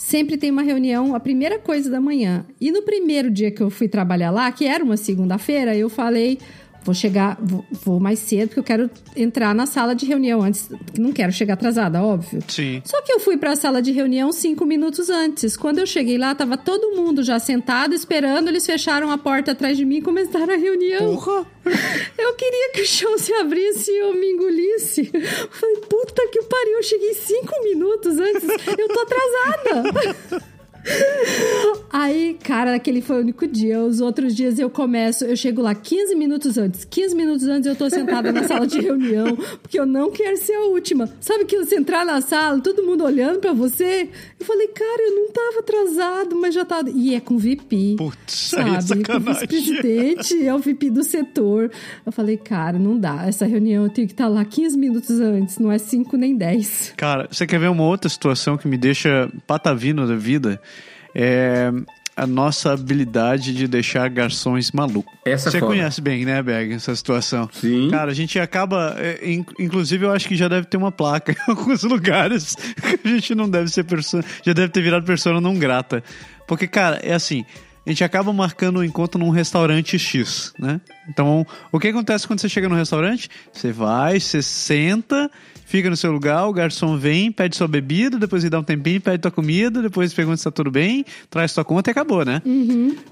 sempre 0.02 0.36
tem 0.36 0.50
uma 0.50 0.62
reunião, 0.62 1.14
a 1.14 1.20
primeira 1.20 1.60
coisa 1.60 1.88
da 1.88 2.00
manhã. 2.00 2.44
E 2.60 2.72
no 2.72 2.82
primeiro 2.82 3.30
dia 3.30 3.52
que 3.52 3.62
eu 3.62 3.70
fui 3.70 3.88
trabalhar 3.88 4.30
lá, 4.30 4.50
que 4.50 4.66
era 4.66 4.82
uma 4.82 4.96
segunda-feira, 4.96 5.76
eu 5.76 5.88
falei. 5.88 6.38
Vou 6.84 6.94
chegar, 6.94 7.38
vou, 7.40 7.64
vou 7.70 8.00
mais 8.00 8.18
cedo, 8.18 8.48
porque 8.48 8.60
eu 8.60 8.64
quero 8.64 8.90
entrar 9.16 9.54
na 9.54 9.66
sala 9.66 9.94
de 9.94 10.04
reunião 10.06 10.42
antes. 10.42 10.68
Não 10.98 11.12
quero 11.12 11.32
chegar 11.32 11.54
atrasada, 11.54 12.02
óbvio. 12.02 12.42
Sim. 12.48 12.82
Só 12.84 13.00
que 13.02 13.12
eu 13.12 13.20
fui 13.20 13.36
para 13.36 13.52
a 13.52 13.56
sala 13.56 13.80
de 13.80 13.92
reunião 13.92 14.32
cinco 14.32 14.64
minutos 14.64 15.08
antes. 15.08 15.56
Quando 15.56 15.78
eu 15.78 15.86
cheguei 15.86 16.18
lá, 16.18 16.34
tava 16.34 16.56
todo 16.56 16.96
mundo 16.96 17.22
já 17.22 17.38
sentado, 17.38 17.94
esperando. 17.94 18.48
Eles 18.48 18.66
fecharam 18.66 19.10
a 19.10 19.18
porta 19.18 19.52
atrás 19.52 19.76
de 19.76 19.84
mim 19.84 19.96
e 19.96 20.02
começaram 20.02 20.52
a 20.52 20.56
reunião. 20.56 21.16
Porra! 21.16 21.46
Eu 22.18 22.34
queria 22.34 22.72
que 22.72 22.82
o 22.82 22.86
chão 22.86 23.16
se 23.18 23.32
abrisse 23.34 23.90
e 23.90 24.00
eu 24.00 24.14
me 24.14 24.32
engolisse. 24.32 25.10
Eu 25.12 25.48
falei, 25.48 25.76
puta 25.88 26.28
que 26.28 26.42
pariu, 26.42 26.76
eu 26.76 26.82
cheguei 26.82 27.14
cinco 27.14 27.52
minutos 27.62 28.18
antes. 28.18 28.48
Eu 28.78 28.88
tô 28.88 29.00
atrasada. 29.00 30.42
Aí, 31.92 32.38
cara, 32.42 32.74
aquele 32.74 33.02
foi 33.02 33.16
o 33.16 33.20
único 33.20 33.46
dia. 33.46 33.78
Os 33.80 34.00
outros 34.00 34.34
dias 34.34 34.58
eu 34.58 34.70
começo, 34.70 35.24
eu 35.24 35.36
chego 35.36 35.60
lá 35.60 35.74
15 35.74 36.14
minutos 36.14 36.56
antes. 36.56 36.84
15 36.86 37.14
minutos 37.14 37.46
antes 37.46 37.66
eu 37.66 37.76
tô 37.76 37.90
sentada 37.90 38.32
na 38.32 38.44
sala 38.44 38.66
de 38.66 38.80
reunião, 38.80 39.36
porque 39.60 39.78
eu 39.78 39.84
não 39.84 40.10
quero 40.10 40.38
ser 40.38 40.54
a 40.54 40.64
última. 40.64 41.08
Sabe 41.20 41.44
que 41.44 41.56
você 41.56 41.76
entrar 41.76 42.06
na 42.06 42.22
sala, 42.22 42.60
todo 42.60 42.82
mundo 42.82 43.04
olhando 43.04 43.40
pra 43.40 43.52
você? 43.52 44.08
Eu 44.40 44.46
falei, 44.46 44.68
cara, 44.68 45.02
eu 45.02 45.14
não 45.16 45.32
tava 45.32 45.58
atrasado, 45.58 46.36
mas 46.36 46.54
já 46.54 46.64
tava. 46.64 46.88
E 46.90 47.14
é 47.14 47.20
com 47.20 47.36
VP. 47.36 47.96
Putz, 47.98 48.54
é 48.54 48.56
sabe? 48.56 48.70
Com 48.70 48.78
o 48.78 48.86
sacanagem. 48.86 49.34
vice-presidente, 49.34 50.46
é 50.46 50.54
o 50.54 50.58
VP 50.58 50.90
do 50.90 51.04
setor. 51.04 51.70
Eu 52.06 52.10
falei, 52.10 52.38
cara, 52.38 52.78
não 52.78 52.98
dá. 52.98 53.26
Essa 53.26 53.44
reunião 53.44 53.84
eu 53.84 53.90
tenho 53.90 54.06
que 54.06 54.14
estar 54.14 54.28
lá 54.28 54.44
15 54.44 54.78
minutos 54.78 55.20
antes, 55.20 55.58
não 55.58 55.70
é 55.70 55.76
5 55.76 56.16
nem 56.16 56.34
10. 56.34 56.94
Cara, 56.96 57.28
você 57.30 57.46
quer 57.46 57.60
ver 57.60 57.68
uma 57.68 57.84
outra 57.84 58.08
situação 58.08 58.56
que 58.56 58.66
me 58.66 58.78
deixa 58.78 59.30
patavino 59.46 60.06
da 60.06 60.16
vida? 60.16 60.58
É 61.14 61.70
a 62.14 62.26
nossa 62.26 62.72
habilidade 62.74 63.54
de 63.54 63.66
deixar 63.66 64.06
garçons 64.10 64.70
malucos. 64.70 65.10
Essa 65.24 65.48
é 65.48 65.52
Você 65.52 65.60
foda. 65.60 65.72
conhece 65.72 66.00
bem, 66.02 66.26
né, 66.26 66.42
Berg, 66.42 66.74
essa 66.74 66.94
situação? 66.94 67.48
Sim. 67.52 67.88
Cara, 67.90 68.10
a 68.10 68.14
gente 68.14 68.38
acaba. 68.38 68.94
é, 68.98 69.18
in- 69.30 69.46
inclusive, 69.58 70.04
eu 70.04 70.12
acho 70.12 70.28
que 70.28 70.36
já 70.36 70.46
deve 70.46 70.66
ter 70.66 70.76
uma 70.76 70.92
placa 70.92 71.32
em 71.32 71.50
alguns 71.50 71.82
lugares 71.84 72.54
que 72.54 73.08
a 73.08 73.10
gente 73.10 73.34
não 73.34 73.48
deve 73.48 73.68
ser 73.70 73.84
pessoa. 73.84 74.22
Já 74.44 74.52
deve 74.52 74.68
ter 74.68 74.82
virado 74.82 75.06
persona 75.06 75.40
não 75.40 75.54
grata. 75.58 76.04
Porque, 76.46 76.66
cara, 76.68 77.00
é 77.02 77.14
assim. 77.14 77.46
A 77.84 77.90
gente 77.90 78.04
acaba 78.04 78.32
marcando 78.32 78.78
um 78.78 78.84
encontro 78.84 79.18
num 79.18 79.30
restaurante 79.30 79.98
X, 79.98 80.52
né? 80.56 80.80
Então, 81.08 81.44
o 81.72 81.80
que 81.80 81.88
acontece 81.88 82.26
quando 82.28 82.40
você 82.40 82.48
chega 82.48 82.68
no 82.68 82.76
restaurante? 82.76 83.28
Você 83.52 83.72
vai, 83.72 84.20
você 84.20 84.40
senta, 84.40 85.28
fica 85.66 85.90
no 85.90 85.96
seu 85.96 86.12
lugar, 86.12 86.46
o 86.46 86.52
garçom 86.52 86.96
vem, 86.96 87.32
pede 87.32 87.56
sua 87.56 87.66
bebida, 87.66 88.18
depois 88.18 88.44
ele 88.44 88.50
dá 88.50 88.60
um 88.60 88.62
tempinho, 88.62 89.00
pede 89.00 89.18
tua 89.18 89.32
comida, 89.32 89.82
depois 89.82 90.14
pergunta 90.14 90.36
se 90.36 90.44
tá 90.44 90.50
tudo 90.52 90.70
bem, 90.70 91.04
traz 91.28 91.52
tua 91.52 91.64
conta 91.64 91.90
e 91.90 91.92
acabou, 91.92 92.24
né? 92.24 92.40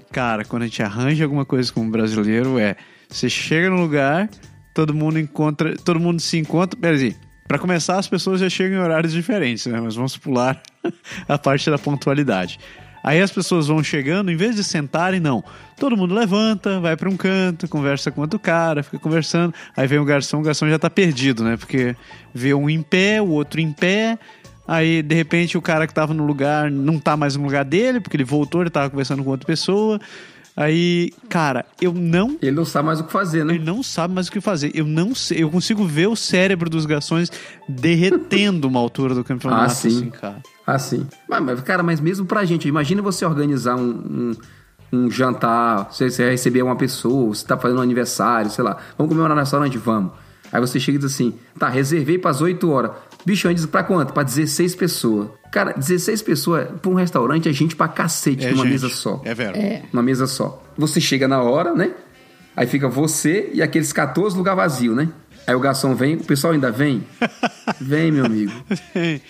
Cara, 0.09 0.45
quando 0.45 0.63
a 0.63 0.65
gente 0.67 0.81
arranja 0.81 1.23
alguma 1.25 1.43
coisa 1.43 1.71
como 1.73 1.91
brasileiro, 1.91 2.57
é 2.57 2.77
você 3.09 3.29
chega 3.29 3.69
no 3.69 3.81
lugar, 3.81 4.29
todo 4.73 4.93
mundo 4.93 5.19
encontra, 5.19 5.75
todo 5.83 5.99
mundo 5.99 6.21
se 6.21 6.37
encontra. 6.37 6.79
Peraí, 6.79 7.13
pra 7.45 7.59
começar, 7.59 7.99
as 7.99 8.07
pessoas 8.07 8.39
já 8.39 8.49
chegam 8.49 8.77
em 8.77 8.81
horários 8.81 9.11
diferentes, 9.11 9.65
né? 9.65 9.81
Mas 9.81 9.95
vamos 9.95 10.15
pular 10.15 10.61
a 11.27 11.37
parte 11.37 11.69
da 11.69 11.77
pontualidade. 11.77 12.57
Aí 13.03 13.21
as 13.21 13.31
pessoas 13.31 13.67
vão 13.67 13.83
chegando, 13.83 14.31
em 14.31 14.35
vez 14.35 14.55
de 14.55 14.63
sentarem, 14.63 15.19
não. 15.19 15.43
Todo 15.77 15.97
mundo 15.97 16.13
levanta, 16.13 16.79
vai 16.79 16.95
pra 16.95 17.09
um 17.09 17.17
canto, 17.17 17.67
conversa 17.67 18.11
com 18.11 18.21
outro 18.21 18.39
cara, 18.39 18.83
fica 18.83 18.99
conversando. 18.99 19.53
Aí 19.75 19.87
vem 19.87 19.99
o 19.99 20.05
garçom, 20.05 20.39
o 20.39 20.43
garçom 20.43 20.69
já 20.69 20.77
tá 20.77 20.89
perdido, 20.89 21.43
né? 21.43 21.57
Porque 21.57 21.95
vê 22.33 22.53
um 22.53 22.69
em 22.69 22.81
pé, 22.81 23.21
o 23.21 23.29
outro 23.29 23.59
em 23.59 23.71
pé. 23.71 24.19
Aí, 24.67 25.01
de 25.01 25.15
repente, 25.15 25.57
o 25.57 25.61
cara 25.61 25.87
que 25.87 25.93
tava 25.93 26.13
no 26.13 26.25
lugar 26.25 26.69
não 26.69 26.99
tá 26.99 27.17
mais 27.17 27.35
no 27.35 27.43
lugar 27.43 27.65
dele, 27.65 27.99
porque 27.99 28.15
ele 28.15 28.23
voltou, 28.23 28.61
ele 28.61 28.69
tava 28.69 28.89
conversando 28.89 29.23
com 29.23 29.29
outra 29.29 29.45
pessoa. 29.45 29.99
Aí, 30.55 31.11
cara, 31.29 31.65
eu 31.81 31.93
não. 31.93 32.37
Ele 32.41 32.51
não 32.51 32.65
sabe 32.65 32.85
mais 32.87 32.99
o 32.99 33.03
que 33.05 33.11
fazer, 33.11 33.45
né? 33.45 33.55
Ele 33.55 33.63
não 33.63 33.81
sabe 33.81 34.13
mais 34.13 34.27
o 34.27 34.31
que 34.31 34.41
fazer. 34.41 34.71
Eu 34.75 34.85
não 34.85 35.15
sei. 35.15 35.41
Eu 35.43 35.49
consigo 35.49 35.85
ver 35.85 36.07
o 36.07 36.15
cérebro 36.15 36.69
dos 36.69 36.85
garçons 36.85 37.31
derretendo 37.67 38.67
uma 38.67 38.79
altura 38.79 39.15
do 39.15 39.23
campeonato, 39.23 39.63
Ah, 39.63 39.69
sim. 39.69 39.87
assim, 39.87 40.09
cara. 40.09 40.41
Assim. 40.67 41.07
Mas, 41.27 41.41
mas, 41.43 41.61
cara, 41.61 41.81
mas 41.83 41.99
mesmo 41.99 42.25
pra 42.25 42.45
gente, 42.45 42.67
imagina 42.67 43.01
você 43.01 43.25
organizar 43.25 43.75
um, 43.75 44.33
um, 44.93 44.97
um 45.05 45.09
jantar, 45.11 45.89
você, 45.91 46.09
você 46.09 46.23
vai 46.23 46.31
receber 46.31 46.61
uma 46.61 46.75
pessoa, 46.75 47.33
você 47.33 47.45
tá 47.45 47.57
fazendo 47.57 47.79
um 47.79 47.81
aniversário, 47.81 48.51
sei 48.51 48.63
lá, 48.63 48.77
vamos 48.97 49.09
comemorar 49.09 49.35
no 49.35 49.41
restaurante? 49.41 49.77
Vamos. 49.77 50.11
Aí 50.51 50.59
você 50.59 50.79
chega 50.81 50.97
e 50.97 51.01
diz 51.01 51.13
assim, 51.13 51.33
tá, 51.57 51.69
reservei 51.69 52.17
pras 52.17 52.41
8 52.41 52.69
horas. 52.69 52.91
Bicho, 53.25 53.47
antes 53.47 53.65
pra 53.65 53.83
quanto? 53.83 54.13
Pra 54.13 54.23
16 54.23 54.75
pessoas. 54.75 55.29
Cara, 55.51 55.73
16 55.73 56.21
pessoas 56.21 56.67
pra 56.81 56.89
um 56.89 56.93
restaurante 56.95 57.49
é 57.49 57.53
gente 57.53 57.75
pra 57.75 57.87
cacete 57.87 58.45
numa 58.47 58.63
gente, 58.63 58.71
mesa 58.71 58.89
só. 58.89 59.21
É 59.25 59.33
vero. 59.33 59.57
Numa 59.91 60.03
mesa 60.03 60.25
só. 60.27 60.63
Você 60.77 61.01
chega 61.01 61.27
na 61.27 61.41
hora, 61.41 61.73
né? 61.73 61.91
Aí 62.55 62.67
fica 62.67 62.87
você 62.87 63.49
e 63.53 63.61
aqueles 63.61 63.91
14 63.93 64.37
lugar 64.37 64.55
vazio, 64.55 64.95
né? 64.95 65.09
Aí 65.47 65.55
o 65.55 65.59
garçom 65.59 65.95
vem, 65.95 66.15
o 66.15 66.23
pessoal 66.23 66.53
ainda 66.53 66.71
vem? 66.71 67.03
Vem, 67.81 68.11
meu 68.11 68.25
amigo. 68.25 68.51
Vocês 68.93 69.21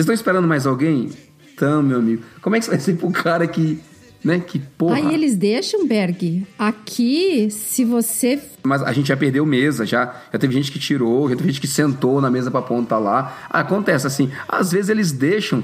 estão 0.00 0.14
esperando 0.14 0.46
mais 0.46 0.66
alguém? 0.66 1.10
Então, 1.54 1.82
meu 1.82 1.98
amigo. 1.98 2.22
Como 2.42 2.54
é 2.54 2.58
que 2.58 2.66
você 2.66 2.70
vai 2.72 2.80
ser 2.80 2.96
pro 2.96 3.10
cara 3.10 3.46
que, 3.46 3.80
né, 4.24 4.40
que 4.40 4.58
porra... 4.58 4.96
Aí 4.96 5.12
eles 5.12 5.36
deixam, 5.36 5.86
Berg. 5.86 6.46
Aqui, 6.58 7.50
se 7.50 7.84
você. 7.84 8.40
Mas 8.62 8.82
a 8.82 8.92
gente 8.92 9.08
já 9.08 9.16
perdeu 9.16 9.44
mesa, 9.44 9.84
já, 9.84 10.14
já 10.32 10.38
teve 10.38 10.54
gente 10.54 10.72
que 10.72 10.78
tirou, 10.78 11.28
já 11.28 11.36
teve 11.36 11.50
gente 11.50 11.60
que 11.60 11.66
sentou 11.66 12.20
na 12.20 12.30
mesa 12.30 12.50
pra 12.50 12.62
ponta 12.62 12.96
lá. 12.96 13.46
Acontece 13.50 14.06
assim, 14.06 14.32
às 14.48 14.72
vezes 14.72 14.88
eles 14.88 15.12
deixam, 15.12 15.62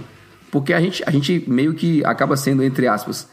porque 0.50 0.74
a 0.74 0.80
gente, 0.80 1.02
a 1.06 1.10
gente 1.10 1.42
meio 1.48 1.72
que 1.72 2.04
acaba 2.04 2.36
sendo, 2.36 2.62
entre 2.62 2.86
aspas, 2.86 3.26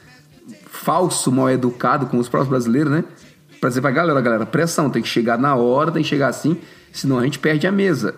falso, 0.67 1.31
mal 1.31 1.49
educado 1.49 2.05
com 2.05 2.17
os 2.17 2.29
próprios 2.29 2.49
brasileiros, 2.49 2.91
né? 2.91 3.03
Pra 3.59 3.69
dizer 3.69 3.81
pra 3.81 3.91
galera, 3.91 4.21
galera, 4.21 4.45
pressão, 4.45 4.89
tem 4.89 5.01
que 5.01 5.09
chegar 5.09 5.37
na 5.37 5.55
hora, 5.55 5.91
tem 5.91 6.03
que 6.03 6.07
chegar 6.07 6.27
assim, 6.29 6.57
senão 6.93 7.19
a 7.19 7.23
gente 7.23 7.39
perde 7.39 7.67
a 7.67 7.71
mesa. 7.71 8.15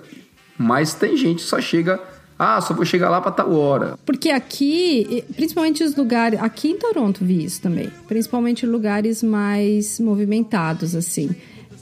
Mas 0.57 0.93
tem 0.93 1.15
gente 1.15 1.37
que 1.37 1.49
só 1.49 1.59
chega, 1.61 1.99
ah, 2.41 2.61
só 2.61 2.73
vou 2.73 2.85
chegar 2.85 3.09
lá 3.09 3.19
pra 3.19 3.31
tal 3.31 3.53
hora. 3.53 3.99
Porque 4.05 4.29
aqui, 4.29 5.25
principalmente 5.35 5.83
os 5.83 5.93
lugares. 5.93 6.39
Aqui 6.41 6.69
em 6.69 6.77
Toronto 6.77 7.25
vi 7.25 7.43
isso 7.43 7.61
também. 7.61 7.91
Principalmente 8.07 8.65
lugares 8.65 9.21
mais 9.21 9.99
movimentados, 9.99 10.95
assim. 10.95 11.29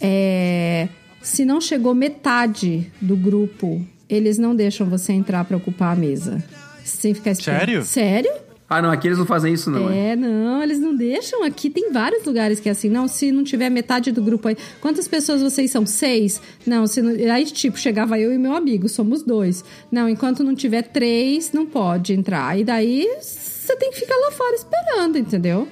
É, 0.02 0.90
se 1.22 1.46
não 1.46 1.62
chegou 1.62 1.94
metade 1.94 2.92
do 3.00 3.16
grupo, 3.16 3.86
eles 4.10 4.40
não 4.40 4.56
deixam 4.56 4.88
você 4.90 5.14
entrar 5.14 5.46
pra 5.46 5.58
ocupar 5.58 5.96
a 5.96 6.00
mesa. 6.00 6.44
Sem 6.84 7.14
ficar 7.14 7.32
esperando. 7.32 7.60
Sério? 7.60 7.86
Sério? 7.86 8.47
Ah, 8.70 8.82
não, 8.82 8.92
aqui 8.92 9.08
eles 9.08 9.18
não 9.18 9.26
fazem 9.26 9.54
isso, 9.54 9.72
não. 9.72 9.90
é? 9.90 10.10
É, 10.10 10.16
não, 10.16 10.62
eles 10.62 10.80
não 10.80 10.94
deixam. 10.94 11.44
Aqui 11.44 11.70
tem 11.70 11.92
vários 11.92 12.26
lugares 12.26 12.60
que 12.60 12.68
é 12.68 12.72
assim. 12.74 12.90
Não, 12.90 13.08
se 13.08 13.32
não 13.32 13.44
tiver 13.44 13.70
metade 13.70 14.12
do 14.12 14.22
grupo 14.22 14.50
aí. 14.50 14.58
Quantas 14.82 15.08
pessoas 15.08 15.42
vocês 15.42 15.72
são? 15.72 15.86
Seis? 15.86 16.42
Não, 16.66 16.86
se 16.86 17.02
não... 17.02 17.12
Aí, 17.34 17.46
tipo, 17.46 17.78
chegava 17.78 18.20
eu 18.20 18.34
e 18.34 18.38
meu 18.38 18.54
amigo, 18.54 18.90
somos 18.90 19.24
dois. 19.24 19.64
Não, 19.90 20.10
enquanto 20.10 20.44
não 20.44 20.54
tiver 20.54 20.82
três, 20.82 21.54
não 21.54 21.66
pode 21.66 22.12
entrar. 22.14 22.60
E 22.60 22.66
daí 22.66 23.08
você 23.22 23.76
tem 23.78 23.92
que 23.92 24.00
ficar 24.00 24.16
lá 24.16 24.32
fora 24.32 24.56
esperando, 24.56 25.18
entendeu? 25.18 25.68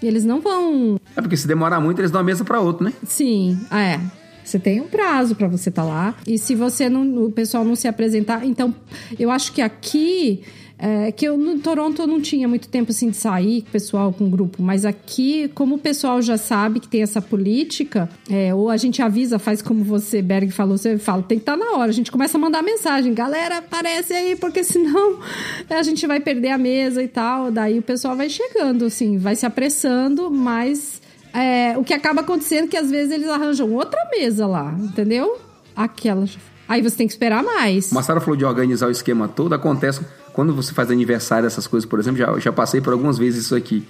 E 0.00 0.06
eles 0.06 0.24
não 0.24 0.40
vão. 0.40 1.00
É 1.16 1.20
porque 1.20 1.36
se 1.36 1.48
demorar 1.48 1.80
muito, 1.80 2.00
eles 2.00 2.12
dão 2.12 2.20
a 2.20 2.24
mesa 2.24 2.44
pra 2.44 2.60
outro, 2.60 2.84
né? 2.84 2.92
Sim, 3.04 3.58
ah, 3.70 3.82
é. 3.82 4.00
Você 4.44 4.60
tem 4.60 4.80
um 4.80 4.86
prazo 4.86 5.34
pra 5.34 5.48
você 5.48 5.68
estar 5.70 5.82
lá. 5.82 6.14
E 6.24 6.38
se 6.38 6.54
você 6.54 6.88
não, 6.88 7.24
o 7.24 7.32
pessoal 7.32 7.64
não 7.64 7.74
se 7.74 7.88
apresentar, 7.88 8.46
então 8.46 8.72
eu 9.18 9.28
acho 9.28 9.52
que 9.52 9.60
aqui 9.60 10.44
é, 10.78 11.10
que 11.10 11.24
eu 11.24 11.38
no 11.38 11.58
Toronto 11.58 12.02
eu 12.02 12.06
não 12.06 12.20
tinha 12.20 12.46
muito 12.46 12.68
tempo 12.68 12.90
assim 12.90 13.08
de 13.08 13.16
sair 13.16 13.62
com 13.62 13.68
o 13.68 13.72
pessoal, 13.72 14.12
com 14.12 14.24
o 14.24 14.28
grupo, 14.28 14.62
mas 14.62 14.84
aqui, 14.84 15.50
como 15.54 15.76
o 15.76 15.78
pessoal 15.78 16.20
já 16.20 16.36
sabe 16.36 16.80
que 16.80 16.88
tem 16.88 17.02
essa 17.02 17.22
política, 17.22 18.08
é, 18.30 18.54
ou 18.54 18.68
a 18.68 18.76
gente 18.76 19.00
avisa, 19.00 19.38
faz 19.38 19.62
como 19.62 19.82
você, 19.82 20.20
Berg, 20.20 20.50
falou, 20.50 20.76
você 20.76 20.98
fala, 20.98 21.22
tem 21.22 21.38
que 21.38 21.42
estar 21.42 21.56
na 21.56 21.72
hora. 21.72 21.90
A 21.90 21.94
gente 21.94 22.12
começa 22.12 22.36
a 22.36 22.40
mandar 22.40 22.62
mensagem, 22.62 23.14
galera, 23.14 23.58
aparece 23.58 24.12
aí, 24.12 24.36
porque 24.36 24.62
senão 24.62 25.18
a 25.70 25.82
gente 25.82 26.06
vai 26.06 26.20
perder 26.20 26.50
a 26.50 26.58
mesa 26.58 27.02
e 27.02 27.08
tal. 27.08 27.50
Daí 27.50 27.78
o 27.78 27.82
pessoal 27.82 28.14
vai 28.14 28.28
chegando, 28.28 28.84
assim, 28.84 29.16
vai 29.16 29.34
se 29.34 29.46
apressando, 29.46 30.30
mas 30.30 31.00
é, 31.32 31.76
o 31.78 31.84
que 31.84 31.94
acaba 31.94 32.20
acontecendo 32.20 32.64
é 32.64 32.68
que 32.68 32.76
às 32.76 32.90
vezes 32.90 33.12
eles 33.12 33.28
arranjam 33.28 33.72
outra 33.72 34.00
mesa 34.10 34.46
lá, 34.46 34.76
entendeu? 34.78 35.38
Aquela. 35.74 36.26
Aí 36.68 36.82
você 36.82 36.96
tem 36.96 37.06
que 37.06 37.12
esperar 37.12 37.42
mais. 37.42 37.92
O 37.92 37.94
Massaro 37.94 38.20
falou 38.20 38.36
de 38.36 38.44
organizar 38.44 38.88
o 38.88 38.90
esquema 38.90 39.28
todo, 39.28 39.54
acontece 39.54 40.00
quando 40.36 40.52
você 40.52 40.74
faz 40.74 40.90
aniversário, 40.90 41.46
essas 41.46 41.66
coisas, 41.66 41.88
por 41.88 41.98
exemplo, 41.98 42.18
já, 42.18 42.38
já 42.38 42.52
passei 42.52 42.78
por 42.78 42.92
algumas 42.92 43.16
vezes 43.16 43.46
isso 43.46 43.56
aqui. 43.56 43.88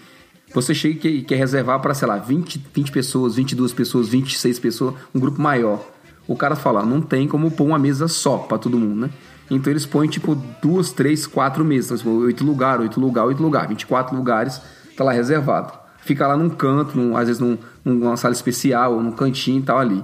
Você 0.54 0.72
chega 0.72 1.08
e 1.08 1.22
quer 1.22 1.34
reservar 1.34 1.80
para, 1.80 1.92
sei 1.92 2.06
lá, 2.06 2.18
20, 2.18 2.64
20 2.72 2.92
pessoas, 2.92 3.34
22 3.34 3.72
pessoas, 3.72 4.08
26 4.08 4.60
pessoas, 4.60 4.94
um 5.12 5.18
grupo 5.18 5.42
maior. 5.42 5.84
O 6.24 6.36
cara 6.36 6.54
fala, 6.54 6.86
não 6.86 7.02
tem 7.02 7.26
como 7.26 7.50
pôr 7.50 7.64
uma 7.64 7.80
mesa 7.80 8.06
só 8.06 8.38
para 8.38 8.58
todo 8.58 8.78
mundo, 8.78 8.94
né? 8.94 9.10
Então 9.50 9.72
eles 9.72 9.84
põem 9.84 10.08
tipo 10.08 10.36
duas, 10.62 10.92
três, 10.92 11.26
quatro 11.26 11.64
mesas, 11.64 11.98
tipo, 11.98 12.10
oito 12.10 12.44
lugares, 12.44 12.82
oito 12.82 13.00
lugares, 13.00 13.28
oito 13.30 13.42
lugares, 13.42 13.68
24 13.70 14.16
lugares, 14.16 14.62
tá 14.96 15.02
lá 15.02 15.10
reservado. 15.10 15.72
Fica 16.04 16.28
lá 16.28 16.36
num 16.36 16.48
canto, 16.48 16.96
num, 16.96 17.16
às 17.16 17.26
vezes 17.26 17.42
num, 17.42 17.58
numa 17.84 18.16
sala 18.16 18.32
especial, 18.32 18.94
ou 18.94 19.02
num 19.02 19.10
cantinho 19.10 19.58
e 19.58 19.64
tal 19.64 19.80
ali. 19.80 20.00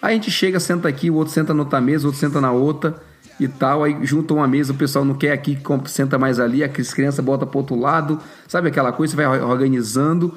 Aí 0.00 0.12
a 0.12 0.14
gente 0.14 0.30
chega, 0.30 0.60
senta 0.60 0.86
aqui, 0.88 1.10
o 1.10 1.16
outro 1.16 1.34
senta 1.34 1.52
na 1.52 1.64
outra 1.64 1.80
mesa, 1.80 2.04
o 2.04 2.06
outro 2.10 2.20
senta 2.20 2.40
na 2.40 2.52
outra 2.52 3.07
e 3.38 3.48
tal. 3.48 3.84
Aí 3.84 3.96
junta 4.02 4.34
uma 4.34 4.46
mesa, 4.46 4.72
o 4.72 4.76
pessoal 4.76 5.04
não 5.04 5.14
quer 5.14 5.32
aqui, 5.32 5.58
senta 5.86 6.18
mais 6.18 6.40
ali, 6.40 6.62
as 6.64 6.94
crianças 6.94 7.24
botam 7.24 7.46
pro 7.46 7.58
outro 7.58 7.78
lado, 7.78 8.18
sabe 8.46 8.68
aquela 8.68 8.92
coisa? 8.92 9.12
Você 9.12 9.16
vai 9.16 9.40
organizando. 9.40 10.34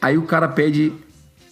Aí 0.00 0.18
o 0.18 0.22
cara 0.22 0.48
pede, 0.48 0.92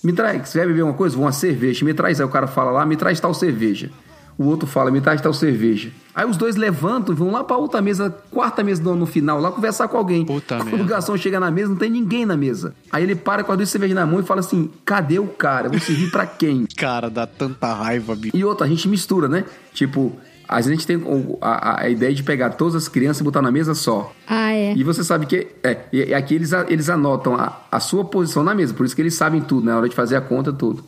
me 0.02 0.12
traz, 0.12 0.48
você 0.48 0.58
vai 0.58 0.66
beber 0.68 0.82
uma 0.82 0.94
coisa? 0.94 1.16
Uma 1.18 1.32
cerveja, 1.32 1.84
me 1.84 1.94
traz. 1.94 2.20
Aí 2.20 2.26
o 2.26 2.30
cara 2.30 2.46
fala 2.46 2.70
lá, 2.70 2.84
me 2.84 2.96
traz 2.96 3.18
tal 3.20 3.32
cerveja. 3.32 3.90
O 4.38 4.44
outro 4.44 4.66
fala, 4.66 4.90
me 4.90 5.00
traz 5.00 5.20
tal 5.20 5.32
cerveja. 5.32 5.90
Aí 6.14 6.26
os 6.26 6.36
dois 6.36 6.56
levantam, 6.56 7.14
vão 7.14 7.30
lá 7.30 7.44
pra 7.44 7.56
outra 7.56 7.80
mesa, 7.82 8.10
quarta 8.30 8.62
mesa 8.62 8.82
no, 8.82 9.06
final, 9.06 9.40
lá 9.40 9.50
conversar 9.50 9.88
com 9.88 9.96
alguém. 9.96 10.24
Puta 10.24 10.56
Quando 10.56 10.70
merda. 10.70 10.84
o 10.84 10.86
garçom 10.86 11.16
chega 11.16 11.38
na 11.38 11.50
mesa, 11.50 11.68
não 11.68 11.76
tem 11.76 11.90
ninguém 11.90 12.24
na 12.24 12.36
mesa. 12.36 12.74
Aí 12.90 13.02
ele 13.02 13.14
para 13.14 13.44
com 13.44 13.52
as 13.52 13.58
duas 13.58 13.68
cervejas 13.68 13.94
na 13.94 14.06
mão 14.06 14.20
e 14.20 14.22
fala 14.22 14.40
assim: 14.40 14.70
cadê 14.84 15.18
o 15.18 15.26
cara? 15.26 15.68
Vou 15.68 15.78
servir 15.78 16.10
pra 16.10 16.26
quem? 16.26 16.66
Cara, 16.76 17.08
dá 17.08 17.26
tanta 17.26 17.72
raiva, 17.72 18.16
bicho. 18.16 18.36
E 18.36 18.44
outra, 18.44 18.66
a 18.66 18.68
gente 18.68 18.88
mistura, 18.88 19.28
né? 19.28 19.44
Tipo, 19.72 20.16
a 20.48 20.60
gente 20.60 20.86
tem 20.86 21.00
a, 21.40 21.82
a- 21.82 21.88
ideia 21.88 22.12
de 22.14 22.22
pegar 22.22 22.50
todas 22.50 22.74
as 22.74 22.88
crianças 22.88 23.20
e 23.20 23.24
botar 23.24 23.42
na 23.42 23.50
mesa 23.50 23.74
só. 23.74 24.12
Ah, 24.26 24.52
é. 24.52 24.74
E 24.74 24.82
você 24.84 25.02
sabe 25.04 25.26
que. 25.26 25.46
É, 25.62 25.78
e, 25.92 26.12
aqui 26.14 26.34
eles, 26.34 26.52
eles 26.68 26.88
anotam 26.88 27.34
a, 27.36 27.60
a 27.70 27.80
sua 27.80 28.04
posição 28.04 28.42
na 28.44 28.54
mesa, 28.54 28.74
por 28.74 28.84
isso 28.86 28.94
que 28.94 29.02
eles 29.02 29.14
sabem 29.14 29.40
tudo, 29.40 29.64
na 29.66 29.76
hora 29.76 29.88
de 29.88 29.94
fazer 29.94 30.16
a 30.16 30.20
conta, 30.20 30.52
tudo. 30.52 30.84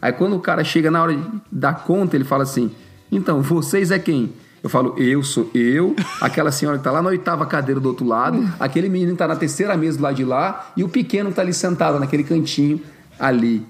Aí 0.00 0.12
quando 0.12 0.36
o 0.36 0.40
cara 0.40 0.62
chega 0.62 0.90
na 0.90 1.02
hora 1.02 1.16
dar 1.50 1.84
conta, 1.84 2.16
ele 2.16 2.24
fala 2.24 2.42
assim: 2.42 2.70
então, 3.10 3.40
vocês 3.42 3.90
é 3.90 3.98
quem? 3.98 4.32
Eu 4.62 4.68
falo, 4.70 4.94
eu 4.98 5.22
sou 5.22 5.48
eu, 5.54 5.94
aquela 6.20 6.50
senhora 6.50 6.76
que 6.78 6.82
tá 6.82 6.90
lá 6.90 7.00
na 7.00 7.10
oitava 7.10 7.46
cadeira 7.46 7.80
do 7.80 7.88
outro 7.88 8.04
lado, 8.04 8.46
aquele 8.58 8.88
menino 8.88 9.12
que 9.12 9.18
tá 9.18 9.28
na 9.28 9.36
terceira 9.36 9.76
mesa 9.76 9.96
do 9.96 10.02
lado 10.02 10.16
de 10.16 10.24
lá, 10.24 10.72
e 10.76 10.82
o 10.82 10.88
pequeno 10.88 11.30
que 11.30 11.36
tá 11.36 11.42
ali 11.42 11.52
sentado 11.54 12.00
naquele 12.00 12.24
cantinho 12.24 12.80
ali. 13.18 13.64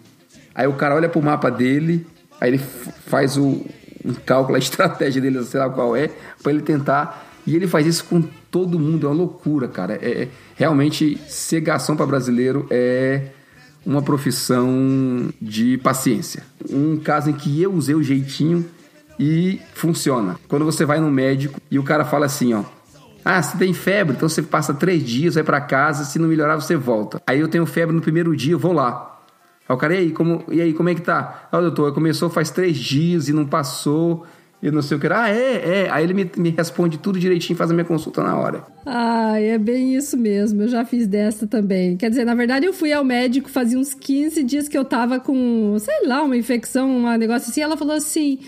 Aí 0.54 0.66
o 0.66 0.72
cara 0.72 0.94
olha 0.94 1.08
pro 1.08 1.20
mapa 1.20 1.50
dele, 1.50 2.06
aí 2.40 2.48
ele 2.50 2.58
faz 2.58 3.36
o 3.36 3.66
um 4.06 4.14
cálculo, 4.14 4.56
a 4.56 4.58
estratégia 4.60 5.20
dele, 5.20 5.42
sei 5.44 5.60
lá 5.60 5.68
qual 5.68 5.96
é, 5.96 6.10
pra 6.42 6.52
ele 6.52 6.62
tentar. 6.62 7.26
E 7.46 7.54
ele 7.54 7.66
faz 7.66 7.86
isso 7.86 8.04
com 8.04 8.22
todo 8.50 8.78
mundo, 8.78 9.06
é 9.06 9.10
uma 9.10 9.16
loucura, 9.16 9.68
cara. 9.68 9.94
É, 9.94 10.22
é- 10.22 10.28
realmente 10.56 11.18
garçom 11.62 11.94
para 11.94 12.06
brasileiro 12.06 12.66
é 12.70 13.28
uma 13.84 14.02
profissão 14.02 15.28
de 15.40 15.78
paciência. 15.78 16.42
Um 16.68 16.96
caso 16.96 17.30
em 17.30 17.32
que 17.32 17.62
eu 17.62 17.72
usei 17.72 17.94
o 17.94 18.02
jeitinho 18.02 18.66
e 19.18 19.60
funciona. 19.74 20.36
Quando 20.48 20.64
você 20.64 20.84
vai 20.84 20.98
no 20.98 21.10
médico 21.10 21.60
e 21.70 21.78
o 21.78 21.84
cara 21.84 22.04
fala 22.04 22.26
assim, 22.26 22.52
ó. 22.52 22.64
Ah, 23.24 23.42
você 23.42 23.56
tem 23.58 23.72
febre, 23.72 24.14
então 24.14 24.28
você 24.28 24.40
passa 24.40 24.72
três 24.72 25.02
dias, 25.02 25.34
vai 25.34 25.42
pra 25.42 25.60
casa, 25.60 26.04
se 26.04 26.18
não 26.18 26.28
melhorar 26.28 26.54
você 26.56 26.76
volta. 26.76 27.20
Aí 27.26 27.40
eu 27.40 27.48
tenho 27.48 27.66
febre 27.66 27.94
no 27.94 28.00
primeiro 28.00 28.36
dia, 28.36 28.52
eu 28.52 28.58
vou 28.58 28.72
lá. 28.72 29.15
Aí 29.68 29.74
o 29.74 29.78
cara, 29.78 29.94
e 29.94 29.98
aí, 29.98 30.10
como, 30.12 30.44
e 30.50 30.60
aí, 30.60 30.72
como 30.72 30.88
é 30.88 30.94
que 30.94 31.02
tá? 31.02 31.48
Ah, 31.50 31.60
doutor, 31.60 31.92
começou 31.92 32.30
faz 32.30 32.50
três 32.50 32.76
dias 32.76 33.28
e 33.28 33.32
não 33.32 33.44
passou, 33.44 34.24
e 34.62 34.70
não 34.70 34.80
sei 34.80 34.96
o 34.96 35.00
que. 35.00 35.06
Ah, 35.06 35.28
é, 35.28 35.82
é. 35.84 35.90
Aí 35.90 36.04
ele 36.04 36.14
me, 36.14 36.30
me 36.36 36.50
responde 36.50 36.98
tudo 36.98 37.18
direitinho, 37.18 37.56
faz 37.56 37.70
a 37.70 37.74
minha 37.74 37.84
consulta 37.84 38.22
na 38.22 38.36
hora. 38.36 38.64
Ah, 38.84 39.38
é 39.40 39.58
bem 39.58 39.94
isso 39.94 40.16
mesmo. 40.16 40.62
Eu 40.62 40.68
já 40.68 40.84
fiz 40.84 41.06
dessa 41.06 41.46
também. 41.46 41.96
Quer 41.96 42.10
dizer, 42.10 42.24
na 42.24 42.34
verdade, 42.34 42.66
eu 42.66 42.72
fui 42.72 42.92
ao 42.92 43.04
médico 43.04 43.50
fazia 43.50 43.78
uns 43.78 43.92
15 43.92 44.42
dias 44.42 44.68
que 44.68 44.76
eu 44.76 44.84
tava 44.84 45.20
com, 45.20 45.76
sei 45.78 46.06
lá, 46.06 46.22
uma 46.22 46.36
infecção, 46.36 46.88
um 46.88 47.16
negócio 47.16 47.50
assim. 47.50 47.60
Ela 47.60 47.76
falou 47.76 47.94
assim: 47.94 48.38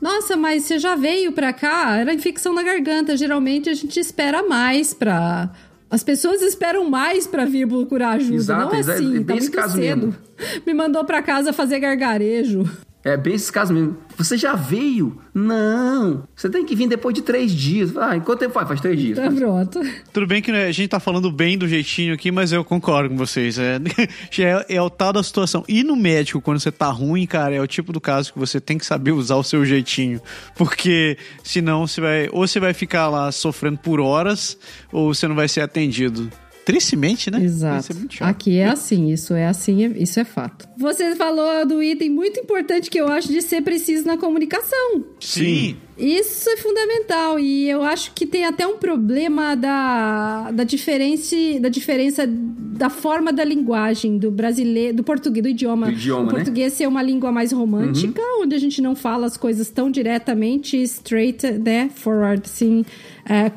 Nossa, 0.00 0.36
mas 0.36 0.64
você 0.64 0.78
já 0.78 0.96
veio 0.96 1.32
pra 1.32 1.52
cá? 1.52 1.96
Era 1.98 2.14
infecção 2.14 2.54
na 2.54 2.62
garganta. 2.62 3.16
Geralmente 3.16 3.68
a 3.68 3.74
gente 3.74 4.00
espera 4.00 4.42
mais 4.42 4.94
pra. 4.94 5.50
As 5.90 6.04
pessoas 6.04 6.40
esperam 6.40 6.88
mais 6.88 7.26
pra 7.26 7.44
vir 7.44 7.66
procurar 7.66 8.10
ajuda. 8.10 8.36
Exato, 8.36 8.66
não 8.66 8.74
é 8.74 8.78
assim, 8.80 9.16
é 9.18 9.24
tá 9.24 9.32
muito 9.34 9.50
caso 9.50 9.74
cedo. 9.76 10.06
mesmo. 10.06 10.16
Me 10.64 10.72
mandou 10.72 11.04
pra 11.04 11.20
casa 11.20 11.52
fazer 11.52 11.80
gargarejo. 11.80 12.62
É 13.02 13.16
bem 13.16 13.34
esses 13.34 13.50
casos 13.50 13.74
mesmo. 13.74 13.96
Você 14.18 14.36
já 14.36 14.54
veio? 14.54 15.18
Não. 15.32 16.24
Você 16.36 16.50
tem 16.50 16.66
que 16.66 16.76
vir 16.76 16.86
depois 16.86 17.14
de 17.14 17.22
três 17.22 17.50
dias. 17.50 17.96
Ah, 17.96 18.18
quanto 18.20 18.40
tempo 18.40 18.52
faz? 18.52 18.68
Faz 18.68 18.80
três 18.80 19.00
dias. 19.00 19.18
Tá 19.18 19.30
pronto. 19.30 19.80
Tudo 20.12 20.26
bem 20.26 20.42
que 20.42 20.52
né, 20.52 20.66
a 20.66 20.72
gente 20.72 20.88
tá 20.88 21.00
falando 21.00 21.32
bem 21.32 21.56
do 21.56 21.66
jeitinho 21.66 22.12
aqui, 22.12 22.30
mas 22.30 22.52
eu 22.52 22.62
concordo 22.62 23.08
com 23.08 23.16
vocês. 23.16 23.58
É, 23.58 23.76
é, 24.38 24.76
é 24.76 24.82
o 24.82 24.90
tal 24.90 25.14
da 25.14 25.22
situação. 25.22 25.64
E 25.66 25.82
no 25.82 25.96
médico, 25.96 26.42
quando 26.42 26.60
você 26.60 26.70
tá 26.70 26.90
ruim, 26.90 27.26
cara, 27.26 27.54
é 27.54 27.60
o 27.60 27.66
tipo 27.66 27.90
do 27.90 28.00
caso 28.00 28.34
que 28.34 28.38
você 28.38 28.60
tem 28.60 28.76
que 28.76 28.84
saber 28.84 29.12
usar 29.12 29.36
o 29.36 29.42
seu 29.42 29.64
jeitinho. 29.64 30.20
Porque 30.54 31.16
senão 31.42 31.86
você 31.86 32.02
vai. 32.02 32.28
Ou 32.30 32.46
você 32.46 32.60
vai 32.60 32.74
ficar 32.74 33.08
lá 33.08 33.32
sofrendo 33.32 33.78
por 33.78 33.98
horas, 33.98 34.58
ou 34.92 35.14
você 35.14 35.26
não 35.26 35.34
vai 35.34 35.48
ser 35.48 35.62
atendido 35.62 36.30
tristemente, 36.64 37.30
né? 37.30 37.42
Exato. 37.42 37.88
Aqui 38.20 38.58
é 38.58 38.66
assim, 38.66 39.10
isso 39.10 39.34
é 39.34 39.46
assim, 39.46 39.92
isso 39.96 40.20
é 40.20 40.24
fato. 40.24 40.68
Você 40.76 41.14
falou 41.16 41.66
do 41.66 41.82
item 41.82 42.10
muito 42.10 42.40
importante 42.40 42.90
que 42.90 43.00
eu 43.00 43.08
acho 43.08 43.28
de 43.28 43.42
ser 43.42 43.62
preciso 43.62 44.06
na 44.06 44.16
comunicação. 44.16 45.04
Sim. 45.20 45.76
Isso 46.00 46.48
é 46.48 46.56
fundamental 46.56 47.38
e 47.38 47.68
eu 47.68 47.82
acho 47.82 48.12
que 48.12 48.24
tem 48.24 48.46
até 48.46 48.66
um 48.66 48.78
problema 48.78 49.54
da, 49.54 50.50
da, 50.50 50.64
diferença, 50.64 51.36
da 51.60 51.68
diferença 51.68 52.26
da 52.26 52.88
forma 52.88 53.30
da 53.30 53.44
linguagem 53.44 54.16
do 54.16 54.30
brasileiro, 54.30 54.96
do 54.96 55.04
português, 55.04 55.42
do 55.42 55.50
idioma. 55.50 55.86
Do 55.86 55.92
idioma 55.92 56.22
o 56.22 56.26
né? 56.26 56.32
português 56.32 56.72
ser 56.72 56.88
uma 56.88 57.02
língua 57.02 57.30
mais 57.30 57.52
romântica, 57.52 58.22
uhum. 58.22 58.44
onde 58.44 58.54
a 58.54 58.58
gente 58.58 58.80
não 58.80 58.96
fala 58.96 59.26
as 59.26 59.36
coisas 59.36 59.68
tão 59.68 59.90
diretamente, 59.90 60.80
straight, 60.82 61.46
né, 61.46 61.90
forward, 61.94 62.42
assim, 62.46 62.82
é, 63.28 63.52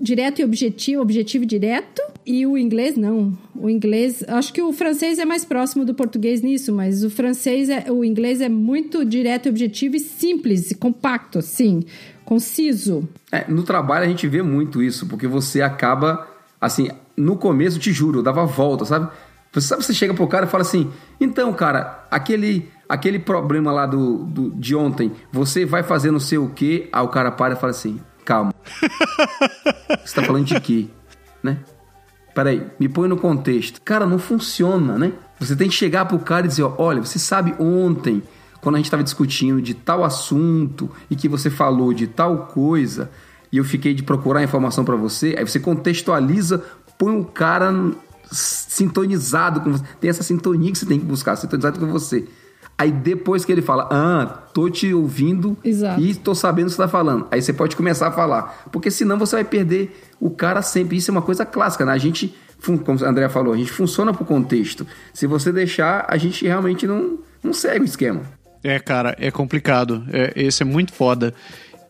direto 0.00 0.40
e 0.40 0.44
objetivo, 0.44 1.02
objetivo 1.02 1.44
e 1.44 1.46
direto. 1.46 2.02
E 2.24 2.44
o 2.44 2.58
inglês 2.58 2.96
não. 2.96 3.38
O 3.54 3.70
inglês, 3.70 4.24
acho 4.26 4.52
que 4.52 4.60
o 4.60 4.72
francês 4.72 5.18
é 5.18 5.24
mais 5.24 5.44
próximo 5.44 5.84
do 5.84 5.94
português 5.94 6.42
nisso, 6.42 6.74
mas 6.74 7.04
o 7.04 7.10
francês 7.10 7.70
é, 7.70 7.86
o 7.88 8.04
inglês 8.04 8.40
é 8.40 8.48
muito 8.48 9.04
direto, 9.04 9.48
objetivo 9.48 9.94
e 9.94 10.00
simples, 10.00 10.72
e 10.72 10.74
compacto, 10.74 11.38
assim, 11.38 11.65
conciso. 12.24 13.08
É, 13.30 13.44
no 13.48 13.62
trabalho 13.62 14.04
a 14.04 14.08
gente 14.08 14.26
vê 14.26 14.42
muito 14.42 14.82
isso, 14.82 15.06
porque 15.06 15.26
você 15.26 15.62
acaba 15.62 16.26
assim, 16.60 16.90
no 17.16 17.36
começo, 17.36 17.78
te 17.78 17.92
juro, 17.92 18.18
eu 18.18 18.22
dava 18.22 18.44
volta, 18.44 18.84
sabe? 18.84 19.08
Você 19.52 19.68
sabe, 19.68 19.84
você 19.84 19.94
chega 19.94 20.12
pro 20.12 20.26
cara 20.26 20.46
e 20.46 20.48
fala 20.48 20.62
assim: 20.62 20.90
"Então, 21.20 21.52
cara, 21.52 22.06
aquele 22.10 22.68
aquele 22.88 23.18
problema 23.18 23.72
lá 23.72 23.86
do, 23.86 24.24
do 24.24 24.50
de 24.50 24.76
ontem, 24.76 25.12
você 25.32 25.64
vai 25.64 25.82
fazer 25.82 26.10
não 26.10 26.20
sei 26.20 26.38
o 26.38 26.50
quê?" 26.50 26.88
Aí 26.92 27.02
o 27.02 27.08
cara 27.08 27.30
para 27.30 27.54
e 27.54 27.56
fala 27.56 27.70
assim: 27.70 28.00
"Calma. 28.24 28.52
você 30.04 30.14
tá 30.14 30.22
falando 30.22 30.44
de 30.44 30.60
quê?" 30.60 30.88
Né? 31.42 31.58
Peraí, 32.34 32.66
me 32.78 32.86
põe 32.86 33.08
no 33.08 33.16
contexto. 33.16 33.80
Cara, 33.82 34.04
não 34.04 34.18
funciona, 34.18 34.98
né? 34.98 35.12
Você 35.38 35.56
tem 35.56 35.68
que 35.68 35.74
chegar 35.74 36.04
pro 36.04 36.18
cara 36.18 36.44
e 36.44 36.48
dizer, 36.48 36.64
ó, 36.64 36.74
olha, 36.76 37.00
você 37.00 37.18
sabe 37.18 37.54
ontem, 37.58 38.22
quando 38.66 38.74
a 38.74 38.78
gente 38.78 38.86
estava 38.86 39.04
discutindo 39.04 39.62
de 39.62 39.74
tal 39.74 40.02
assunto 40.02 40.90
e 41.08 41.14
que 41.14 41.28
você 41.28 41.48
falou 41.48 41.94
de 41.94 42.08
tal 42.08 42.48
coisa, 42.48 43.08
e 43.52 43.58
eu 43.58 43.64
fiquei 43.64 43.94
de 43.94 44.02
procurar 44.02 44.42
informação 44.42 44.84
para 44.84 44.96
você, 44.96 45.36
aí 45.38 45.46
você 45.46 45.60
contextualiza, 45.60 46.64
põe 46.98 47.16
o 47.16 47.24
cara 47.24 47.72
sintonizado 48.28 49.60
com 49.60 49.70
você. 49.70 49.84
Tem 50.00 50.10
essa 50.10 50.24
sintonia 50.24 50.72
que 50.72 50.78
você 50.78 50.84
tem 50.84 50.98
que 50.98 51.04
buscar, 51.04 51.36
sintonizado 51.36 51.78
com 51.78 51.86
você. 51.86 52.26
Aí 52.76 52.90
depois 52.90 53.44
que 53.44 53.52
ele 53.52 53.62
fala, 53.62 53.88
ah, 53.88 54.26
tô 54.52 54.68
te 54.68 54.92
ouvindo 54.92 55.56
Exato. 55.62 56.00
e 56.00 56.12
tô 56.16 56.34
sabendo 56.34 56.66
o 56.66 56.70
que 56.70 56.74
você 56.74 56.82
tá 56.82 56.88
falando. 56.88 57.28
Aí 57.30 57.40
você 57.40 57.52
pode 57.52 57.76
começar 57.76 58.08
a 58.08 58.10
falar. 58.10 58.66
Porque 58.72 58.90
senão 58.90 59.16
você 59.16 59.36
vai 59.36 59.44
perder 59.44 59.96
o 60.18 60.28
cara 60.28 60.60
sempre. 60.60 60.96
Isso 60.96 61.08
é 61.08 61.12
uma 61.12 61.22
coisa 61.22 61.46
clássica, 61.46 61.84
né? 61.84 61.92
A 61.92 61.98
gente, 61.98 62.34
como 62.64 62.82
a 63.04 63.08
André 63.08 63.28
falou, 63.28 63.54
a 63.54 63.56
gente 63.56 63.70
funciona 63.70 64.12
pro 64.12 64.24
contexto. 64.24 64.84
Se 65.14 65.24
você 65.28 65.52
deixar, 65.52 66.04
a 66.08 66.16
gente 66.16 66.44
realmente 66.44 66.84
não, 66.84 67.20
não 67.44 67.52
segue 67.52 67.82
o 67.82 67.84
esquema. 67.84 68.22
É, 68.66 68.80
cara, 68.80 69.14
é 69.20 69.30
complicado. 69.30 70.04
É, 70.12 70.32
esse 70.34 70.60
é 70.60 70.66
muito 70.66 70.92
foda. 70.92 71.32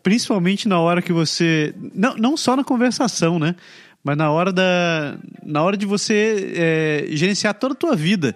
Principalmente 0.03 0.67
na 0.67 0.79
hora 0.79 1.01
que 1.01 1.11
você. 1.11 1.73
Não, 1.93 2.15
não 2.15 2.37
só 2.37 2.55
na 2.55 2.63
conversação, 2.63 3.39
né? 3.39 3.55
Mas 4.03 4.15
na 4.15 4.29
hora 4.29 4.53
da. 4.53 5.17
Na 5.43 5.63
hora 5.63 5.75
de 5.75 5.87
você 5.87 6.53
é, 6.55 7.05
gerenciar 7.09 7.55
toda 7.55 7.73
a 7.73 7.77
tua 7.77 7.95
vida. 7.95 8.35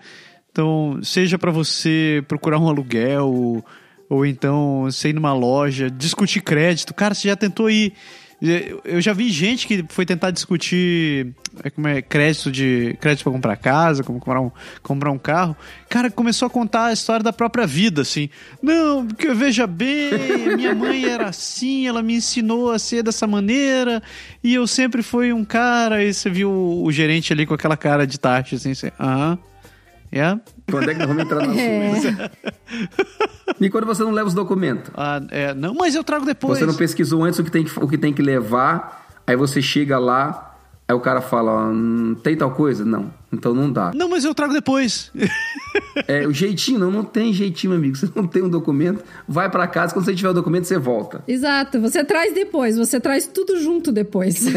Então, 0.51 0.99
seja 1.03 1.37
para 1.37 1.51
você 1.51 2.23
procurar 2.27 2.57
um 2.57 2.67
aluguel, 2.67 3.27
ou, 3.27 3.65
ou 4.09 4.25
então 4.25 4.85
você 4.85 5.09
ir 5.09 5.13
numa 5.13 5.33
loja, 5.33 5.87
discutir 5.87 6.41
crédito. 6.41 6.95
Cara, 6.95 7.13
você 7.13 7.27
já 7.27 7.35
tentou 7.35 7.69
ir. 7.69 7.93
Eu 8.83 8.99
já 8.99 9.13
vi 9.13 9.29
gente 9.29 9.67
que 9.67 9.85
foi 9.89 10.03
tentar 10.03 10.31
discutir 10.31 11.27
é, 11.63 11.69
como 11.69 11.87
é, 11.87 12.01
crédito 12.01 12.51
de 12.51 12.97
crédito 12.99 13.23
para 13.23 13.33
comprar 13.33 13.55
casa, 13.55 14.03
como 14.03 14.19
comprar 14.19 14.41
um, 14.41 14.51
comprar 14.81 15.11
um 15.11 15.19
carro. 15.19 15.55
Cara, 15.87 16.09
começou 16.09 16.47
a 16.47 16.49
contar 16.49 16.85
a 16.85 16.93
história 16.93 17.21
da 17.21 17.31
própria 17.31 17.67
vida, 17.67 18.01
assim. 18.01 18.31
Não, 18.59 19.05
porque 19.05 19.31
veja 19.31 19.67
bem, 19.67 20.55
minha 20.55 20.73
mãe 20.73 21.05
era 21.05 21.27
assim, 21.27 21.87
ela 21.87 22.01
me 22.01 22.15
ensinou 22.15 22.71
a 22.71 22.79
ser 22.79 23.03
dessa 23.03 23.27
maneira, 23.27 24.01
e 24.43 24.55
eu 24.55 24.65
sempre 24.65 25.03
fui 25.03 25.31
um 25.31 25.45
cara. 25.45 26.03
E 26.03 26.11
você 26.11 26.27
viu 26.27 26.49
o, 26.49 26.83
o 26.83 26.91
gerente 26.91 27.31
ali 27.31 27.45
com 27.45 27.53
aquela 27.53 27.77
cara 27.77 28.07
de 28.07 28.19
taxa, 28.19 28.55
assim, 28.55 28.71
assim 28.71 28.89
aham. 28.99 29.37
É? 30.11 30.37
Quando 30.69 30.89
é 30.89 30.93
que 30.93 30.99
nós 30.99 31.07
vamos 31.07 31.23
entrar 31.23 31.47
na 31.47 31.55
é. 31.55 32.31
E 33.59 33.69
quando 33.69 33.85
você 33.85 34.03
não 34.03 34.11
leva 34.11 34.27
os 34.27 34.33
documentos? 34.33 34.91
Ah, 34.93 35.21
é, 35.29 35.53
não, 35.53 35.73
mas 35.73 35.95
eu 35.95 36.03
trago 36.03 36.25
depois. 36.25 36.59
Você 36.59 36.65
não 36.65 36.73
pesquisou 36.73 37.23
antes 37.23 37.39
o 37.39 37.43
que 37.43 37.51
tem 37.51 37.63
que, 37.63 37.79
o 37.79 37.87
que, 37.87 37.97
tem 37.97 38.13
que 38.13 38.21
levar, 38.21 39.21
aí 39.25 39.37
você 39.37 39.61
chega 39.61 39.97
lá, 39.97 40.57
aí 40.85 40.93
o 40.93 40.99
cara 40.99 41.21
fala, 41.21 41.69
hum, 41.69 42.15
tem 42.21 42.35
tal 42.35 42.51
coisa? 42.51 42.83
Não, 42.83 43.13
então 43.31 43.53
não 43.53 43.71
dá. 43.71 43.91
Não, 43.95 44.09
mas 44.09 44.25
eu 44.25 44.35
trago 44.35 44.53
depois. 44.53 45.11
é, 46.07 46.27
o 46.27 46.33
jeitinho, 46.33 46.79
não, 46.79 46.91
não 46.91 47.03
tem 47.05 47.31
jeitinho, 47.31 47.73
amigo. 47.73 47.95
Você 47.95 48.09
não 48.13 48.27
tem 48.27 48.43
um 48.43 48.49
documento, 48.49 49.01
vai 49.25 49.49
para 49.49 49.65
casa, 49.65 49.93
quando 49.93 50.03
você 50.03 50.13
tiver 50.13 50.29
o 50.29 50.33
documento, 50.33 50.65
você 50.65 50.77
volta. 50.77 51.23
Exato, 51.25 51.79
você 51.79 52.03
traz 52.03 52.33
depois, 52.33 52.75
você 52.75 52.99
traz 52.99 53.27
tudo 53.27 53.57
junto 53.61 53.93
depois. 53.93 54.43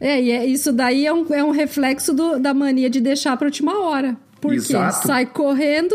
É, 0.00 0.20
e 0.22 0.30
é, 0.30 0.46
isso 0.46 0.72
daí 0.72 1.06
é 1.06 1.12
um, 1.12 1.26
é 1.32 1.42
um 1.42 1.50
reflexo 1.50 2.12
do, 2.12 2.38
da 2.38 2.54
mania 2.54 2.88
de 2.88 3.00
deixar 3.00 3.36
pra 3.36 3.46
última 3.46 3.80
hora. 3.80 4.16
Porque 4.40 4.58
Exato. 4.58 5.06
sai 5.06 5.26
correndo 5.26 5.94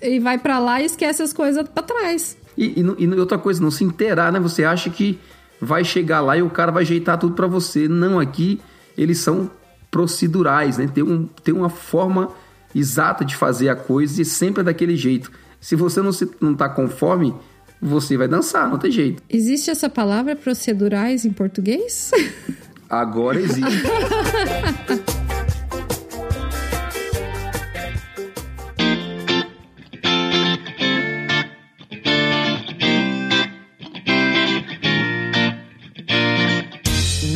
e 0.00 0.20
vai 0.20 0.38
para 0.38 0.58
lá 0.58 0.80
e 0.80 0.84
esquece 0.84 1.22
as 1.22 1.32
coisas 1.32 1.66
para 1.68 1.82
trás. 1.82 2.36
E, 2.56 2.80
e, 2.80 3.04
e, 3.04 3.08
outra 3.18 3.38
coisa, 3.38 3.60
não 3.60 3.70
se 3.70 3.82
inteirar, 3.82 4.30
né? 4.32 4.38
Você 4.38 4.64
acha 4.64 4.88
que 4.88 5.18
vai 5.60 5.84
chegar 5.84 6.20
lá 6.20 6.36
e 6.36 6.42
o 6.42 6.50
cara 6.50 6.70
vai 6.70 6.82
ajeitar 6.82 7.18
tudo 7.18 7.34
para 7.34 7.46
você. 7.46 7.88
Não, 7.88 8.20
aqui 8.20 8.60
eles 8.96 9.18
são 9.18 9.50
procedurais, 9.90 10.78
né? 10.78 10.88
Tem, 10.92 11.02
um, 11.02 11.26
tem 11.42 11.54
uma 11.54 11.68
forma 11.68 12.30
exata 12.74 13.24
de 13.24 13.34
fazer 13.34 13.68
a 13.68 13.76
coisa 13.76 14.22
e 14.22 14.24
sempre 14.24 14.60
é 14.60 14.64
daquele 14.64 14.96
jeito. 14.96 15.30
Se 15.60 15.74
você 15.74 16.00
não, 16.02 16.12
se, 16.12 16.28
não 16.40 16.54
tá 16.54 16.68
conforme, 16.68 17.34
você 17.80 18.16
vai 18.16 18.28
dançar, 18.28 18.68
não 18.68 18.78
tem 18.78 18.90
jeito. 18.90 19.22
Existe 19.28 19.70
essa 19.70 19.88
palavra 19.88 20.36
procedurais 20.36 21.24
em 21.24 21.32
português? 21.32 22.10
Agora 22.88 23.40
existe. 23.40 23.62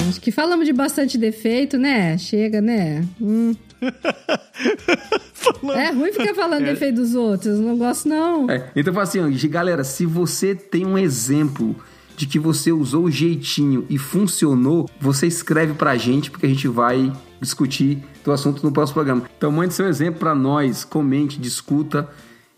Acho 0.09 0.21
que 0.21 0.31
falamos 0.31 0.67
de 0.67 0.73
bastante 0.73 1.17
defeito, 1.17 1.79
né? 1.79 2.17
Chega, 2.19 2.61
né? 2.61 3.05
Hum. 3.21 3.55
é 5.75 5.91
ruim 5.93 6.13
ficar 6.13 6.35
falando 6.35 6.63
é. 6.63 6.73
defeito 6.73 6.97
dos 6.97 7.15
outros, 7.15 7.59
não 7.59 7.79
gosto 7.79 8.09
não. 8.09 8.51
É, 8.51 8.71
então, 8.75 8.99
assim, 8.99 9.21
galera, 9.49 9.85
se 9.85 10.05
você 10.05 10.55
tem 10.55 10.85
um 10.85 10.99
exemplo 10.99 11.77
de 12.19 12.27
que 12.27 12.39
você 12.39 12.71
usou 12.73 13.05
o 13.05 13.11
jeitinho 13.11 13.87
e 13.89 13.97
funcionou, 13.97 14.91
você 15.01 15.27
escreve 15.29 15.73
pra 15.75 15.97
gente, 15.97 16.33
porque 16.33 16.47
a 16.47 16.49
gente 16.49 16.67
vai 16.67 17.13
discutir 17.41 18.03
do 18.25 18.33
assunto 18.33 18.65
no 18.65 18.73
próximo 18.73 18.95
programa. 18.95 19.23
Então 19.39 19.53
mande 19.53 19.73
seu 19.73 19.87
exemplo 19.87 20.19
para 20.19 20.35
nós, 20.35 20.85
comente, 20.85 21.39
discuta, 21.39 22.09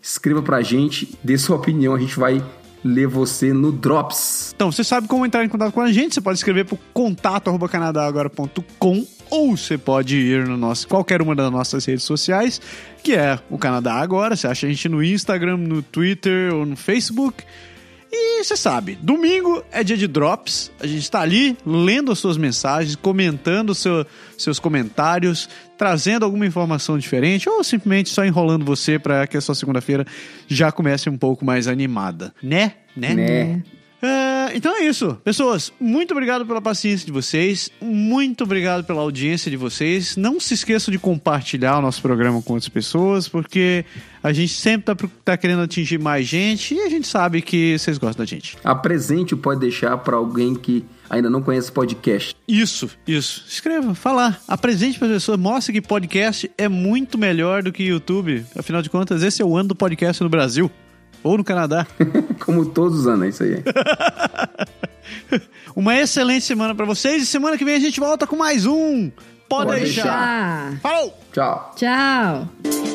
escreva 0.01 0.41
pra 0.41 0.63
gente, 0.63 1.15
dê 1.23 1.37
sua 1.37 1.57
opinião, 1.57 1.93
a 1.93 1.99
gente 1.99 2.17
vai 2.17 2.43
ler 2.83 3.05
você 3.05 3.53
no 3.53 3.71
Drops. 3.71 4.51
Então, 4.55 4.71
você 4.71 4.83
sabe 4.83 5.07
como 5.07 5.23
entrar 5.23 5.45
em 5.45 5.49
contato 5.49 5.71
com 5.71 5.81
a 5.81 5.91
gente, 5.91 6.15
você 6.15 6.21
pode 6.21 6.39
escrever 6.39 6.65
pro 6.65 6.79
contato@canadagora.com 6.91 9.05
ou 9.29 9.55
você 9.55 9.77
pode 9.77 10.17
ir 10.17 10.47
no 10.47 10.57
nosso 10.57 10.87
qualquer 10.87 11.21
uma 11.21 11.35
das 11.35 11.51
nossas 11.51 11.85
redes 11.85 12.03
sociais, 12.03 12.59
que 13.03 13.13
é 13.13 13.37
o 13.47 13.59
Canadá 13.59 13.93
Agora. 13.93 14.35
Você 14.35 14.47
acha 14.47 14.65
a 14.65 14.69
gente 14.69 14.89
no 14.89 15.03
Instagram, 15.03 15.57
no 15.57 15.83
Twitter 15.83 16.51
ou 16.51 16.65
no 16.65 16.75
Facebook. 16.75 17.43
E 18.13 18.43
você 18.43 18.57
sabe, 18.57 18.97
domingo 19.01 19.63
é 19.71 19.83
dia 19.83 19.95
de 19.95 20.05
drops. 20.05 20.69
A 20.79 20.87
gente 20.87 21.03
está 21.03 21.21
ali 21.21 21.57
lendo 21.65 22.11
as 22.11 22.19
suas 22.19 22.35
mensagens, 22.35 22.95
comentando 22.95 23.73
seu, 23.73 24.05
seus 24.37 24.59
comentários, 24.59 25.47
trazendo 25.77 26.25
alguma 26.25 26.45
informação 26.45 26.97
diferente 26.97 27.47
ou 27.47 27.63
simplesmente 27.63 28.09
só 28.09 28.25
enrolando 28.25 28.65
você 28.65 28.99
para 28.99 29.25
que 29.27 29.37
a 29.37 29.41
sua 29.41 29.55
segunda-feira 29.55 30.05
já 30.47 30.71
comece 30.71 31.09
um 31.09 31.17
pouco 31.17 31.45
mais 31.45 31.67
animada. 31.67 32.33
Né? 32.43 32.73
Né? 32.97 33.13
né? 33.13 33.63
Uh, 34.03 34.30
então 34.55 34.75
é 34.77 34.85
isso. 34.85 35.17
Pessoas, 35.23 35.71
muito 35.79 36.11
obrigado 36.11 36.45
pela 36.45 36.61
paciência 36.61 37.05
de 37.05 37.11
vocês. 37.11 37.69
Muito 37.81 38.43
obrigado 38.43 38.83
pela 38.83 39.01
audiência 39.01 39.49
de 39.49 39.57
vocês. 39.57 40.15
Não 40.15 40.39
se 40.39 40.53
esqueçam 40.53 40.91
de 40.91 40.99
compartilhar 40.99 41.77
o 41.77 41.81
nosso 41.81 42.01
programa 42.01 42.41
com 42.41 42.53
outras 42.53 42.69
pessoas, 42.69 43.27
porque 43.27 43.85
a 44.23 44.31
gente 44.31 44.53
sempre 44.53 44.95
tá, 44.95 45.09
tá 45.23 45.37
querendo 45.37 45.61
atingir 45.61 45.99
mais 45.99 46.27
gente 46.27 46.75
e 46.75 46.81
a 46.81 46.89
gente 46.89 47.07
sabe 47.07 47.41
que 47.41 47.77
vocês 47.77 47.97
gostam 47.97 48.23
da 48.23 48.29
gente. 48.29 48.57
Apresente 48.63 49.33
o 49.33 49.37
Pode 49.37 49.59
Deixar 49.59 49.97
para 49.97 50.17
alguém 50.17 50.55
que 50.55 50.85
ainda 51.09 51.29
não 51.29 51.41
conhece 51.41 51.71
podcast. 51.71 52.35
Isso, 52.47 52.89
isso. 53.05 53.45
Escreva, 53.47 53.93
fala. 53.93 54.37
Apresente 54.47 54.97
para 54.97 55.07
as 55.07 55.13
pessoas. 55.15 55.39
Mostre 55.39 55.73
que 55.73 55.81
podcast 55.81 56.49
é 56.57 56.69
muito 56.69 57.17
melhor 57.17 57.63
do 57.63 57.71
que 57.71 57.83
YouTube. 57.83 58.45
Afinal 58.55 58.81
de 58.81 58.89
contas, 58.89 59.21
esse 59.23 59.41
é 59.41 59.45
o 59.45 59.55
ano 59.55 59.69
do 59.69 59.75
podcast 59.75 60.23
no 60.23 60.29
Brasil. 60.29 60.71
Ou 61.23 61.37
no 61.37 61.43
Canadá. 61.43 61.85
Como 62.43 62.65
todos 62.65 62.99
os 62.99 63.07
anos, 63.07 63.25
é 63.25 63.29
isso 63.29 63.43
aí. 63.43 63.63
Uma 65.75 65.95
excelente 65.97 66.45
semana 66.45 66.75
para 66.75 66.85
vocês 66.85 67.23
e 67.23 67.25
semana 67.25 67.57
que 67.57 67.65
vem 67.65 67.75
a 67.75 67.79
gente 67.79 67.99
volta 67.99 68.27
com 68.27 68.35
mais 68.35 68.65
um. 68.65 69.11
Pode, 69.47 69.67
Pode 69.67 69.81
deixar. 69.81 70.69
deixar. 70.69 70.81
Falou! 70.81 71.17
Tchau. 71.31 71.75
Tchau. 71.75 72.90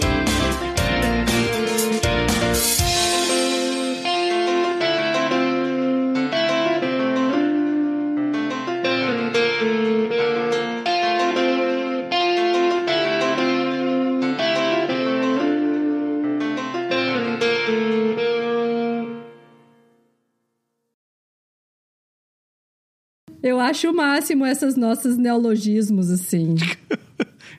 Eu 23.48 23.60
acho 23.60 23.90
o 23.90 23.94
máximo 23.94 24.44
essas 24.44 24.76
nossas 24.76 25.16
neologismos, 25.16 26.10
assim. 26.10 26.54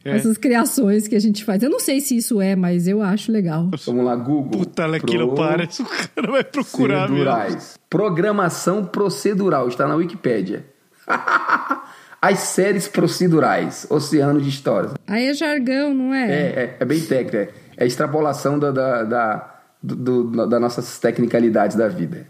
É. 0.06 0.12
Essas 0.16 0.38
criações 0.38 1.06
que 1.06 1.16
a 1.16 1.20
gente 1.20 1.44
faz. 1.44 1.62
Eu 1.62 1.70
não 1.70 1.82
sei 1.82 2.00
se 2.00 2.16
isso 2.16 2.40
é, 2.40 2.56
mas 2.56 2.88
eu 2.88 3.02
acho 3.02 3.30
legal. 3.30 3.70
Vamos 3.86 4.06
lá, 4.06 4.16
Google. 4.16 4.60
Puta, 4.62 4.86
aquilo 4.96 5.36
parece. 5.36 5.82
O 5.82 5.86
cara 5.86 6.32
vai 6.32 6.44
procurar 6.46 7.10
mesmo. 7.10 7.26
Procedurais. 7.26 7.80
Programação 7.90 8.86
procedural. 8.86 9.68
Está 9.68 9.86
na 9.86 9.96
Wikipédia. 9.96 10.66
As 12.22 12.40
séries 12.40 12.88
procedurais. 12.88 13.86
Oceano 13.90 14.40
de 14.40 14.48
histórias. 14.50 14.94
Aí 15.06 15.26
é 15.26 15.34
jargão, 15.34 15.94
não 15.94 16.14
é? 16.14 16.30
É, 16.32 16.36
é, 16.36 16.78
é 16.80 16.86
bem 16.86 17.02
técnico. 17.02 17.36
É, 17.36 17.50
é 17.78 17.86
extrapolação 17.86 18.58
da, 18.58 18.72
da, 18.72 19.04
da, 19.04 19.56
do- 19.84 20.24
do- 20.24 20.48
da 20.48 20.60
nossas 20.60 21.00
tecnicalidades 21.00 21.76
da 21.76 21.88
vida. 21.90 22.28